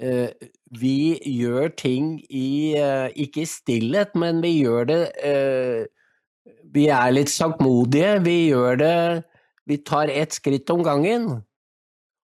vi 0.01 1.18
gjør 1.26 1.72
ting 1.76 2.14
i 2.30 2.72
eh, 2.78 3.11
Ikke 3.20 3.42
i 3.42 3.48
stillhet, 3.48 4.14
men 4.16 4.40
vi 4.40 4.55
gjør 4.62 4.86
det 4.88 5.01
eh, 5.26 5.84
Vi 6.72 6.86
er 6.88 7.12
litt 7.12 7.32
saktmodige. 7.32 8.20
Vi 8.24 8.36
gjør 8.48 8.80
det 8.80 8.96
Vi 9.68 9.80
tar 9.84 10.09
ett 10.09 10.32
skritt 10.32 10.70
om 10.70 10.82
gangen. 10.86 11.42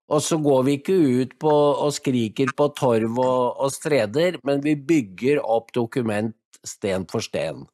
Og 0.07 0.23
så 0.23 0.39
går 0.39 0.63
vi 0.67 0.77
ikke 0.79 0.95
ut 0.95 1.33
på, 1.43 1.53
og 1.53 1.95
skriker 1.95 2.53
på 2.57 2.69
torv 2.79 3.19
og, 3.19 3.59
og 3.59 3.73
streder, 3.75 4.39
men 4.47 4.63
vi 4.63 4.77
bygger 4.79 5.41
opp 5.43 5.73
dokument 5.75 6.37
sten 6.63 7.09
for 7.11 7.25
sten. 7.25 7.65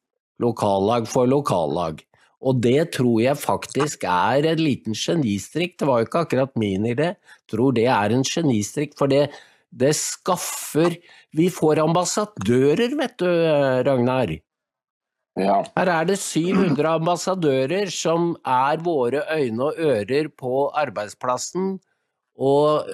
Lokallag 0.41 1.05
for 1.09 1.29
lokallag. 1.29 2.01
Og 2.43 2.59
det 2.59 2.95
tror 2.97 3.21
jeg 3.21 3.39
faktisk 3.39 4.03
er 4.09 4.49
en 4.49 4.59
liten 4.59 4.97
genistrikk. 4.97 5.77
Det 5.79 5.87
var 5.87 6.01
jo 6.01 6.09
ikke 6.09 6.23
akkurat 6.25 6.57
min 6.59 6.89
idé. 6.89 7.13
Jeg 7.13 7.53
tror 7.53 7.77
det 7.77 7.85
er 7.85 8.15
en 8.17 8.25
genistrikk, 8.27 8.97
for 8.97 9.13
det, 9.13 9.27
det 9.73 9.93
skaffer 9.97 10.97
Vi 11.33 11.47
får 11.49 11.81
ambassadører, 11.81 12.93
vet 12.99 13.15
du, 13.17 13.29
Ragnar. 13.87 14.35
Ja. 15.39 15.63
Her 15.73 15.89
er 15.89 16.05
det 16.11 16.19
700 16.21 16.91
ambassadører 16.99 17.89
som 17.89 18.35
er 18.45 18.83
våre 18.85 19.23
øyne 19.33 19.71
og 19.71 19.79
ører 19.81 20.29
på 20.37 20.67
arbeidsplassen 20.77 21.79
og 22.37 22.89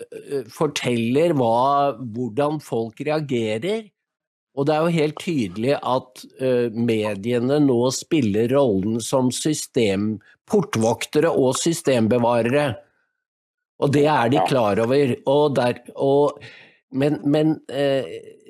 forteller 0.51 1.35
hva, 1.35 1.95
hvordan 1.99 2.59
folk 2.63 2.99
reagerer. 3.03 3.89
Og 4.55 4.67
det 4.67 4.75
er 4.75 4.83
jo 4.83 4.95
helt 4.97 5.19
tydelig 5.21 5.75
at 5.77 6.23
uh, 6.41 6.67
mediene 6.75 7.59
nå 7.63 7.79
spiller 7.95 8.51
rollen 8.55 8.99
som 9.03 9.29
system, 9.31 10.17
portvoktere 10.49 11.31
og 11.31 11.55
systembevarere. 11.59 12.73
Og 13.79 13.93
det 13.95 14.07
er 14.11 14.31
de 14.33 14.41
klar 14.49 14.81
over. 14.83 15.13
Og, 15.29 15.55
der, 15.55 15.79
og 15.95 16.41
men, 16.91 17.19
men 17.29 17.59
eh, 17.69 18.05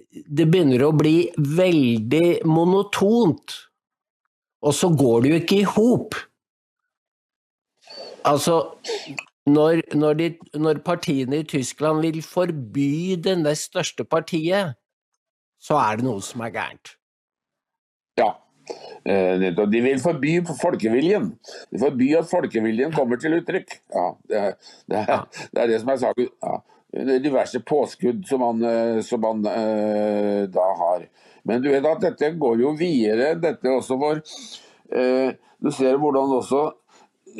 det 0.10 0.48
begynner 0.50 0.84
å 0.86 0.96
bli 0.96 1.30
veldig 1.36 2.42
monotont, 2.50 3.56
og 4.66 4.76
så 4.76 4.90
går 4.96 5.24
det 5.24 5.32
jo 5.32 5.40
ikke 5.44 5.60
i 5.60 5.70
hop. 5.76 6.18
Altså, 8.28 8.58
når, 9.48 9.84
når, 9.96 10.20
de, 10.20 10.30
når, 10.60 10.82
partiene 10.86 11.42
i 11.42 11.48
Tyskland 11.48 12.04
vil 12.04 12.22
forby 12.26 13.16
det 13.24 13.38
nest 13.44 13.70
største 13.72 14.06
partiet, 14.06 14.76
så 15.60 15.80
er 15.80 16.00
det 16.00 16.08
noe 16.08 16.24
som 16.24 16.44
er 16.44 16.54
gærent. 16.56 16.96
Ja. 18.20 18.34
Eh, 19.08 19.48
de 19.58 19.82
vil 19.84 20.02
forby 20.04 20.36
folkeviljen. 20.60 21.32
De 21.72 21.80
forby 21.82 22.12
at 22.20 22.28
folkeviljen 22.30 22.94
kommer 22.96 23.20
til 23.20 23.40
uttrykk. 23.40 23.80
Ja, 23.96 24.10
det, 24.30 24.44
det, 24.92 25.06
er, 25.06 25.24
det 25.54 25.64
er 25.64 25.72
det 25.72 25.80
som 25.84 25.96
er 25.96 26.04
saken. 26.08 26.36
Ja 26.44 26.60
diverse 26.92 27.60
påskudd 27.60 28.28
som 28.28 28.40
man, 28.40 28.64
eh, 28.64 29.02
som 29.02 29.24
han 29.24 29.46
uh, 29.46 30.44
da 30.50 30.74
har. 30.78 31.06
Men 31.44 31.62
du 31.62 31.70
vet 31.70 31.86
at 31.86 32.02
dette 32.02 32.32
går 32.32 32.62
jo 32.62 32.74
videre, 32.78 33.36
dette 33.40 33.70
også 33.70 33.98
for 34.00 34.22
uh, 34.22 35.32
Du 35.60 35.72
ser 35.76 36.00
hvordan 36.00 36.38
også 36.40 36.70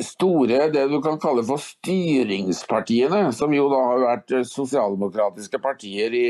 store, 0.06 0.68
det 0.70 0.84
du 0.92 1.00
kan 1.02 1.18
kalle 1.18 1.42
for 1.44 1.58
styringspartiene, 1.60 3.32
som 3.34 3.52
jo 3.52 3.66
da 3.72 3.80
har 3.88 4.02
vært 4.04 4.34
sosialdemokratiske 4.46 5.58
partier 5.58 6.14
i, 6.14 6.26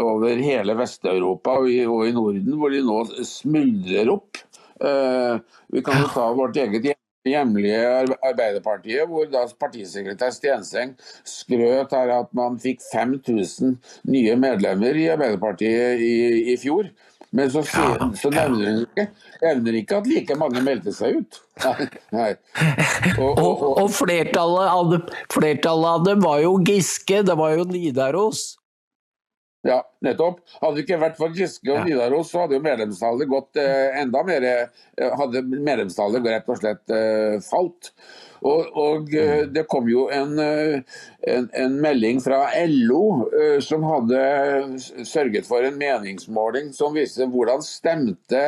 over 0.00 0.38
hele 0.40 0.78
Vest-Europa 0.78 1.58
og, 1.60 1.68
og, 1.90 2.04
i 2.06 2.14
Norden, 2.16 2.54
hvor 2.56 2.72
de 2.72 2.80
nå 2.86 3.02
smuldrer 3.26 4.12
opp. 4.14 4.40
Uh, 4.80 5.42
vi 5.72 5.82
kan 5.84 6.00
jo 6.00 6.08
ta 6.14 6.30
vårt 6.36 6.56
eget 6.62 6.88
hjem 6.92 7.05
hjemlige 7.30 7.80
Arbeiderpartiet, 8.16 9.06
hvor 9.10 9.28
da 9.32 9.44
partisekretær 9.60 10.34
Stenseng 10.34 10.94
skrøt 11.26 11.94
her 11.96 12.14
at 12.20 12.32
man 12.36 12.60
fikk 12.62 12.84
5000 12.92 13.76
nye 14.12 14.38
medlemmer 14.40 14.96
i 14.98 15.10
Arbeiderpartiet 15.14 16.02
i, 16.02 16.14
i 16.54 16.56
fjor. 16.60 16.90
Men 17.36 17.50
så, 17.50 17.62
så 18.16 18.30
nevner 18.32 18.70
hun 18.70 18.84
ikke, 18.86 19.08
ikke 19.80 19.96
at 19.98 20.06
like 20.08 20.36
mange 20.38 20.62
meldte 20.64 20.92
seg 20.94 21.18
ut. 21.20 21.40
Nei, 21.64 21.88
nei. 22.14 22.28
Og, 23.18 23.32
og, 23.32 23.50
og, 23.50 23.72
og 23.82 23.90
flertallet, 23.92 24.68
av 24.70 24.92
dem, 24.94 25.10
flertallet 25.34 25.90
av 25.90 26.06
dem 26.06 26.22
var 26.24 26.40
jo 26.44 26.54
Giske, 26.64 27.20
det 27.26 27.36
var 27.36 27.56
jo 27.58 27.66
Nidaros. 27.68 28.54
Ja, 29.66 29.80
nettopp. 30.04 30.38
Hadde 30.60 30.76
det 30.76 30.84
ikke 30.84 31.00
vært 31.02 31.18
for 31.18 31.34
Giske 31.34 31.72
og 31.74 31.88
Nidaros, 31.88 32.30
så 32.30 32.44
hadde 32.44 32.58
jo 32.58 32.64
medlemstallet 32.64 33.30
gått 33.30 33.58
eh, 33.60 33.98
enda 34.02 34.22
mer 34.26 34.46
eh, 34.46 34.84
Hadde 35.18 35.42
medlemstallet 35.42 36.24
rett 36.30 36.48
og 36.52 36.60
slett 36.60 36.94
eh, 36.94 37.36
falt. 37.44 37.90
Og, 38.46 38.68
og 38.76 39.14
eh, 39.14 39.42
mm. 39.42 39.52
det 39.56 39.64
kom 39.70 39.88
jo 39.90 40.06
en, 40.12 40.36
eh, 40.42 41.00
en, 41.32 41.48
en, 41.56 41.76
melding 41.82 42.20
fra 42.22 42.44
LO 42.68 43.26
eh, 43.30 43.58
som 43.64 43.86
hadde 43.88 44.20
sørget 45.08 45.48
for 45.48 45.66
en 45.66 45.78
meningsmåling 45.80 46.72
som 46.76 46.96
viste 46.96 47.26
hvordan 47.32 47.64
stemte 47.64 48.44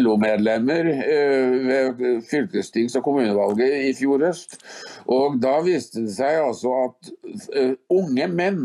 LO-medlemmer 0.00 0.88
eh, 0.90 1.50
ved 1.68 2.02
fylkestings- 2.26 2.96
og 2.98 3.04
kommunevalget 3.06 3.76
i 3.88 3.92
fjor 3.94 4.24
høst. 4.26 4.58
Og 5.06 5.38
da 5.42 5.60
viste 5.66 6.02
det 6.02 6.14
seg 6.16 6.40
altså 6.42 6.74
at 6.88 7.12
eh, 7.54 7.74
unge 7.92 8.26
menn 8.32 8.64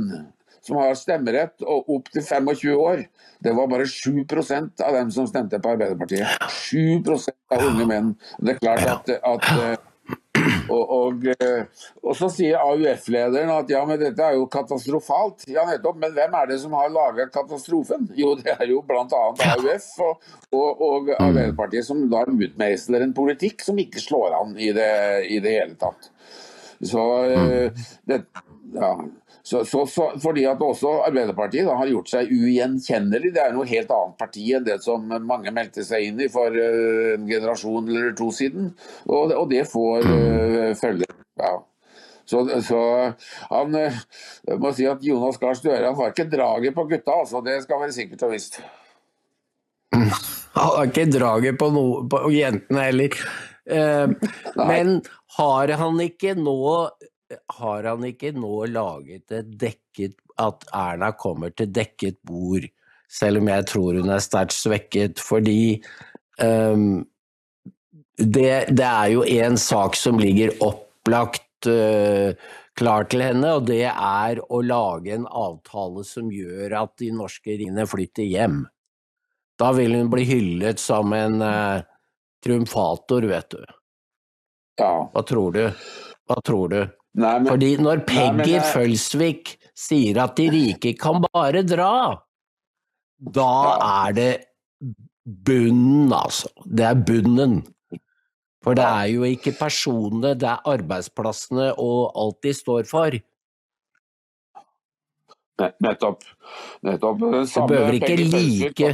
som 0.68 0.82
har 0.82 0.98
stemmerett 1.00 1.64
og 1.64 1.88
opp 1.96 2.10
til 2.12 2.24
25 2.26 2.74
år, 2.76 3.06
det 3.44 3.54
var 3.56 3.70
bare 3.72 3.86
7% 3.88 4.84
av 4.84 4.98
dem 4.98 5.12
som 5.14 5.28
stemte 5.30 5.60
på 5.64 5.76
Arbeiderpartiet. 5.76 6.28
7 6.52 7.04
av 7.54 7.62
unge 7.64 7.86
menn. 7.88 8.16
Det 8.42 8.56
er 8.56 8.60
klart 8.64 8.84
at, 8.90 9.14
at 9.22 9.52
eh, 9.54 9.78
og, 10.70 10.94
og, 10.98 11.28
eh, 11.34 11.86
og, 12.04 12.14
så 12.18 12.30
sier 12.34 12.62
AUF-lederen 12.62 13.52
at 13.54 13.72
ja, 13.72 13.84
men 13.88 14.00
dette 14.02 14.24
er 14.24 14.38
jo 14.38 14.48
katastrofalt. 14.52 15.48
Ja, 15.52 15.66
nettopp. 15.70 16.00
Men 16.02 16.16
hvem 16.16 16.38
er 16.40 16.50
det 16.52 16.60
som 16.64 16.76
har 16.78 16.92
laget 16.94 17.34
katastrofen? 17.36 18.10
Jo, 18.18 18.34
det 18.40 18.56
er 18.58 18.66
jo 18.72 18.82
bl.a. 18.88 19.06
AUF 19.06 19.88
og, 20.06 20.28
og, 20.52 20.70
og, 20.72 21.10
mm. 21.10 21.16
Arbeiderpartiet 21.18 21.88
som 21.88 22.04
da 22.12 22.26
utmeisler 22.28 23.06
en 23.06 23.16
politikk 23.18 23.64
som 23.66 23.80
ikke 23.82 24.04
slår 24.04 24.38
an 24.42 24.58
i 24.60 24.74
det, 24.76 24.92
i 25.32 25.40
det 25.44 25.56
hele 25.60 25.80
tatt. 25.80 26.12
Så 26.84 27.06
eh, 27.26 27.72
mm. 27.72 27.88
det, 28.12 28.22
ja. 28.78 28.92
Så, 29.48 29.66
så, 29.66 29.86
så, 29.88 30.10
fordi 30.20 30.42
at 30.44 30.60
også 30.60 30.90
Arbeiderpartiet 31.06 31.70
da, 31.70 31.78
har 31.80 31.88
gjort 31.88 32.10
seg 32.12 32.32
ugjenkjennelig. 32.36 33.30
Det 33.32 33.40
er 33.46 33.54
noe 33.56 33.70
helt 33.70 33.94
annet 33.96 34.18
parti 34.20 34.44
enn 34.58 34.66
det 34.66 34.76
som 34.84 35.06
mange 35.24 35.54
meldte 35.56 35.86
seg 35.88 36.10
inn 36.10 36.20
i 36.20 36.28
for 36.34 36.52
uh, 36.52 37.14
en 37.14 37.24
generasjon 37.30 37.88
eller 37.88 38.12
to 38.20 38.28
siden. 38.36 38.74
Og, 39.06 39.32
og 39.32 39.48
det 39.54 39.64
får 39.72 40.04
uh, 40.04 40.74
følger. 40.76 41.16
Ja. 41.40 41.54
Så, 42.28 42.44
så, 42.68 42.84
han 43.54 43.80
uh, 43.80 44.04
må 44.60 44.76
si 44.76 44.92
at 44.92 45.08
Jonas 45.08 45.40
Gahr 45.40 45.56
Støre 45.56 45.96
har 45.96 46.12
ikke 46.12 46.28
draget 46.36 46.76
på 46.76 46.90
gutta, 46.92 47.16
altså. 47.24 47.40
Det 47.48 47.62
skal 47.64 47.86
være 47.86 47.96
sikkert 48.02 48.28
og 48.28 48.36
visst. 48.36 48.60
Han 49.96 50.12
har 50.60 50.90
ikke 50.92 51.12
draget 51.16 51.56
på, 51.56 51.72
no, 51.72 51.88
på 52.12 52.26
jentene 52.36 52.90
heller. 52.90 53.22
Men 54.60 54.98
har 55.40 55.80
han 55.80 56.04
ikke 56.04 56.36
nå 56.36 56.58
har 57.60 57.84
han 57.84 58.06
ikke 58.08 58.32
nå 58.38 58.68
laget 58.72 59.34
et 59.36 59.50
dekket 59.60 60.16
At 60.40 60.68
Erna 60.76 61.12
kommer 61.18 61.50
til 61.50 61.72
dekket 61.74 62.20
bord, 62.28 62.68
selv 63.10 63.42
om 63.42 63.50
jeg 63.50 63.66
tror 63.72 63.98
hun 63.98 64.12
er 64.14 64.22
sterkt 64.22 64.54
svekket, 64.54 65.20
fordi 65.24 65.82
um, 66.38 67.02
det, 68.18 68.70
det, 68.70 68.86
er 68.86 69.08
jo 69.16 69.24
en 69.26 69.58
sak 69.58 69.98
som 69.98 70.20
ligger 70.22 70.54
opplagt 70.62 71.70
uh, 71.70 72.38
klar 72.78 73.08
til 73.10 73.24
henne, 73.26 73.56
og 73.58 73.66
det 73.70 73.88
er 73.90 74.42
å 74.46 74.62
lage 74.62 75.16
en 75.16 75.26
avtale 75.26 76.06
som 76.06 76.30
gjør 76.34 76.78
at 76.84 76.94
de 77.02 77.10
norske 77.18 77.58
riene 77.58 77.88
flytter 77.90 78.30
hjem. 78.30 78.62
Da 79.58 79.72
vil 79.74 79.98
hun 79.98 80.14
bli 80.14 80.26
hyllet 80.30 80.82
som 80.82 81.14
en 81.18 81.42
uh, 81.42 81.82
triumfator, 82.46 83.26
vet 83.26 83.58
du. 83.58 83.66
Ja. 84.78 84.94
Hva 85.10 85.26
tror 85.26 85.58
du? 85.58 85.64
Hva 86.30 86.42
tror 86.46 86.70
du? 86.70 86.82
Nei, 87.18 87.34
men, 87.40 87.50
Fordi 87.50 87.72
når 87.82 88.04
Peggy 88.06 88.58
nei, 88.58 88.66
Følsvik 88.74 89.56
sier 89.78 90.20
at 90.22 90.38
de 90.38 90.50
rike 90.54 90.94
kan 91.00 91.24
bare 91.24 91.64
dra, 91.66 91.94
da 93.18 93.48
ja. 93.48 93.72
er 94.06 94.18
det 94.18 94.32
bunnen, 95.26 96.14
altså. 96.14 96.52
Det 96.66 96.86
er 96.86 97.02
bunnen. 97.08 97.64
For 98.64 98.78
det 98.78 98.86
er 98.86 99.10
jo 99.14 99.26
ikke 99.26 99.56
personene, 99.58 100.36
det 100.38 100.50
er 100.50 100.70
arbeidsplassene 100.70 101.72
og 101.82 102.12
alt 102.20 102.40
de 102.46 102.54
står 102.54 102.88
for. 102.90 103.18
Nettopp. 105.58 106.26
Nettopp. 106.86 107.22
Du 107.22 107.62
behøver 107.72 107.98
ikke 107.98 108.18
like 108.22 108.92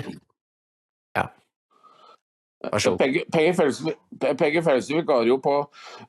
Peggy 2.71 4.61
Felsvik 4.63 5.07
var 5.07 5.25
jo 5.27 5.35
på, 5.43 5.55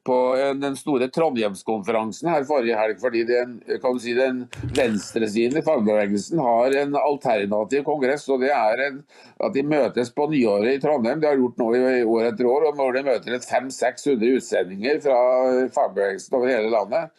på, 0.06 0.18
den 0.60 0.76
store 0.78 1.08
Trondheimskonferansen 1.10 2.30
her 2.30 2.44
forrige 2.46 2.78
helg, 2.78 3.00
fordi 3.02 3.24
den, 3.26 3.56
kan 3.82 3.98
si, 3.98 4.14
den 4.14 4.44
venstresiden 4.76 5.58
i 5.58 5.64
fagbevegelsen 5.66 6.38
har 6.38 6.76
en 6.78 6.94
alternativ 7.00 7.82
kongress. 7.88 8.28
og 8.30 8.44
det 8.44 8.52
er 8.54 8.84
en, 8.86 9.02
at 9.42 9.54
De 9.54 9.66
møtes 9.66 10.14
på 10.14 10.28
nyåret 10.30 10.76
i 10.76 10.82
Trondheim, 10.82 11.20
de 11.20 11.30
har 11.32 11.40
gjort 11.42 11.58
nå 11.58 11.72
i 11.74 12.04
år 12.04 12.30
etter 12.30 12.46
år. 12.50 12.68
og 12.70 12.78
Når 12.78 12.98
de 12.98 13.04
møter 13.10 13.38
500-600 13.42 14.38
utsendinger 14.38 15.02
fra 15.02 15.18
fagbevegelsen 15.74 16.38
over 16.38 16.54
hele 16.54 16.70
landet. 16.70 17.10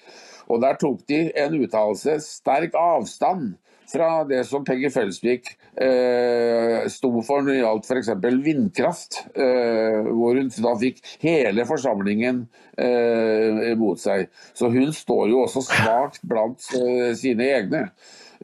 og 0.47 0.61
Der 0.63 0.79
tok 0.79 1.03
de 1.11 1.21
en 1.36 1.59
uttalelse 1.59 2.19
sterk 2.23 2.75
avstand 2.79 3.57
fra 3.91 4.09
det 4.27 4.41
som 4.49 4.65
Peggy 4.65 4.89
Felsvik 4.93 5.51
eh, 5.81 6.86
sto 6.91 7.11
for 7.25 7.43
når 7.43 7.51
det 7.51 7.59
gjaldt 7.59 7.89
f.eks. 7.89 8.11
vindkraft, 8.45 9.21
eh, 9.36 10.09
hvor 10.09 10.39
hun 10.39 10.51
da 10.51 10.75
fikk 10.81 11.01
hele 11.23 11.67
forsamlingen 11.69 12.45
eh, 12.77 13.73
mot 13.79 14.01
seg. 14.01 14.29
Så 14.57 14.71
hun 14.73 14.93
står 14.95 15.31
jo 15.33 15.43
også 15.45 15.65
svakt 15.69 16.23
blant 16.27 16.69
eh, 16.77 17.11
sine 17.17 17.49
egne. 17.59 17.88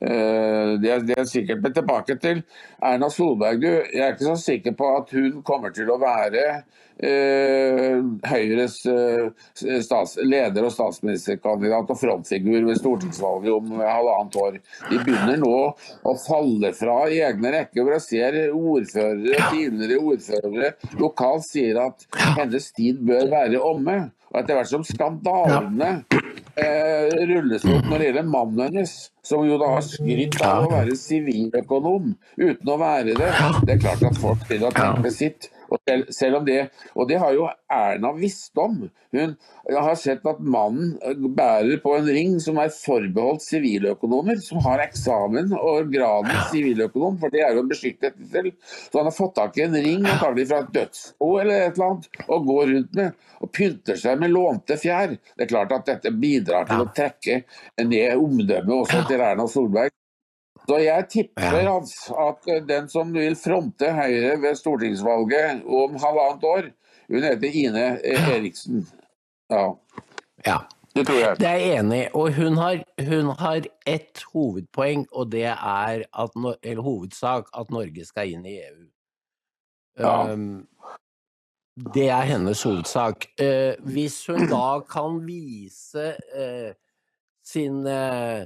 Eh, 0.02 0.80
det 0.82 0.90
er, 0.90 1.04
det 1.06 1.18
er 1.20 1.28
sikkert, 1.30 1.62
Men 1.62 1.74
tilbake 1.76 2.16
til 2.22 2.42
Erna 2.82 3.10
Solberg. 3.14 3.62
Du, 3.62 3.68
jeg 3.70 4.02
er 4.02 4.16
ikke 4.16 4.32
så 4.32 4.38
sikker 4.42 4.74
på 4.78 4.88
at 4.98 5.12
hun 5.14 5.44
kommer 5.46 5.74
til 5.76 5.92
å 5.94 6.00
være 6.02 6.46
eh, 6.98 8.00
Høyres 8.32 8.80
eh, 8.90 9.30
stats, 9.86 10.16
leder 10.26 10.66
og 10.66 10.74
statsministerkandidat 10.74 11.94
og 11.94 12.00
frontfigur 12.02 12.66
ved 12.66 12.82
stortingsvalget 12.82 13.54
om 13.54 13.76
halvannet 13.78 14.40
år. 14.42 14.58
De 14.90 15.04
begynner 15.04 15.38
nå 15.44 15.54
å 15.70 16.16
falle 16.26 16.74
fra 16.78 16.98
i 17.06 17.22
egne 17.28 17.54
rekker. 17.60 17.84
hvor 17.84 18.00
Jeg 18.00 18.08
ser 18.08 18.40
ordførere, 18.50 19.52
tidligere 19.54 20.02
ordførere 20.02 20.74
lokalt 20.98 21.46
sier 21.46 21.78
at 21.86 22.10
hennes 22.40 22.72
tid 22.74 23.06
bør 23.06 23.30
være 23.36 23.62
omme. 23.62 24.00
Og 24.32 24.40
etter 24.40 24.56
hvert 24.56 24.72
som 24.72 24.84
skandalene 24.88 26.21
eh, 26.60 27.14
rulles 27.30 27.66
opp 27.66 27.88
når 27.90 27.98
det 27.98 28.10
gjelder 28.10 28.30
mannen 28.30 28.62
hennes, 28.66 28.94
som 29.26 29.46
jo 29.48 29.58
da 29.62 29.72
har 29.76 29.86
skrytt 29.86 30.40
av 30.46 30.68
å 30.68 30.74
være 30.74 30.98
siviløkonom 30.98 32.14
uten 32.38 32.72
å 32.74 32.78
være 32.82 33.16
det, 33.18 33.32
det 33.66 33.76
er 33.76 33.82
klart 33.84 34.06
at 34.08 34.22
folk 34.22 34.46
vil 34.50 34.66
ha 34.68 34.72
tenkt 34.76 35.06
med 35.06 35.16
sitt. 35.16 35.52
Og 35.72 35.80
selv, 35.88 36.10
selv, 36.12 36.38
om 36.42 36.46
det, 36.46 36.60
og 36.96 37.08
det 37.08 37.20
har 37.22 37.36
jo 37.36 37.48
Erna 37.72 38.12
visst 38.18 38.58
om. 38.60 38.90
Hun 39.16 39.36
har 39.72 39.96
sett 40.00 40.26
at 40.28 40.42
mannen 40.44 40.98
bærer 41.36 41.80
på 41.84 41.94
en 41.96 42.10
ring 42.12 42.34
som 42.44 42.60
er 42.60 42.74
forbeholdt 42.76 43.46
siviløkonomer, 43.46 44.40
som 44.44 44.60
har 44.66 44.84
eksamen 44.84 45.54
og 45.56 45.92
graden 45.94 46.44
siviløkonom, 46.52 47.20
for 47.22 47.32
det 47.34 47.46
er 47.46 47.56
jo 47.56 47.64
en 47.64 47.72
beskyttet 47.72 48.20
selv. 48.34 48.52
Så 48.90 49.00
han 49.00 49.08
har 49.08 49.16
fått 49.16 49.38
tak 49.40 49.60
i 49.60 49.66
en 49.68 49.80
ring, 49.80 50.04
antagelig 50.04 50.50
fra 50.52 50.62
et 50.66 50.74
dødsbo 50.76 51.32
eller 51.44 51.68
et 51.70 51.80
eller 51.80 51.88
annet, 51.88 52.12
og 52.28 52.52
går 52.52 52.76
rundt 52.76 53.00
med. 53.00 53.24
Og 53.42 53.54
pynter 53.56 53.98
seg 53.98 54.20
med 54.22 54.36
lånte 54.36 54.78
fjær. 54.78 55.16
Det 55.16 55.48
er 55.48 55.54
klart 55.56 55.72
at 55.78 55.88
dette 55.88 56.12
bidrar 56.14 56.68
til 56.70 56.84
å 56.84 56.92
trekke 56.96 57.42
ned 57.88 58.20
omdømmet 58.20 58.78
også 58.84 59.06
til 59.08 59.24
Erna 59.24 59.48
Solberg. 59.50 59.96
Så 60.70 60.78
jeg 60.78 61.08
tipper 61.10 61.58
ja. 61.66 61.78
at 62.26 62.50
den 62.68 62.90
som 62.92 63.14
vil 63.16 63.36
fronte 63.40 63.90
Høyre 63.96 64.36
ved 64.44 64.60
stortingsvalget 64.60 65.64
om 65.66 65.98
halvannet 66.02 66.46
år, 66.48 66.70
hun 67.12 67.26
heter 67.26 67.58
Ine 67.64 67.88
Eriksen. 68.04 68.86
Ja. 69.52 69.66
ja. 70.46 70.60
Det 70.96 71.06
tror 71.08 71.20
jeg. 71.20 71.36
Det 71.40 71.48
er 71.48 71.60
jeg 71.60 71.80
enig 71.80 72.00
i. 72.04 72.08
Og 72.14 72.34
hun 72.36 72.58
har, 72.58 72.82
hun 73.00 73.30
har 73.40 73.68
ett 73.88 74.24
hovedpoeng, 74.34 75.06
og 75.12 75.32
det 75.32 75.46
er 75.46 76.04
at, 76.04 76.36
eller 76.64 76.82
hovedsak 76.84 77.48
at 77.58 77.72
Norge 77.72 78.06
skal 78.06 78.34
inn 78.34 78.46
i 78.46 78.58
EU. 78.60 78.82
Ja. 80.00 80.34
Um, 80.34 80.68
det 81.96 82.10
er 82.10 82.28
hennes 82.28 82.64
hovedsak. 82.64 83.26
Uh, 83.40 83.80
hvis 83.88 84.20
hun 84.28 84.50
da 84.52 84.82
kan 84.92 85.22
vise 85.28 86.12
uh, 86.36 86.74
sin 87.46 87.86
uh, 87.88 88.44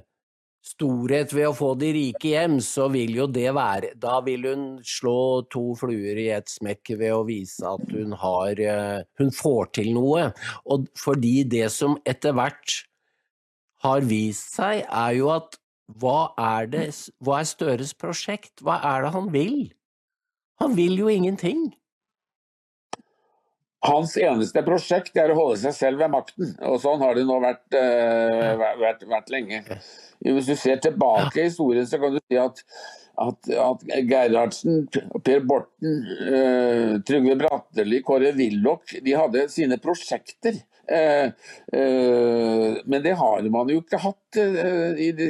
storhet 0.66 1.34
ved 1.36 1.49
å 1.49 1.55
få 1.55 1.74
de 1.80 1.91
rike 1.95 2.32
hjem, 2.34 2.57
så 2.63 2.88
vil 2.93 3.13
jo 3.20 3.28
det 3.30 3.51
være 3.55 3.93
Da 4.01 4.18
vil 4.26 4.47
hun 4.49 4.66
slå 4.86 5.45
to 5.53 5.76
fluer 5.78 6.18
i 6.22 6.30
ett 6.34 6.49
smekk 6.51 6.95
ved 6.97 7.13
å 7.13 7.24
vise 7.28 7.70
at 7.70 7.93
hun 7.93 8.16
har 8.22 8.61
eh, 8.61 9.05
Hun 9.22 9.32
får 9.36 9.72
til 9.80 9.93
noe. 9.95 10.32
Og 10.66 10.89
fordi 10.99 11.43
det 11.49 11.70
som 11.74 11.99
etter 12.05 12.36
hvert 12.36 12.82
har 13.86 14.05
vist 14.09 14.55
seg, 14.57 14.84
er 14.89 15.16
jo 15.20 15.30
at 15.36 15.59
hva 16.01 16.34
er 16.41 16.70
det 16.72 16.86
Hva 17.22 17.43
er 17.43 17.49
Støres 17.49 17.93
prosjekt? 17.93 18.63
Hva 18.66 18.80
er 18.82 19.05
det 19.05 19.13
han 19.13 19.30
vil? 19.34 19.57
Han 20.61 20.74
vil 20.78 20.97
jo 20.97 21.11
ingenting. 21.11 21.68
Hans 23.86 24.16
eneste 24.18 24.64
prosjekt 24.66 25.18
er 25.22 25.32
å 25.32 25.38
holde 25.38 25.60
seg 25.62 25.76
selv 25.78 26.02
ved 26.02 26.14
makten, 26.14 26.54
og 26.66 26.80
sånn 26.82 27.02
har 27.04 27.18
det 27.18 27.26
nå 27.28 27.40
vært, 27.44 27.66
uh, 27.78 28.68
vært, 28.82 29.04
vært 29.10 29.34
lenge. 29.34 29.62
Hvis 30.26 30.50
du 30.50 30.56
ser 30.58 30.80
tilbake 30.82 31.42
i 31.42 31.50
historien, 31.50 31.86
så 31.90 32.00
kan 32.02 32.16
du 32.16 32.22
si 32.24 32.40
at 32.42 32.64
at, 33.16 33.48
at 33.48 33.84
Gerhardsen, 34.10 34.88
Per 35.24 35.44
Borten, 35.48 36.02
uh, 36.28 36.96
Trygve 37.08 37.38
Bratteli, 37.40 38.02
Kåre 38.04 38.34
Willoch 38.36 38.96
de 39.04 39.14
hadde 39.16 39.46
sine 39.54 39.78
prosjekter. 39.82 40.58
Uh, 40.86 41.32
men 42.86 43.00
det 43.02 43.16
har 43.18 43.48
man 43.50 43.72
jo 43.72 43.80
ikke 43.82 44.02
hatt 44.04 44.38
i 44.38 45.08
de, 45.18 45.30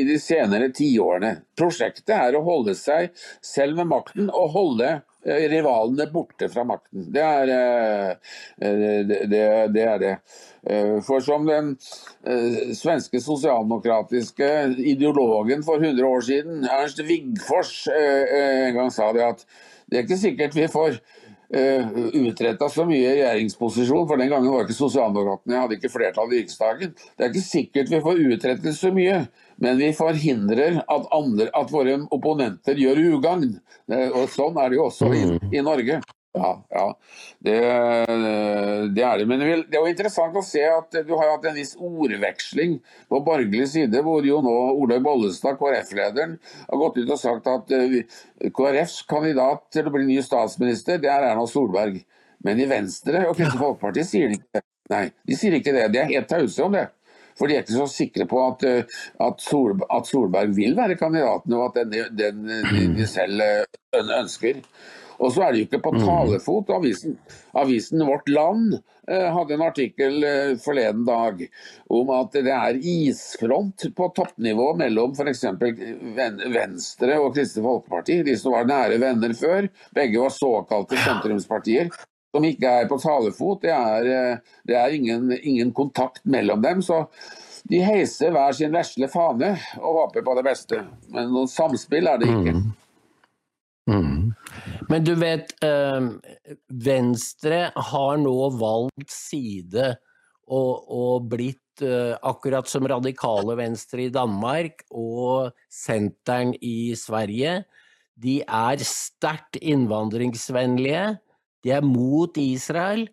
i, 0.00 0.02
de, 0.08 0.18
senere 0.20 0.72
tiårene. 0.76 1.36
Prosjektet 1.56 2.12
er 2.16 2.36
å 2.36 2.42
holde 2.44 2.74
seg 2.76 3.14
selv 3.44 3.80
ved 3.80 3.88
makten 3.94 4.28
og 4.28 4.52
holde 4.56 4.90
rivalene 5.24 6.06
borte 6.12 6.48
fra 6.52 6.64
makten. 6.64 7.06
Det 7.12 7.22
er 7.24 7.46
det. 7.50 7.60
det, 9.28 9.40
det, 9.74 9.84
er 9.84 9.98
det. 10.00 10.14
For 11.06 11.24
som 11.24 11.46
den 11.48 11.74
svenske 12.76 13.20
sosialdemokratiske 13.20 14.50
ideologen 14.78 15.64
for 15.66 15.82
100 15.82 16.06
år 16.06 16.24
siden, 16.24 16.64
Ernst 16.64 17.02
Wigfors, 17.04 17.88
en 17.92 18.76
gang 18.76 18.92
sa 18.92 19.12
det 19.16 19.26
at 19.26 19.44
det 19.90 19.98
er 19.98 20.06
ikke 20.06 20.22
sikkert 20.22 20.56
vi 20.56 20.68
får 20.70 21.00
utretta 21.50 22.68
så 22.70 22.84
mye 22.86 23.02
i 23.02 23.14
regjeringsposisjon, 23.18 24.06
for 24.06 24.20
den 24.20 24.30
gangen 24.30 24.52
var 24.52 24.62
ikke 24.64 24.76
Sosialdemokratene 24.78 25.58
hadde 25.58 25.78
ikke 25.78 25.90
flertall 25.90 26.30
i 26.32 26.44
Riksdagen. 26.44 26.92
Det 26.94 27.24
er 27.24 27.32
ikke 27.32 27.46
sikkert 27.46 27.90
vi 27.90 28.02
får 28.04 28.20
utrettet 28.30 28.76
så 28.78 28.92
mye, 28.94 29.24
men 29.60 29.80
vi 29.80 29.90
forhindrer 29.96 30.80
at, 30.82 31.10
andre, 31.14 31.50
at 31.56 31.72
våre 31.72 31.98
opponenter 32.14 32.80
gjør 32.80 33.02
ugagn. 33.16 33.58
Uh, 33.90 34.08
og 34.08 34.32
Sånn 34.32 34.58
er 34.60 34.72
det 34.72 34.80
jo 34.80 34.88
også 34.88 35.12
i, 35.12 35.26
mm. 35.34 35.52
i 35.52 35.62
Norge. 35.66 36.00
Ja, 36.32 36.66
ja. 36.70 36.98
Det, 37.38 37.56
det, 38.94 39.02
er 39.02 39.18
det. 39.18 39.26
Men 39.26 39.40
det 39.42 39.74
er 39.74 39.80
jo 39.82 39.90
interessant 39.90 40.36
å 40.38 40.44
se 40.46 40.62
at 40.62 40.94
du 41.06 41.10
har 41.16 41.32
hatt 41.32 41.48
en 41.50 41.56
viss 41.58 41.72
ordveksling 41.74 42.76
på 43.10 43.20
borgerlig 43.26 43.66
side, 43.72 44.02
hvor 44.06 44.26
jo 44.26 44.38
nå 44.44 44.54
Olaug 44.76 45.02
Bollestad, 45.06 45.58
KrF-lederen, 45.58 46.36
har 46.68 46.82
gått 46.84 47.00
ut 47.02 47.10
og 47.10 47.18
sagt 47.18 47.50
at 47.50 47.74
eh, 47.74 47.98
KrFs 48.54 49.00
kandidat 49.10 49.66
til 49.74 49.90
å 49.90 49.94
bli 49.96 50.06
ny 50.06 50.20
statsminister, 50.22 51.02
det 51.02 51.10
er 51.10 51.32
Erna 51.32 51.48
Solberg. 51.50 51.98
Men 52.46 52.62
i 52.62 52.68
Venstre 52.70 53.26
og 53.26 53.34
Kristelig 53.34 53.60
Folkeparti 53.60 54.06
sier 54.06 54.30
de 54.30 54.38
ikke 54.38 54.60
det. 54.60 54.66
Nei, 54.90 55.04
de 55.26 55.36
sier 55.38 55.54
ikke 55.58 55.74
det. 55.74 55.90
De 55.92 56.00
er 56.02 56.08
helt 56.14 56.30
tause 56.30 56.62
om 56.64 56.72
det. 56.74 56.86
For 57.38 57.48
de 57.48 57.56
er 57.56 57.64
ikke 57.64 57.78
så 57.78 57.88
sikre 57.90 58.26
på 58.30 58.40
at, 58.46 58.64
eh, 58.68 59.02
at, 59.26 59.44
Solberg, 59.44 59.88
at 59.98 60.08
Solberg 60.10 60.56
vil 60.56 60.78
være 60.78 60.98
kandidaten, 61.00 61.58
og 61.58 61.70
at 61.70 61.82
den, 61.92 62.16
den 62.18 62.48
de, 62.48 62.86
de 62.96 63.10
selv 63.10 63.44
eh, 63.44 64.16
ønsker. 64.20 64.64
Og 65.20 65.34
så 65.34 65.44
er 65.44 65.52
det 65.52 65.60
jo 65.60 65.66
ikke 65.68 65.82
på 65.84 65.92
mm. 65.94 66.00
talefot. 66.06 66.70
Avisen, 66.72 67.18
avisen 67.60 68.04
Vårt 68.08 68.28
Land 68.32 68.78
eh, 68.78 69.26
hadde 69.34 69.56
en 69.56 69.64
artikkel 69.66 70.24
eh, 70.24 70.52
forleden 70.64 71.04
dag 71.08 71.42
om 71.92 72.12
at 72.16 72.38
det 72.38 72.54
er 72.54 72.78
isfront 72.80 73.84
på 73.96 74.08
toppnivå 74.16 74.70
mellom 74.80 75.12
f.eks. 75.12 75.44
Venstre 76.54 77.18
og 77.20 77.34
Kristelig 77.36 77.66
Folkeparti, 77.66 78.20
de 78.30 78.36
som 78.40 78.56
var 78.56 78.70
nære 78.70 79.00
venner 79.02 79.36
før. 79.36 79.68
Begge 79.96 80.24
var 80.24 80.32
såkalte 80.36 81.00
sentrumspartier 81.04 81.92
som 82.30 82.46
ikke 82.46 82.72
er 82.80 82.88
på 82.90 82.98
talefot. 83.02 83.62
Det 83.64 83.72
er, 83.74 84.10
eh, 84.10 84.58
det 84.66 84.76
er 84.78 84.96
ingen, 84.96 85.30
ingen, 85.38 85.72
kontakt 85.72 86.24
mellom 86.24 86.62
dem. 86.62 86.82
så 86.82 87.06
de 87.70 87.82
heiser 87.84 88.32
hver 88.32 88.54
sin 88.56 88.72
vesle 88.72 89.06
fane 89.12 89.52
og 89.78 89.98
håper 89.98 90.24
på 90.26 90.34
det 90.38 90.44
beste. 90.46 90.80
Men 91.12 91.28
noe 91.34 91.50
samspill 91.50 92.08
er 92.08 92.20
det 92.22 92.30
ikke. 92.30 92.54
Mm. 92.56 92.70
Mm. 93.90 94.30
Men 94.88 95.04
du 95.04 95.14
vet, 95.18 95.52
eh, 95.64 96.00
Venstre 96.70 97.70
har 97.74 98.16
nå 98.22 98.36
valgt 98.58 99.12
side 99.12 99.92
og, 100.50 100.86
og 100.90 101.28
blitt 101.30 101.84
eh, 101.84 102.14
akkurat 102.26 102.68
som 102.70 102.86
radikale 102.90 103.56
Venstre 103.58 104.06
i 104.06 104.12
Danmark 104.14 104.84
og 104.90 105.52
Senteren 105.70 106.54
i 106.60 106.94
Sverige. 106.98 107.60
De 108.20 108.40
er 108.44 108.82
sterkt 108.84 109.60
innvandringsvennlige. 109.60 111.04
De 111.64 111.72
er 111.76 111.84
mot 111.84 112.36
Israel. 112.40 113.06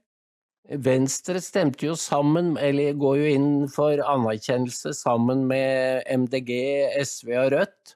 Venstre 0.67 1.39
stemte 1.43 1.87
jo 1.87 1.95
sammen, 1.99 2.55
eller 2.59 2.97
går 2.99 3.19
jo 3.21 3.27
inn 3.37 3.51
for 3.71 4.01
anerkjennelse 4.03 4.91
sammen 4.97 5.45
med 5.47 6.03
MDG, 6.11 6.51
SV 7.07 7.31
og 7.39 7.53
Rødt. 7.55 7.93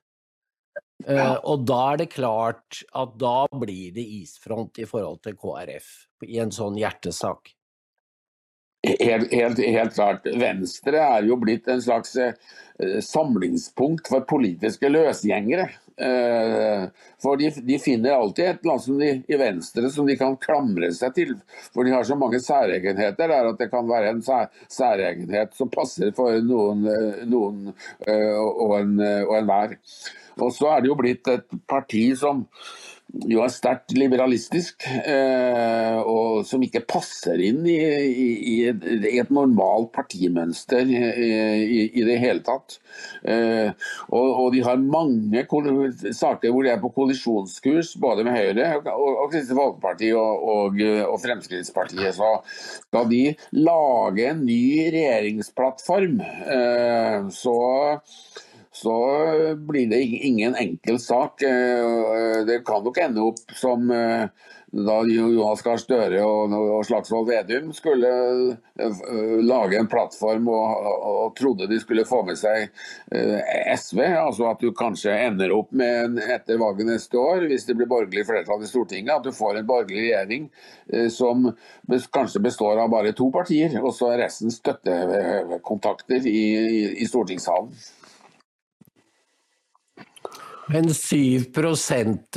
Ja. 1.01 1.33
Uh, 1.33 1.37
og 1.53 1.63
da 1.65 1.79
er 1.91 2.03
det 2.03 2.11
klart 2.13 2.83
at 2.93 3.15
da 3.19 3.47
blir 3.49 3.95
det 3.95 4.05
isfront 4.21 4.77
i 4.79 4.85
forhold 4.85 5.23
til 5.25 5.33
KrF 5.39 5.89
i 6.29 6.37
en 6.43 6.53
sånn 6.53 6.77
hjertesak. 6.77 7.51
Helt, 8.83 9.33
helt, 9.33 9.59
helt, 9.59 9.93
klart. 9.93 10.25
Venstre 10.25 11.03
er 11.05 11.27
jo 11.29 11.37
blitt 11.37 11.67
en 11.69 11.81
slags 11.81 12.15
uh, 12.17 12.31
samlingspunkt 13.05 14.09
for 14.09 14.25
politiske 14.25 14.89
løsgjengere. 14.89 15.67
Uh, 16.01 16.87
for 17.21 17.37
de, 17.37 17.51
de, 17.61 17.77
finner 17.77 18.15
alltid 18.15 18.47
et 18.55 18.65
som 18.81 18.97
de, 18.97 19.11
i 19.29 19.37
Venstre 19.37 19.91
som 19.93 20.07
de 20.09 20.15
kan 20.17 20.33
klamre 20.41 20.89
seg 20.97 21.13
til. 21.13 21.35
For 21.75 21.85
de 21.85 21.93
har 21.93 22.07
så 22.09 22.17
mange 22.17 22.41
særegenheter 22.41 23.29
der 23.29 23.51
at 23.51 23.61
det 23.61 23.69
kan 23.69 23.85
være 23.89 24.15
en 24.15 24.23
særegenhet 24.25 25.53
som 25.53 25.69
passer 25.69 26.09
for 26.17 26.41
noen, 26.41 26.87
noen 27.29 27.69
og 28.09 28.79
enhver. 28.79 29.77
En 29.77 30.17
og 30.39 30.53
så 30.55 30.71
er 30.71 30.81
det 30.81 30.91
jo 30.91 30.97
blitt 30.99 31.27
et 31.31 31.59
parti 31.69 32.05
som 32.17 32.45
jo 33.11 33.41
er 33.43 33.51
sterkt 33.51 33.91
liberalistisk, 33.95 34.85
eh, 34.87 35.97
og 35.99 36.45
som 36.47 36.63
ikke 36.63 36.83
passer 36.87 37.41
inn 37.43 37.65
i, 37.67 37.77
i, 37.77 38.27
i, 38.53 38.55
et, 38.71 39.31
normalt 39.33 39.91
partimønster 39.95 40.87
i, 40.87 41.81
i, 41.89 42.03
det 42.07 42.17
hele 42.21 42.43
tatt. 42.45 42.77
Eh, 43.27 43.71
og, 44.09 44.27
og, 44.29 44.47
de 44.55 44.63
har 44.65 44.79
mange 44.79 45.43
saker 46.15 46.53
hvor 46.53 46.65
de 46.65 46.71
er 46.71 46.81
på 46.81 46.93
kollisjonskurs, 46.95 47.95
både 48.01 48.25
med 48.27 48.37
Høyre 48.37 48.69
og, 48.79 48.87
og 48.93 49.27
Kristelig 49.33 49.59
Folkeparti 49.59 50.13
og, 50.15 50.47
og, 50.55 50.79
og, 51.07 51.17
Fremskrittspartiet. 51.21 52.15
Så 52.15 52.31
skal 52.87 53.11
de 53.11 53.23
lage 53.59 54.29
en 54.31 54.45
ny 54.47 54.63
regjeringsplattform, 54.95 56.23
eh, 56.23 57.27
så 57.35 57.59
så 58.81 59.55
blir 59.55 59.87
det 59.87 60.01
ingen 60.01 60.55
enkel 60.55 60.99
sak. 60.99 61.41
Eh, 61.41 62.45
det 62.47 62.63
kan 62.65 62.83
nok 62.83 62.97
ende 62.97 63.21
opp 63.21 63.53
som 63.53 63.91
eh, 63.93 64.25
da 64.71 64.95
Jonas 65.05 65.61
Gahr 65.61 65.77
Støre 65.77 66.23
og, 66.25 66.55
Slagsvold 66.87 67.27
Vedum 67.27 67.69
skulle 67.77 68.09
eh, 68.79 69.03
lage 69.45 69.77
en 69.77 69.89
plattform 69.91 70.49
og, 70.49 70.89
og, 71.11 71.29
trodde 71.37 71.69
de 71.69 71.77
skulle 71.83 72.07
få 72.09 72.23
med 72.25 72.39
seg 72.41 72.71
SV. 73.75 74.01
Altså 74.01 74.49
at 74.49 74.65
du 74.65 74.71
kanskje 74.73 75.13
ender 75.27 75.53
opp 75.53 75.69
med 75.77 76.17
etter 76.25 76.57
valget 76.61 76.89
neste 76.89 77.21
år, 77.21 77.45
hvis 77.51 77.69
det 77.69 77.77
blir 77.77 77.91
borgerlig 77.91 78.25
flertall 78.31 78.65
i 78.65 78.71
Stortinget, 78.71 79.13
at 79.19 79.29
du 79.29 79.35
får 79.35 79.61
en 79.61 79.69
borgerlig 79.69 80.07
regjering 80.07 80.49
som 81.13 81.51
kanskje 82.15 82.41
består 82.43 82.81
av 82.81 82.89
bare 82.91 83.13
to 83.15 83.29
partier, 83.33 83.77
og 83.83 83.93
så 83.95 84.15
er 84.15 84.25
resten 84.25 84.51
støttekontakter 84.51 86.25
i, 86.25 86.45
i, 86.81 86.85
i 87.03 87.09
stortingssalen. 87.11 87.75
Men 90.69 90.93
7 90.93 91.47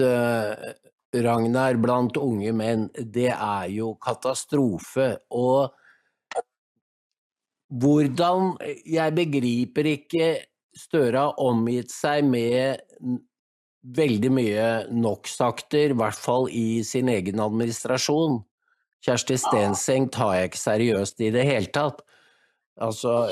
eh, 0.01 0.73
Ragnar, 1.15 1.77
blant 1.79 2.17
unge 2.17 2.53
menn, 2.57 2.89
det 2.97 3.31
er 3.35 3.69
jo 3.71 3.95
katastrofe. 4.03 5.19
Og 5.31 5.75
hvordan 7.75 8.57
Jeg 8.87 9.15
begriper 9.17 9.87
ikke 9.97 10.27
Støre 10.75 11.21
har 11.29 11.39
omgitt 11.39 11.93
seg 11.95 12.25
med 12.27 12.81
veldig 13.95 14.31
mye 14.35 14.65
NOx-akter, 14.91 15.93
i 15.93 15.99
hvert 16.01 16.19
fall 16.19 16.49
i 16.51 16.83
sin 16.83 17.11
egen 17.13 17.39
administrasjon. 17.45 18.41
Kjersti 19.05 19.37
Stenseng 19.39 20.09
tar 20.11 20.33
jeg 20.35 20.51
ikke 20.51 20.63
seriøst 20.63 21.23
i 21.23 21.31
det 21.35 21.45
hele 21.47 21.71
tatt. 21.71 22.01
Altså, 22.81 23.29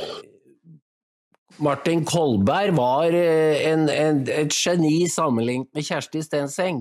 Martin 1.59 2.05
Kolberg 2.05 2.76
var 2.76 3.12
eh, 3.12 3.66
en, 3.68 3.88
en, 3.90 4.22
et 4.28 4.55
geni 4.55 5.05
sammenlignet 5.11 5.68
med 5.74 5.84
Kjersti 5.84 6.22
Stenseng. 6.24 6.80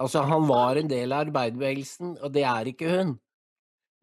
Altså, 0.00 0.22
han 0.24 0.46
var 0.48 0.78
en 0.78 0.88
del 0.88 1.12
av 1.12 1.26
arbeiderbevegelsen, 1.26 2.14
og 2.22 2.32
det 2.32 2.44
er 2.48 2.70
ikke 2.70 2.92
hun. 2.92 3.16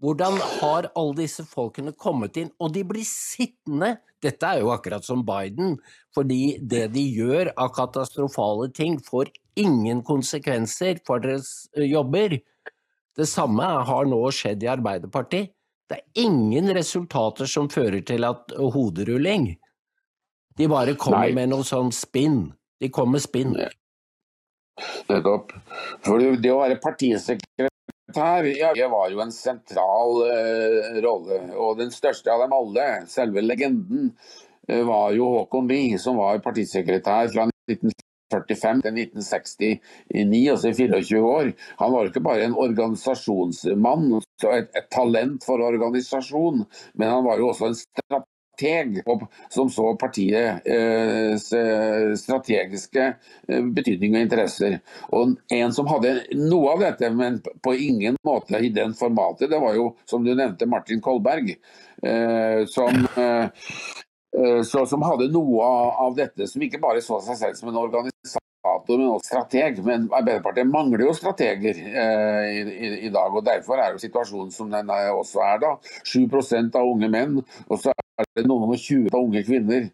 Hvordan 0.03 0.35
har 0.59 0.91
alle 0.91 1.15
disse 1.17 1.41
folkene 1.49 1.95
kommet 1.97 2.37
inn, 2.37 2.51
og 2.61 2.75
de 2.75 2.83
blir 2.85 3.07
sittende? 3.07 3.95
Dette 4.21 4.45
er 4.45 4.61
jo 4.61 4.69
akkurat 4.73 5.05
som 5.05 5.23
Biden, 5.25 5.77
fordi 6.13 6.59
det 6.61 6.87
de 6.93 7.05
gjør 7.17 7.49
av 7.57 7.71
katastrofale 7.73 8.69
ting, 8.77 8.99
får 9.01 9.31
ingen 9.57 10.03
konsekvenser 10.05 11.01
for 11.07 11.23
deres 11.23 11.69
eh, 11.77 11.87
jobber. 11.87 12.37
Det 13.17 13.25
samme 13.25 13.65
har 13.87 14.09
nå 14.09 14.19
skjedd 14.35 14.67
i 14.67 14.69
Arbeiderpartiet. 14.75 15.53
Det 15.87 16.01
er 16.01 16.25
ingen 16.27 16.67
resultater 16.75 17.47
som 17.47 17.69
fører 17.71 18.01
til 18.05 18.27
at 18.27 18.51
hoderulling. 18.75 19.53
De 20.57 20.67
bare 20.67 20.95
kommer 20.97 21.27
Nei. 21.27 21.35
med 21.37 21.51
noe 21.53 21.65
sånn 21.67 21.91
spinn. 21.95 22.47
De 22.81 22.89
kommer 22.93 23.17
med 23.17 23.25
spinn. 23.25 23.53
Nettopp. 25.07 25.53
For 26.05 26.21
det 26.41 26.53
å 26.53 26.61
være 26.61 26.79
partisekretær 26.81 28.49
ja, 28.55 28.71
det 28.73 28.87
var 28.89 29.11
jo 29.11 29.21
en 29.21 29.33
sentral 29.35 30.21
uh, 30.25 30.99
rolle. 31.03 31.39
Og 31.59 31.77
den 31.81 31.93
største 31.93 32.33
av 32.33 32.45
dem 32.45 32.55
alle, 32.55 32.87
selve 33.11 33.43
legenden, 33.43 34.11
uh, 34.71 34.83
var 34.87 35.13
jo 35.17 35.29
Håkon 35.35 35.69
Lie, 35.69 35.99
som 36.01 36.17
var 36.21 36.41
partisekretær 36.45 37.33
fra 37.33 37.49
19 37.69 37.91
1945 38.27 38.81
til 38.83 38.97
1969, 38.97 40.49
altså 40.51 40.67
i 40.67 40.73
24 40.73 41.21
år. 41.23 41.51
Han 41.79 41.93
var 41.93 42.05
ikke 42.09 42.23
bare 42.23 42.45
en 42.45 42.55
organisasjonsmann, 42.55 44.17
et, 44.17 44.67
et 44.75 44.89
talent 44.91 45.45
for 45.45 45.63
organisasjon, 45.63 46.65
men 46.95 47.09
han 47.09 47.23
var 47.25 47.39
jo 47.39 47.51
også 47.53 47.71
en 47.71 47.79
strateg 47.79 48.33
som 49.49 49.69
så 49.69 49.95
partiets 49.99 51.51
eh, 51.53 52.13
strategiske 52.17 53.05
eh, 53.47 53.61
betydning 53.75 54.15
og 54.15 54.21
interesser. 54.25 54.79
Og 55.13 55.37
En 55.53 55.73
som 55.73 55.89
hadde 55.91 56.15
noe 56.37 56.73
av 56.73 56.83
dette, 56.85 57.11
men 57.13 57.39
på 57.63 57.75
ingen 57.75 58.17
måte 58.25 58.59
i 58.59 58.71
den 58.73 58.95
formatet, 58.97 59.49
det 59.51 59.61
var 59.61 59.77
jo, 59.77 59.91
som 60.09 60.25
du 60.25 60.33
nevnte, 60.33 60.69
Martin 60.69 61.01
Kolberg. 61.01 61.55
Eh, 62.03 62.65
som 62.69 63.07
så, 64.67 64.83
som 64.85 65.01
hadde 65.01 65.31
noe 65.33 65.65
av 65.97 66.13
dette, 66.13 66.45
som 66.45 66.61
ikke 66.61 66.77
bare 66.83 67.01
så 67.01 67.17
seg 67.25 67.39
selv 67.39 67.55
som 67.57 67.71
en 67.71 67.79
organisator, 68.67 68.97
men 68.97 69.13
også 69.13 69.31
strateg. 69.31 69.81
Men 69.85 70.07
Arbeiderpartiet 70.11 70.67
mangler 70.67 71.05
jo 71.05 71.13
strateger 71.13 71.77
eh, 71.77 72.61
i, 72.63 72.91
i, 73.07 73.09
dag. 73.09 73.33
og 73.33 73.45
Derfor 73.45 73.77
er 73.77 73.93
jo 73.93 74.01
situasjonen 74.01 74.51
som 74.51 74.71
den 74.71 74.89
er, 74.89 75.11
også 75.11 75.39
er 75.45 75.59
da. 75.63 75.75
7% 76.03 76.75
av 76.75 76.87
unge 76.87 77.09
menn, 77.09 77.41
og 77.67 77.79
så 77.81 77.93
er 77.93 78.25
det 78.35 78.47
noen 78.47 78.69
og 78.69 78.77
20 78.79 79.11
av 79.13 79.21
unge 79.21 79.43
kvinner. 79.43 79.89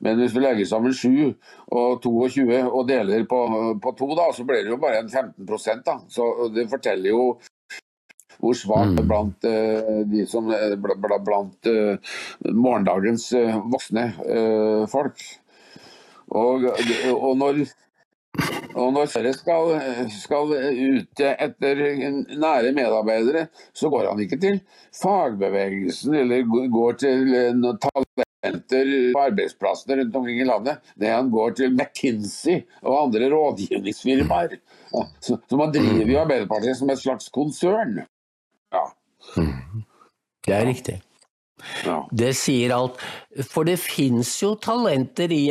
Men 0.00 0.20
hvis 0.20 0.34
vi 0.34 0.40
legger 0.44 0.66
sammen 0.68 0.94
7 0.94 1.34
og 1.74 2.02
22 2.04 2.46
og 2.70 2.84
deler 2.86 3.24
på, 3.26 3.38
på 3.82 3.92
to, 3.98 4.12
da, 4.14 4.28
så 4.32 4.46
blir 4.46 4.62
det 4.62 4.70
jo 4.70 4.78
bare 4.78 5.02
en 5.02 5.10
15% 5.10 5.82
da. 5.86 5.98
Så 6.08 6.50
Det 6.54 6.68
forteller 6.70 7.10
jo 7.10 7.22
hvor 8.38 8.54
svakt 8.54 8.94
mm. 8.94 9.06
blant 9.08 9.46
uh, 9.50 10.04
de 10.06 10.22
som 10.30 10.46
blant 10.46 11.66
uh, 11.66 12.12
morgendagens 12.54 13.32
uh, 13.34 13.56
voksne 13.66 14.04
folk. 14.92 15.24
Og, 16.38 16.68
og 17.16 17.32
når 17.40 17.64
og 18.78 18.92
når 18.94 19.08
Sverre 19.10 19.32
skal, 19.34 19.72
skal 20.14 20.52
ute 20.54 21.32
etter 21.34 21.80
nære 22.38 22.72
medarbeidere, 22.76 23.48
så 23.76 23.90
går 23.92 24.10
han 24.10 24.22
ikke 24.22 24.38
til 24.42 24.60
fagbevegelsen 24.96 26.14
eller 26.22 26.46
går 26.72 26.98
til 27.02 27.34
talenter 27.82 28.92
på 29.14 29.24
arbeidsplassene 29.24 29.98
rundt 30.02 30.20
omkring 30.20 30.40
i 30.42 30.46
landet. 30.48 30.78
Det 30.98 31.10
han 31.10 31.30
går 31.30 31.58
til 31.58 31.74
McKinsey 31.74 32.62
og 32.84 33.02
andre 33.02 33.30
rådgivningsfirmaer. 33.34 34.58
Så, 35.20 35.36
så 35.48 35.58
man 35.58 35.74
driver 35.74 36.14
jo 36.14 36.22
Arbeiderpartiet 36.22 36.78
som 36.78 36.90
et 36.90 37.02
slags 37.02 37.28
konsern. 37.34 38.00
Ja. 38.72 38.86
Det 40.46 40.54
er 40.54 40.66
riktig. 40.68 41.00
Ja. 41.84 42.04
Det 42.14 42.30
sier 42.38 42.72
alt. 42.76 43.00
For 43.50 43.66
det 43.66 43.78
fins 43.82 44.30
jo 44.42 44.54
talenter 44.62 45.32
i, 45.34 45.44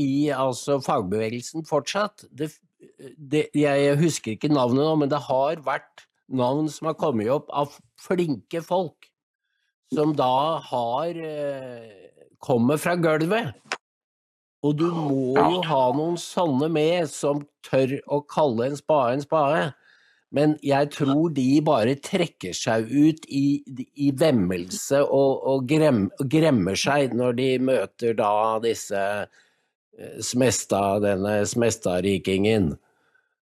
i 0.00 0.10
altså 0.30 0.78
fagbevegelsen 0.84 1.64
fortsatt. 1.68 2.26
Det, 2.30 2.50
det, 3.16 3.48
jeg 3.56 3.98
husker 4.00 4.34
ikke 4.34 4.52
navnet 4.52 4.84
nå, 4.84 4.94
men 5.02 5.12
det 5.12 5.22
har 5.26 5.62
vært 5.64 6.06
navn 6.32 6.70
som 6.72 6.88
har 6.90 6.98
kommet 7.00 7.30
opp 7.32 7.50
av 7.52 7.74
flinke 8.00 8.62
folk, 8.64 9.08
som 9.94 10.14
da 10.16 10.58
har 10.70 11.20
eh, 11.20 12.10
kommer 12.42 12.80
fra 12.80 12.96
gulvet. 12.96 13.54
Og 14.64 14.78
du 14.80 14.86
må 14.96 15.34
jo 15.36 15.60
ha 15.68 15.84
noen 15.92 16.16
sånne 16.20 16.70
med 16.72 17.10
som 17.12 17.42
tør 17.66 17.98
å 18.08 18.22
kalle 18.24 18.70
en 18.70 18.78
spade 18.78 19.18
en 19.18 19.24
spade. 19.24 19.64
Men 20.34 20.56
jeg 20.66 20.88
tror 20.96 21.28
de 21.36 21.60
bare 21.62 21.94
trekker 22.02 22.56
seg 22.56 22.88
ut 22.90 23.26
i, 23.28 23.60
i 24.02 24.08
vemmelse 24.18 25.04
og, 25.04 25.44
og, 25.46 25.66
grem, 25.70 26.08
gremmer 26.32 26.78
seg 26.80 27.14
når 27.14 27.36
de 27.38 27.48
møter 27.62 28.16
da 28.18 28.32
disse 28.64 29.04
smesta, 30.22 31.00
denne 31.04 31.42
smestarikingen, 31.48 32.74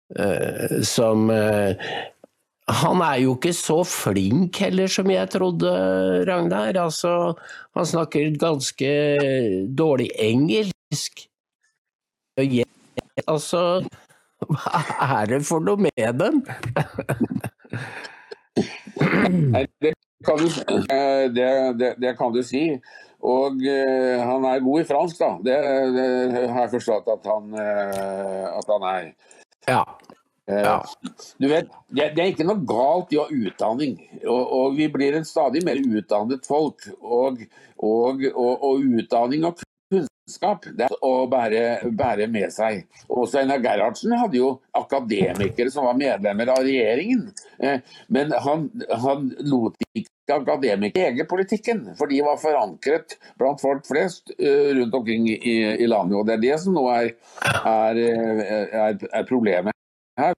Uh, 0.08 0.80
som 0.88 1.26
uh, 1.28 1.76
Han 2.80 3.02
er 3.04 3.18
jo 3.20 3.34
ikke 3.34 3.50
så 3.52 3.82
flink 3.84 4.56
heller 4.64 4.88
som 4.88 5.10
jeg 5.12 5.28
trodde, 5.34 5.68
Ragnar. 6.24 6.78
Altså, 6.80 7.34
han 7.76 7.88
snakker 7.90 8.30
ganske 8.40 8.88
dårlig 9.76 10.08
engelsk. 10.16 11.26
Altså 13.28 13.84
hva 14.46 14.82
er 15.20 15.30
det 15.32 15.40
for 15.46 15.64
noe 15.64 15.88
med 15.88 16.20
dem? 16.20 16.42
det, 19.82 19.92
kan 20.26 20.38
du, 20.38 20.46
eh, 20.46 21.24
det, 21.34 21.48
det, 21.80 21.90
det, 21.98 22.14
kan 22.18 22.32
du, 22.34 22.42
si. 22.46 22.78
Og 23.26 23.64
eh, 23.66 24.20
han 24.22 24.44
er 24.46 24.62
god 24.62 24.82
i 24.82 24.86
fransk, 24.86 25.18
da. 25.18 25.30
Det, 25.42 25.56
har 26.52 26.60
jeg 26.66 26.74
forstått 26.76 27.10
at 27.16 27.26
han, 27.26 27.50
eh, 27.58 28.44
at 28.52 28.70
han 28.74 28.86
er. 28.92 29.08
Ja. 29.66 29.82
Ja. 30.48 30.78
Du 31.36 31.44
vet, 31.50 31.66
det, 31.92 32.06
er 32.14 32.30
ikke 32.30 32.46
noe 32.48 32.62
galt 32.64 33.10
i 33.12 33.18
å 33.20 33.26
ha 33.28 33.34
utdanning, 33.36 33.98
og, 34.22 34.40
og, 34.40 34.76
vi 34.78 34.86
blir 34.88 35.18
en 35.18 35.26
stadig 35.28 35.60
mer 35.66 35.76
utdannet 35.76 36.48
folk. 36.48 36.86
Og, 37.02 37.42
og, 37.84 38.24
og 38.32 38.86
utdanning 39.02 39.44
og 39.44 39.60
kunnskap 39.92 40.64
det 40.78 40.86
er 40.86 40.96
å 41.04 41.26
bære, 41.28 41.90
bære 41.92 42.30
med 42.32 42.52
seg. 42.54 42.86
Også 43.08 43.42
Einar 43.42 43.60
Gerhardsen 43.64 44.16
hadde 44.16 44.40
jo 44.40 44.54
akademikere 44.76 45.72
som 45.74 45.88
var 45.88 46.00
medlemmer 46.00 46.54
av 46.54 46.64
regjeringen. 46.64 47.28
Eh, 47.58 47.80
men 48.14 48.32
han, 48.44 48.68
han 49.02 49.28
lot 49.50 49.78
ikke 49.96 50.38
akademikere 50.38 51.12
ege 51.12 51.26
politikken, 51.28 51.84
for 51.98 52.10
de 52.10 52.20
var 52.24 52.40
forankret 52.40 53.16
blant 53.40 53.62
folk 53.62 53.86
flest 53.88 54.34
eh, 54.38 54.74
rundt 54.78 54.94
omkring 54.94 55.28
i, 55.32 55.56
i 55.78 55.88
landet. 55.90 56.18
Og 56.20 56.26
det 56.28 56.38
er 56.38 56.44
det 56.46 56.58
som 56.64 56.76
nå 56.76 56.86
er, 56.94 57.14
er, 57.64 58.02
er, 58.02 59.08
er 59.12 59.28
problemet 59.28 59.74
her. 60.18 60.34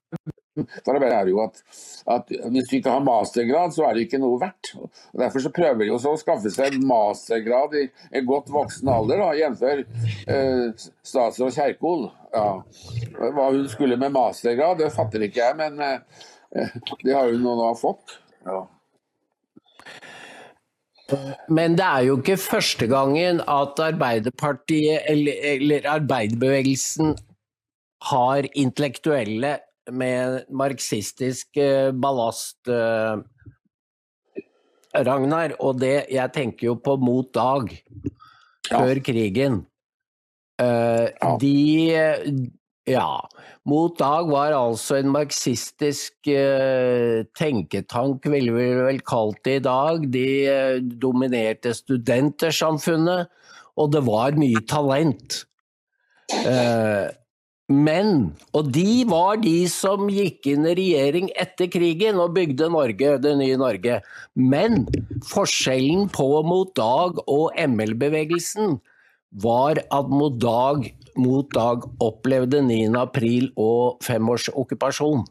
For 0.85 0.97
det 0.99 1.07
er 1.07 1.29
jo 1.31 1.39
at, 1.43 1.61
at, 2.11 2.31
Hvis 2.51 2.67
du 2.69 2.75
ikke 2.77 2.91
har 2.91 3.03
mastergrad, 3.05 3.71
så 3.71 3.85
er 3.87 3.95
det 3.95 4.07
ikke 4.07 4.19
noe 4.21 4.39
verdt. 4.41 4.73
Og 4.75 5.21
Derfor 5.21 5.43
så 5.45 5.51
prøver 5.55 5.85
de 5.85 5.93
også 5.95 6.11
å 6.11 6.19
skaffe 6.19 6.51
seg 6.53 6.75
en 6.75 6.87
mastergrad 6.89 7.77
i 7.79 7.85
en 8.19 8.27
godt 8.27 8.51
voksen 8.51 8.91
alder, 8.91 9.23
jf. 9.39 9.63
Eh, 10.27 10.89
statsråd 11.07 11.55
Kjerkol. 11.55 12.09
Ja. 12.35 12.49
Hva 13.21 13.47
hun 13.49 13.65
skulle 13.71 13.99
med 13.99 14.13
mastergrad, 14.15 14.79
det 14.83 14.91
fatter 14.95 15.23
ikke 15.27 15.43
jeg, 15.43 15.59
men 15.59 15.79
eh, 15.83 16.27
det 17.03 17.15
har 17.15 17.31
hun 17.31 17.43
nå 17.45 17.71
fått. 17.79 18.19
Ja. 18.45 18.61
Men 21.51 21.75
det 21.75 21.85
er 21.85 22.05
jo 22.07 22.17
ikke 22.19 22.37
første 22.39 22.87
gangen 22.87 23.41
at 23.43 23.79
Arbeiderpartiet 23.83 25.09
eller, 25.11 25.41
eller 25.55 25.87
arbeiderbevegelsen 25.97 27.15
har 28.11 28.47
intellektuelle 28.57 29.57
med 29.91 30.45
marxistisk 30.55 31.57
eh, 31.59 31.91
ballast, 31.91 32.59
eh, 32.71 33.19
Ragnar. 34.95 35.55
Og 35.59 35.79
det 35.81 36.07
Jeg 36.11 36.33
tenker 36.33 36.67
jo 36.67 36.75
på 36.75 36.95
Mot 36.99 37.33
Dag, 37.33 37.69
før 38.69 38.95
ja. 38.95 39.03
krigen. 39.03 39.61
De 41.41 41.55
Ja. 42.91 43.21
Mot 43.69 43.93
Dag 43.99 44.29
var 44.31 44.55
altså 44.57 44.97
en 44.99 45.11
marxistisk 45.13 46.31
uh, 46.33 47.21
tenketank, 47.37 48.25
ville 48.33 48.55
vi 48.55 48.67
vel 48.79 48.99
kalt 49.05 49.39
det 49.47 49.59
i 49.59 49.63
dag. 49.67 50.07
De 50.11 50.27
uh, 50.49 50.91
dominerte 51.01 51.75
studentersamfunnet, 51.77 53.31
og 53.79 53.93
det 53.93 54.03
var 54.07 54.39
mye 54.39 54.63
talent. 54.69 55.43
Uh, 56.31 57.11
men, 57.71 58.31
og 58.57 58.71
de 58.75 59.03
var 59.07 59.39
de 59.43 59.63
som 59.71 60.09
gikk 60.11 60.49
inn 60.51 60.65
i 60.67 60.75
regjering 60.75 61.29
etter 61.39 61.69
krigen 61.71 62.19
og 62.19 62.33
bygde 62.35 62.67
Norge, 62.73 63.15
det 63.23 63.35
nye 63.39 63.59
Norge. 63.59 64.01
Men 64.35 64.83
forskjellen 65.29 66.09
på 66.11 66.27
Mot 66.47 66.73
Dag 66.75 67.21
og 67.27 67.55
ML-bevegelsen 67.55 68.79
var 69.43 69.79
at 69.79 70.11
Mot 70.11 70.35
Dag, 70.41 70.89
mot 71.19 71.47
dag 71.53 71.85
opplevde 72.01 72.61
9. 72.65 72.91
april 72.99 73.51
og 73.59 74.01
femårs 74.05 74.49
okkupasjon. 74.53 75.25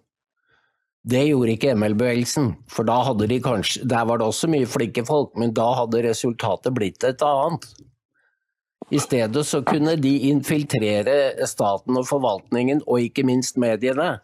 Det 1.01 1.23
gjorde 1.31 1.55
ikke 1.55 1.75
ML-bevegelsen, 1.79 2.51
for 2.69 2.85
da 2.85 2.99
hadde 3.07 3.29
de 3.31 3.39
kanskje 3.41 3.87
Der 3.89 4.05
var 4.05 4.21
det 4.21 4.27
også 4.27 4.51
mye 4.53 4.69
flinke 4.69 5.05
folk, 5.09 5.33
men 5.41 5.55
da 5.57 5.71
hadde 5.79 6.03
resultatet 6.05 6.75
blitt 6.77 7.05
et 7.09 7.23
annet. 7.25 7.65
I 8.91 8.99
stedet 8.99 9.47
så 9.47 9.63
kunne 9.65 9.95
de 9.97 10.13
infiltrere 10.29 11.47
staten 11.47 11.97
og 11.97 12.09
forvaltningen, 12.09 12.83
og 12.87 13.07
ikke 13.07 13.25
minst 13.25 13.57
mediene, 13.57 14.19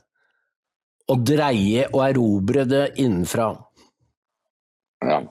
og 1.09 1.23
dreie 1.25 1.87
og 1.93 2.03
erobre 2.09 2.67
det 2.67 2.85
innenfra. 2.99 3.53
Ja. 5.07 5.23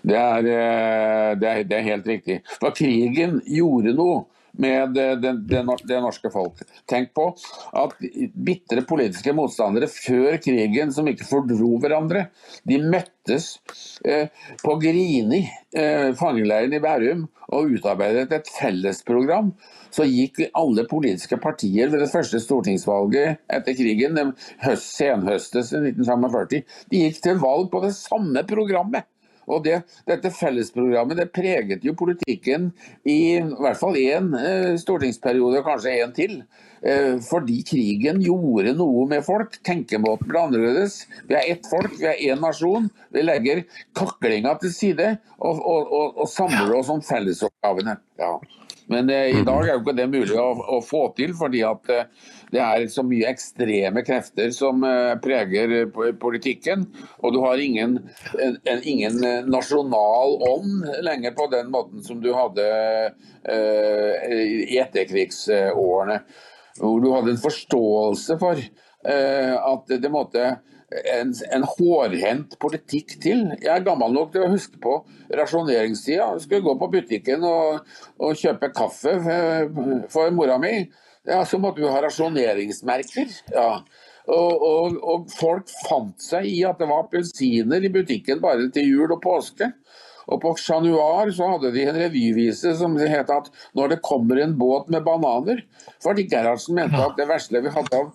Det 0.00 0.16
er, 0.16 0.46
eh, 0.48 1.30
det 1.40 1.48
er, 1.48 1.64
det 1.64 1.76
er 1.76 1.88
helt 1.88 2.06
riktig. 2.06 2.36
For 2.60 2.72
krigen 2.76 3.40
gjorde 3.44 3.94
noe 3.96 4.22
med 4.60 4.94
det, 4.94 5.08
det, 5.22 5.32
det, 5.48 5.62
norske 5.64 6.30
folk. 6.32 6.60
Tenk 6.90 7.12
på 7.16 7.26
at 7.80 7.96
bitre 8.34 8.84
politiske 8.88 9.34
motstandere 9.36 9.88
før 9.90 10.38
krigen 10.42 10.92
som 10.94 11.08
ikke 11.10 11.28
fordro 11.28 11.76
hverandre, 11.82 12.28
de 12.68 12.80
møttes 12.82 13.52
eh, 14.04 14.28
på 14.62 14.76
Grini, 14.82 15.42
eh, 15.76 16.10
fangeleiren 16.18 16.76
i 16.76 16.82
Bærum, 16.82 17.26
og 17.50 17.76
utarbeidet 17.76 18.30
et 18.36 18.50
fellesprogram. 18.54 19.52
Så 19.90 20.06
gikk 20.06 20.38
alle 20.54 20.84
politiske 20.90 21.38
partier 21.42 21.90
ved 21.90 22.04
det 22.04 22.10
første 22.12 22.38
stortingsvalget 22.42 23.40
etter 23.50 23.74
krigen, 23.78 24.34
høst, 24.62 24.92
senhøstes 24.94 25.72
i 25.74 25.82
1945, 25.90 26.62
de 26.92 27.06
gikk 27.06 27.24
til 27.24 27.40
valg 27.42 27.72
på 27.72 27.82
det 27.86 27.96
samme 27.98 28.44
programmet. 28.46 29.08
Og 29.48 29.64
det, 29.64 29.80
Dette 30.08 30.32
fellesprogrammet 30.34 31.18
det 31.18 31.30
preget 31.34 31.84
jo 31.86 31.94
politikken 31.98 32.70
i, 33.04 33.38
i 33.38 33.40
hvert 33.40 33.78
fall 33.80 33.98
én 34.00 34.32
eh, 34.36 34.74
stortingsperiode, 34.80 35.62
kanskje 35.66 35.96
én 36.02 36.14
til. 36.16 36.36
Eh, 36.80 37.18
fordi 37.24 37.58
krigen 37.68 38.22
gjorde 38.24 38.72
noe 38.78 39.06
med 39.10 39.24
folk. 39.26 39.58
Tenkemåten 39.66 40.30
ble 40.30 40.44
annerledes. 40.44 41.02
Vi 41.28 41.36
er 41.36 41.52
ett 41.56 41.68
folk, 41.68 41.92
vi 41.98 42.08
er 42.08 42.22
én 42.32 42.40
nasjon. 42.40 42.88
Vi 43.12 43.24
legger 43.24 43.64
kaklinga 43.96 44.56
til 44.62 44.74
side 44.74 45.10
og, 45.38 45.60
og, 45.60 45.92
og, 45.92 46.24
og 46.24 46.30
samler 46.30 46.78
oss 46.78 46.92
om 46.92 47.04
fellesoppgavene. 47.04 47.98
Ja. 48.20 48.34
Men 48.90 49.10
eh, 49.10 49.38
i 49.38 49.44
dag 49.46 49.66
er 49.66 49.76
jo 49.76 49.82
ikke 49.84 49.96
det 49.98 50.08
mulig 50.10 50.38
å, 50.40 50.50
å 50.76 50.80
få 50.82 51.04
til, 51.18 51.34
fordi 51.38 51.62
at 51.66 51.92
eh, 51.94 52.08
det 52.50 52.60
er 52.62 52.86
så 52.90 53.04
mye 53.06 53.28
ekstreme 53.30 54.02
krefter 54.06 54.50
som 54.54 54.84
eh, 54.86 55.14
preger 55.22 55.74
eh, 55.80 56.00
politikken. 56.20 56.86
Og 57.22 57.34
du 57.34 57.40
har 57.44 57.62
ingen, 57.62 57.98
en, 58.34 58.80
ingen 58.82 59.20
nasjonal 59.50 60.36
ånd 60.50 60.88
lenger 61.06 61.36
på 61.38 61.46
den 61.52 61.70
måten 61.72 62.04
som 62.06 62.22
du 62.22 62.32
hadde 62.34 62.66
eh, 63.44 64.32
i 64.70 64.80
etterkrigsårene. 64.82 66.20
Hvor 66.80 67.00
du 67.02 67.10
hadde 67.12 67.34
en 67.34 67.42
forståelse 67.42 68.38
for 68.40 68.58
eh, 68.58 69.54
at 69.54 69.96
det 70.00 70.12
måtte 70.12 70.50
en, 70.90 71.34
en 71.54 71.66
hårhendt 71.76 72.56
politikk 72.62 73.14
til. 73.22 73.44
Jeg 73.60 73.70
er 73.76 73.86
gammel 73.86 74.14
nok 74.14 74.32
til 74.34 74.46
å 74.46 74.50
huske 74.50 74.80
på 74.82 74.96
rasjoneringstida. 75.38 76.32
Jeg 76.34 76.46
skulle 76.46 76.66
gå 76.66 76.74
på 76.80 76.90
butikken 76.96 77.46
og, 77.46 77.86
og 78.18 78.38
kjøpe 78.38 78.72
kaffe 78.74 79.14
for 80.10 80.34
mora 80.34 80.58
mi. 80.62 80.74
Ja, 81.28 81.44
Som 81.44 81.66
at 81.68 81.76
du 81.76 81.84
har 81.84 82.02
rasjoneringsmerker. 82.02 83.34
Ja. 83.52 83.82
Og, 84.30 84.62
og, 84.62 84.96
og, 85.02 85.26
folk 85.32 85.70
fant 85.88 86.22
seg 86.22 86.46
i 86.48 86.60
at 86.68 86.78
det 86.80 86.88
var 86.88 87.04
appelsiner 87.04 87.82
i 87.82 87.90
butikken 87.92 88.40
bare 88.42 88.68
til 88.72 88.88
jul 88.88 89.16
og 89.16 89.22
påske. 89.24 89.72
Og 90.28 90.40
på 90.42 90.54
Chat 90.60 90.84
Noir 90.84 91.30
så 91.34 91.48
hadde 91.54 91.72
de 91.74 91.86
en 91.88 91.96
revyvise 91.96 92.74
som 92.78 92.96
het 92.96 93.30
at 93.30 93.50
'Når 93.74 93.88
det 93.88 94.02
kommer 94.02 94.40
en 94.40 94.58
båt 94.58 94.88
med 94.88 95.04
bananer'. 95.04 95.62
Fordi 96.02 96.26
Gerhardsen 96.28 96.74
mente 96.74 96.96
at 96.96 97.16
det 97.16 97.26
verste 97.28 97.60
vi, 97.60 97.68
hadde 97.68 97.96
av, 97.96 98.12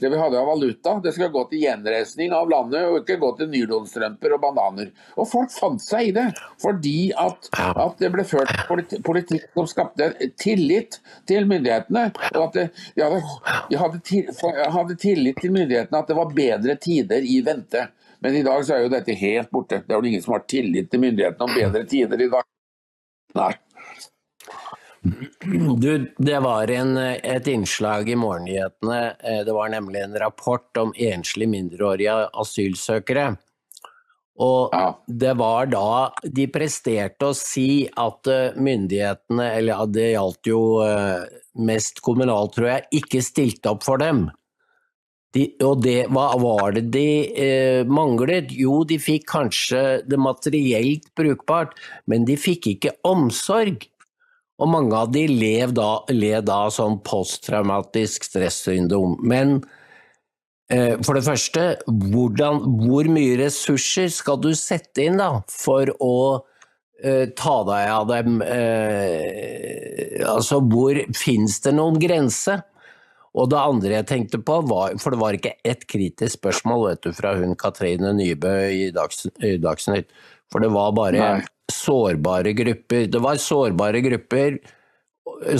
vi 0.00 0.18
hadde 0.18 0.38
av 0.38 0.46
valuta, 0.46 1.00
det 1.02 1.12
skal 1.14 1.30
gå 1.30 1.44
til 1.50 1.62
gjenreisning 1.62 2.32
av 2.32 2.48
landet, 2.50 2.84
og 2.88 3.00
ikke 3.00 3.20
gå 3.20 3.30
til 3.38 3.50
nylonstrømper 3.52 4.34
og 4.34 4.40
bananer. 4.40 4.90
Og 5.16 5.28
folk 5.30 5.52
fant 5.54 5.82
seg 5.82 6.08
i 6.08 6.14
det, 6.16 6.26
fordi 6.62 7.12
at, 7.18 7.50
at 7.54 8.02
det 8.02 8.10
ble 8.12 8.24
ført 8.24 8.50
politikk 9.06 9.46
som 9.54 9.66
skapte 9.70 10.10
tillit 10.42 11.00
til 11.26 11.46
myndighetene. 11.50 12.10
Og 12.34 12.42
at 12.48 12.58
det, 12.58 12.66
de, 12.96 13.04
hadde, 13.04 13.22
de 13.70 13.80
hadde, 13.80 14.02
hadde 14.76 14.98
tillit 15.00 15.40
til 15.40 15.54
myndighetene 15.54 16.02
at 16.02 16.10
det 16.10 16.18
var 16.18 16.34
bedre 16.34 16.76
tider 16.82 17.26
i 17.26 17.40
vente. 17.46 17.88
Men 18.20 18.36
i 18.36 18.44
dag 18.44 18.64
så 18.66 18.76
er 18.76 18.84
jo 18.84 18.92
dette 18.92 19.16
helt 19.16 19.50
borte. 19.52 19.80
Det 19.86 19.94
er 19.94 20.00
jo 20.00 20.12
ingen 20.12 20.22
som 20.24 20.36
har 20.36 20.46
tillit 20.50 20.90
til 20.92 21.02
myndighetene 21.02 21.46
om 21.46 21.56
bedre 21.56 21.84
tider 21.88 22.20
i 22.20 22.30
dag. 22.32 22.48
Nei. 23.38 23.52
Du, 25.80 25.92
det 26.18 26.40
var 26.44 26.70
en, 26.70 26.96
et 27.00 27.46
innslag 27.48 28.10
i 28.12 28.18
morgennyhetene. 28.20 28.98
Eh, 29.24 29.38
det 29.46 29.54
var 29.56 29.72
nemlig 29.72 30.02
en 30.04 30.18
rapport 30.20 30.76
om 30.82 30.92
enslige 30.92 31.48
mindreårige 31.48 32.16
asylsøkere. 32.42 33.30
Og 34.40 34.72
ja. 34.72 34.90
det 35.06 35.32
var 35.36 35.68
da 35.72 35.88
de 36.24 36.46
presterte 36.52 37.30
å 37.30 37.36
si 37.36 37.84
at 37.88 38.28
eh, 38.28 38.58
myndighetene, 38.60 39.48
eller 39.56 39.88
det 39.92 40.10
gjaldt 40.12 40.52
jo 40.52 40.60
eh, 40.84 41.24
mest 41.60 42.00
kommunalt, 42.04 42.54
tror 42.56 42.70
jeg, 42.74 42.86
ikke 43.02 43.24
stilte 43.24 43.72
opp 43.72 43.84
for 43.88 44.00
dem. 44.00 44.28
De, 45.36 45.44
og 45.62 45.84
det, 45.84 46.08
hva 46.10 46.32
var 46.42 46.74
det 46.74 46.88
de 46.90 47.06
eh, 47.38 47.82
manglet? 47.86 48.50
Jo, 48.50 48.80
de 48.82 48.98
fikk 48.98 49.28
kanskje 49.30 50.00
det 50.10 50.18
materielt 50.18 51.06
brukbart, 51.18 51.76
men 52.10 52.26
de 52.26 52.34
fikk 52.40 52.72
ikke 52.72 52.96
omsorg. 53.06 53.86
Og 54.60 54.68
mange 54.68 54.96
av 54.96 55.12
de 55.14 55.24
led 55.30 55.76
da, 55.78 56.02
led 56.12 56.48
da 56.50 56.64
sånn 56.74 56.98
posttraumatisk 57.06 58.26
stressyndrom. 58.26 59.16
Men 59.22 59.60
eh, 60.68 60.98
for 61.06 61.16
det 61.16 61.24
første, 61.28 61.68
hvordan, 61.86 62.66
hvor 62.82 63.08
mye 63.14 63.38
ressurser 63.40 64.10
skal 64.12 64.40
du 64.42 64.50
sette 64.58 65.06
inn 65.06 65.22
da, 65.22 65.30
for 65.46 65.94
å 66.02 66.16
eh, 67.00 67.30
ta 67.38 67.54
deg 67.70 67.92
av 67.94 68.10
dem? 68.10 68.42
Eh, 68.44 70.26
altså, 70.26 70.58
hvor 70.66 70.98
fins 71.16 71.62
det 71.64 71.76
noen 71.78 72.02
grense? 72.02 72.58
Og 73.38 73.46
det 73.52 73.60
andre 73.60 73.94
jeg 73.94 74.08
tenkte 74.10 74.40
på, 74.42 74.58
var, 74.66 74.96
for 74.98 75.14
det 75.14 75.20
var 75.20 75.36
ikke 75.36 75.54
ett 75.66 75.86
kritisk 75.90 76.40
spørsmål 76.40 76.88
vet 76.88 77.04
du, 77.06 77.12
fra 77.14 77.36
hun 77.38 77.54
Katrine 77.58 78.10
Nybø 78.16 78.54
i, 78.74 78.90
Dags, 78.94 79.22
i 79.38 79.54
Dagsnytt, 79.62 80.10
for 80.50 80.64
det 80.64 80.72
var 80.74 80.90
bare 80.96 81.20
Nei. 81.20 81.46
sårbare 81.70 82.54
grupper. 82.58 83.06
Det 83.06 83.22
var 83.22 83.38
sårbare 83.38 84.02
grupper, 84.02 84.58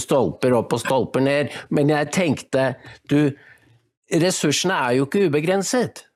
stolper 0.03 0.57
opp 0.59 0.75
og 0.75 0.83
stolper 0.83 1.23
ned. 1.23 1.55
Men 1.71 1.95
jeg 1.95 2.11
tenkte, 2.16 2.73
du, 3.07 3.31
ressursene 4.11 4.75
er 4.89 4.99
jo 4.99 5.07
ikke 5.07 5.29
ubegrenset. 5.31 6.09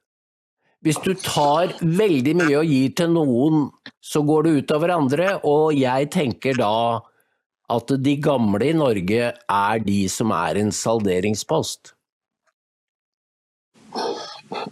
Hvis 0.85 0.99
du 1.01 1.15
tar 1.17 1.71
veldig 1.81 2.35
mye 2.43 2.59
og 2.61 2.69
gir 2.69 2.91
til 2.99 3.15
noen, 3.15 3.69
så 4.05 4.21
går 4.27 4.45
det 4.45 4.57
utover 4.59 4.93
andre, 4.93 5.31
og 5.47 5.71
jeg 5.79 6.11
tenker 6.13 6.59
da 6.59 6.75
at 7.75 7.93
de 8.05 8.15
gamle 8.23 8.71
i 8.71 8.77
Norge 8.77 9.33
er 9.35 9.85
de 9.85 10.01
som 10.13 10.33
er 10.35 10.61
en 10.63 10.73
salderingspost? 10.75 11.95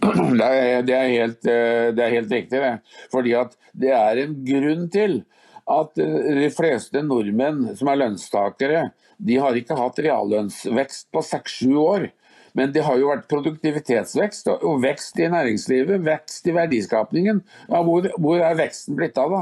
Det 0.03 0.47
er, 0.47 0.81
det 0.85 0.95
er, 0.95 1.07
helt, 1.11 1.39
det 1.43 2.01
er 2.03 2.15
helt, 2.15 2.31
riktig, 2.31 2.59
det. 2.61 2.73
Fordi 3.11 3.33
at 3.37 3.55
det 3.77 3.91
er 3.95 4.21
en 4.23 4.35
grunn 4.47 4.89
til 4.93 5.21
at 5.69 6.01
eh, 6.01 6.33
de 6.39 6.49
fleste 6.53 7.03
nordmenn 7.05 7.73
som 7.77 7.89
er 7.91 8.01
lønnstakere, 8.01 8.83
de 9.23 9.39
har 9.39 9.55
ikke 9.57 9.77
hatt 9.79 10.01
reallønnsvekst 10.03 11.09
på 11.13 11.23
seks-sju 11.25 11.77
år. 11.79 12.09
Men 12.53 12.73
det 12.73 12.83
har 12.85 12.99
jo 13.01 13.09
vært 13.09 13.29
produktivitetsvekst 13.31 14.51
og 14.53 14.83
vekst 14.83 15.17
i 15.19 15.29
næringslivet, 15.31 16.03
vekst 16.05 16.49
i 16.49 16.53
verdiskapningen. 16.53 17.41
Ja, 17.69 17.81
hvor, 17.85 18.05
hvor 18.21 18.43
er 18.43 18.59
veksten 18.59 18.97
blitt 18.99 19.17
av, 19.17 19.33
da? 19.33 19.41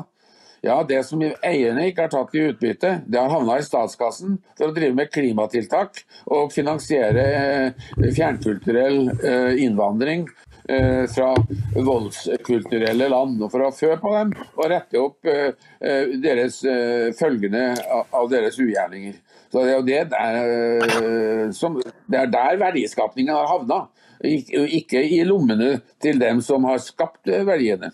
Ja, 0.62 0.84
Det 0.84 1.02
som 1.04 1.22
eierne 1.26 1.88
ikke 1.90 2.06
har 2.06 2.12
tatt 2.14 2.36
i 2.38 2.44
utbytte, 2.52 2.92
det 3.10 3.18
har 3.18 3.32
havna 3.34 3.58
i 3.58 3.66
statskassen 3.66 4.36
for 4.54 4.70
å 4.70 4.76
drive 4.76 4.94
med 4.94 5.10
klimatiltak 5.10 6.04
og 6.30 6.52
finansiere 6.54 7.24
eh, 7.40 7.88
fjernkulturell 8.14 9.00
eh, 9.16 9.64
innvandring 9.66 10.28
eh, 10.70 11.08
fra 11.10 11.32
voldskulturelle 11.74 13.08
land. 13.10 13.42
og 13.42 13.50
For 13.50 13.66
å 13.66 13.72
fø 13.74 13.96
på 14.04 14.14
dem 14.14 14.36
og 14.52 14.70
rette 14.70 15.02
opp 15.02 15.32
deres, 16.22 16.62
følgene 17.18 17.66
av 18.14 18.30
deres 18.30 18.62
ugjerninger. 18.62 19.18
Så 19.52 19.66
Det 19.66 19.98
er 20.14 21.52
som, 21.58 21.82
det 21.82 22.22
er 22.22 22.30
der 22.38 22.62
verdiskapningen 22.62 23.34
har 23.34 23.50
havna, 23.50 23.82
ikke 24.22 25.02
i 25.02 25.24
lommene 25.26 25.80
til 26.00 26.22
dem 26.22 26.46
som 26.46 26.70
har 26.70 26.78
skapt 26.86 27.34
verdiene. 27.50 27.90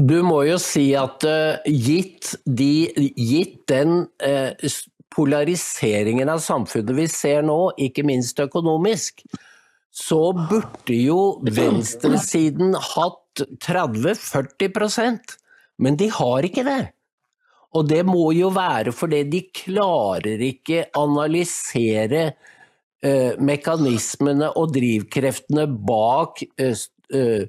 Du 0.00 0.16
må 0.24 0.42
jo 0.48 0.56
si 0.62 0.86
at 0.96 1.26
uh, 1.28 1.60
gitt, 1.66 2.34
de, 2.46 2.88
gitt, 3.16 3.58
den 3.68 4.06
uh, 4.24 4.78
polariseringen 5.12 6.30
av 6.32 6.40
samfunnet 6.40 6.96
vi 6.96 7.06
ser 7.10 7.44
nå, 7.44 7.58
ikke 7.76 8.06
minst 8.08 8.40
økonomisk, 8.40 9.20
så 9.90 10.30
burde 10.38 10.96
jo 10.96 11.20
venstresiden 11.44 12.72
hatt 12.78 13.44
30-40% 13.66 15.36
men 15.80 15.96
de 15.96 16.10
har 16.12 16.46
ikke 16.46 16.64
det. 16.66 16.82
Og 17.76 17.86
det 17.88 18.02
må 18.06 18.30
jo 18.34 18.50
være 18.52 18.92
fordi 18.94 19.22
de 19.30 19.44
klarer 19.54 20.42
ikke 20.42 20.88
analysere 20.98 22.24
uh, 22.32 23.32
mekanismene 23.38 24.50
og 24.58 24.74
drivkreftene 24.74 25.68
bak 25.70 26.42
uh, 26.60 27.44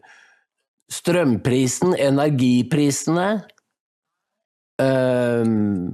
strømprisen, 0.92 1.96
energiprisene 1.96 3.28
um, 4.82 5.94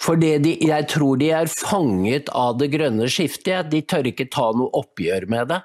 fordi 0.00 0.30
de, 0.40 0.54
jeg 0.64 0.86
tror 0.88 1.18
de 1.20 1.32
er 1.36 1.50
fanget 1.50 2.30
av 2.32 2.54
det 2.60 2.70
grønne 2.72 3.08
skiftet. 3.12 3.68
De 3.68 3.82
tør 3.84 4.08
ikke 4.08 4.30
ta 4.32 4.46
noe 4.56 4.72
oppgjør 4.80 5.26
med 5.28 5.50
det. 5.52 5.58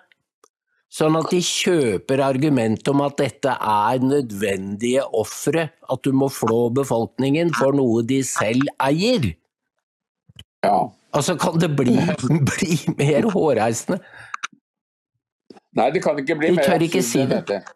Sånn 0.92 1.16
at 1.20 1.32
de 1.32 1.40
kjøper 1.44 2.24
argumentet 2.24 2.88
om 2.92 3.02
at 3.04 3.16
dette 3.20 3.52
er 3.56 4.04
nødvendige 4.04 5.06
ofre, 5.16 5.70
at 5.92 6.04
du 6.04 6.12
må 6.16 6.28
flå 6.32 6.68
befolkningen 6.76 7.54
for 7.56 7.76
noe 7.76 8.04
de 8.08 8.22
selv 8.28 8.68
eier. 8.84 9.32
Ja. 10.64 10.78
Altså, 11.16 11.38
kan 11.40 11.56
det 11.62 11.72
bli, 11.80 11.96
bli 12.52 12.78
mer 13.00 13.30
hårreisende? 13.32 14.02
Nei, 15.76 15.90
det 15.96 16.04
kan 16.04 16.20
ikke 16.20 16.38
bli 16.40 16.52
De 16.52 16.60
mer 16.60 16.70
tør 16.70 16.88
ikke 16.88 17.04
absurd 17.04 17.12
si 17.12 17.24
enn 17.24 17.32
det. 17.32 17.42
dette. 17.48 17.76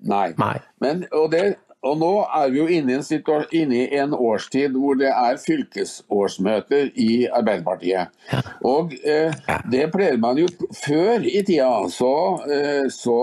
Nei. 0.00 0.32
Nei. 0.38 0.56
Men, 0.82 1.04
og, 1.12 1.30
det, 1.32 1.44
og 1.84 1.98
nå 2.00 2.10
er 2.24 2.52
vi 2.52 2.60
jo 2.62 2.66
inne 2.72 2.96
i, 2.96 3.18
en 3.20 3.46
inne 3.60 3.78
i 3.82 4.00
en 4.00 4.14
årstid 4.16 4.76
hvor 4.80 4.96
det 5.00 5.10
er 5.12 5.40
fylkesårsmøter 5.42 6.92
i 6.96 7.26
Arbeiderpartiet. 7.28 8.12
Og 8.64 8.94
eh, 9.04 9.34
det 9.70 9.88
pleide 9.92 10.20
man 10.20 10.40
jo 10.40 10.48
Før 10.74 11.24
i 11.28 11.42
tida 11.44 11.68
så, 11.92 12.14
eh, 12.48 12.86
så 12.92 13.18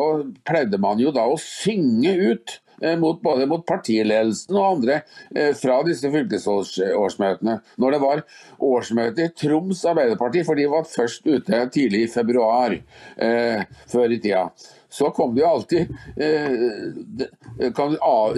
pleide 0.48 0.82
man 0.82 1.02
jo 1.02 1.14
da 1.16 1.26
å 1.26 1.40
synge 1.42 2.14
ut 2.14 2.58
eh, 2.84 2.98
mot, 3.02 3.18
både 3.24 3.48
mot 3.50 3.66
partiledelsen 3.66 4.58
og 4.58 4.68
andre 4.76 5.00
eh, 5.34 5.56
fra 5.58 5.80
disse 5.88 6.12
fylkesårsmøtene. 6.14 7.58
Når 7.82 7.96
det 7.96 8.02
var 8.04 8.24
årsmøte 8.62 9.26
i 9.26 9.34
Troms 9.42 9.82
Arbeiderparti, 9.90 10.46
for 10.46 10.60
de 10.60 10.70
var 10.70 10.86
først 10.90 11.26
ute 11.26 11.66
tidlig 11.74 12.06
i 12.06 12.14
februar 12.14 12.78
eh, 12.78 13.66
før 13.90 14.14
i 14.14 14.22
tida 14.22 14.52
så 14.92 15.10
kom 15.16 15.36
det 15.36 15.42
jo 15.42 15.48
alltid 15.48 15.82
eh, 16.20 16.92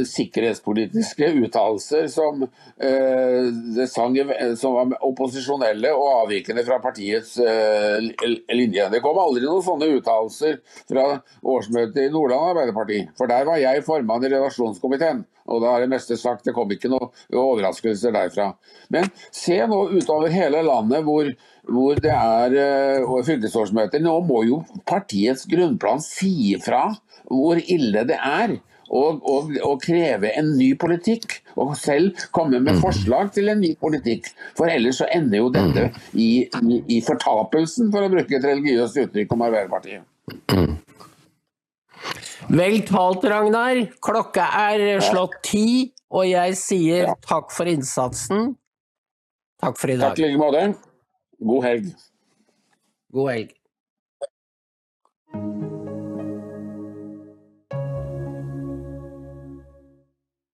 sikkerhetspolitiske 0.05 1.29
uttalelser 1.41 2.07
som, 2.13 2.43
eh, 2.77 3.85
som 3.87 4.73
var 4.75 4.93
opposisjonelle 5.01 5.89
og 5.97 6.11
avvikende 6.21 6.65
fra 6.67 6.77
partiets 6.83 7.39
eh, 7.41 7.97
linje. 8.53 8.85
Det 8.93 9.01
kom 9.01 9.17
aldri 9.17 9.47
noen 9.47 9.65
sånne 9.65 9.89
uttalelser 9.97 10.59
fra 10.85 11.07
årsmøtet 11.41 12.03
i 12.05 12.13
Nordland 12.13 12.51
Arbeiderparti, 12.51 12.99
for 13.17 13.33
der 13.33 13.49
var 13.49 13.57
jeg 13.57 13.85
formann 13.87 14.21
i 14.27 14.29
redaksjonskomiteen. 14.35 15.25
Og 15.49 15.59
da 15.63 15.73
er 15.73 15.83
det 15.83 15.91
meste 15.91 16.15
sagt, 16.19 16.45
det 16.45 16.53
kom 16.55 16.69
ikke 16.71 16.91
noen 16.91 17.09
overraskelser 17.33 18.13
derfra. 18.15 18.53
Men 18.93 19.09
se 19.33 19.57
nå 19.67 19.79
utover 19.97 20.31
hele 20.31 20.61
landet 20.63 21.03
hvor, 21.07 21.33
hvor 21.69 21.99
det 22.03 22.11
er 22.11 22.57
eh, 22.59 23.15
fylkesårsmøter. 23.27 24.03
Nå 24.03 24.17
må 24.27 24.43
jo 24.47 24.61
partiets 24.89 25.47
grunnplan 25.49 26.03
si 26.03 26.53
ifra 26.53 26.89
hvor 27.29 27.59
ille 27.61 28.05
det 28.09 28.19
er. 28.19 28.57
Og, 28.93 29.23
og, 29.25 29.47
og 29.65 29.79
kreve 29.81 30.29
en 30.37 30.51
ny 30.53 30.73
politikk, 30.77 31.39
og 31.57 31.71
selv 31.79 32.19
komme 32.35 32.59
med 32.61 32.77
forslag 32.83 33.31
til 33.33 33.49
en 33.49 33.63
ny 33.63 33.71
politikk. 33.79 34.27
For 34.57 34.69
ellers 34.69 34.99
så 35.01 35.07
ender 35.15 35.39
jo 35.39 35.47
dette 35.55 35.87
i, 36.13 36.45
i, 36.45 36.77
i 36.97 36.99
fortapelsen, 37.01 37.89
for 37.95 38.05
å 38.05 38.11
bruke 38.13 38.37
et 38.37 38.45
religiøst 38.45 38.99
uttrykk 39.07 39.33
om 39.33 39.45
Arbeiderpartiet. 39.47 40.05
Vel 42.53 42.83
talt, 42.85 43.25
Ragnar. 43.33 43.81
Klokka 44.03 44.51
er 44.67 45.01
slått 45.01 45.39
ti, 45.47 45.67
og 46.13 46.27
jeg 46.29 46.59
sier 46.59 47.15
takk 47.25 47.49
for 47.55 47.71
innsatsen. 47.71 48.51
Takk 49.63 49.79
for 49.79 49.89
i 49.89 49.97
Takk 49.97 50.19
dag. 50.19 50.21
i 50.21 50.29
like 50.29 50.43
måte. 50.43 50.92
Go 51.45 51.63
ahead. 51.63 51.95
Go 53.13 53.29
ahead. 53.29 53.53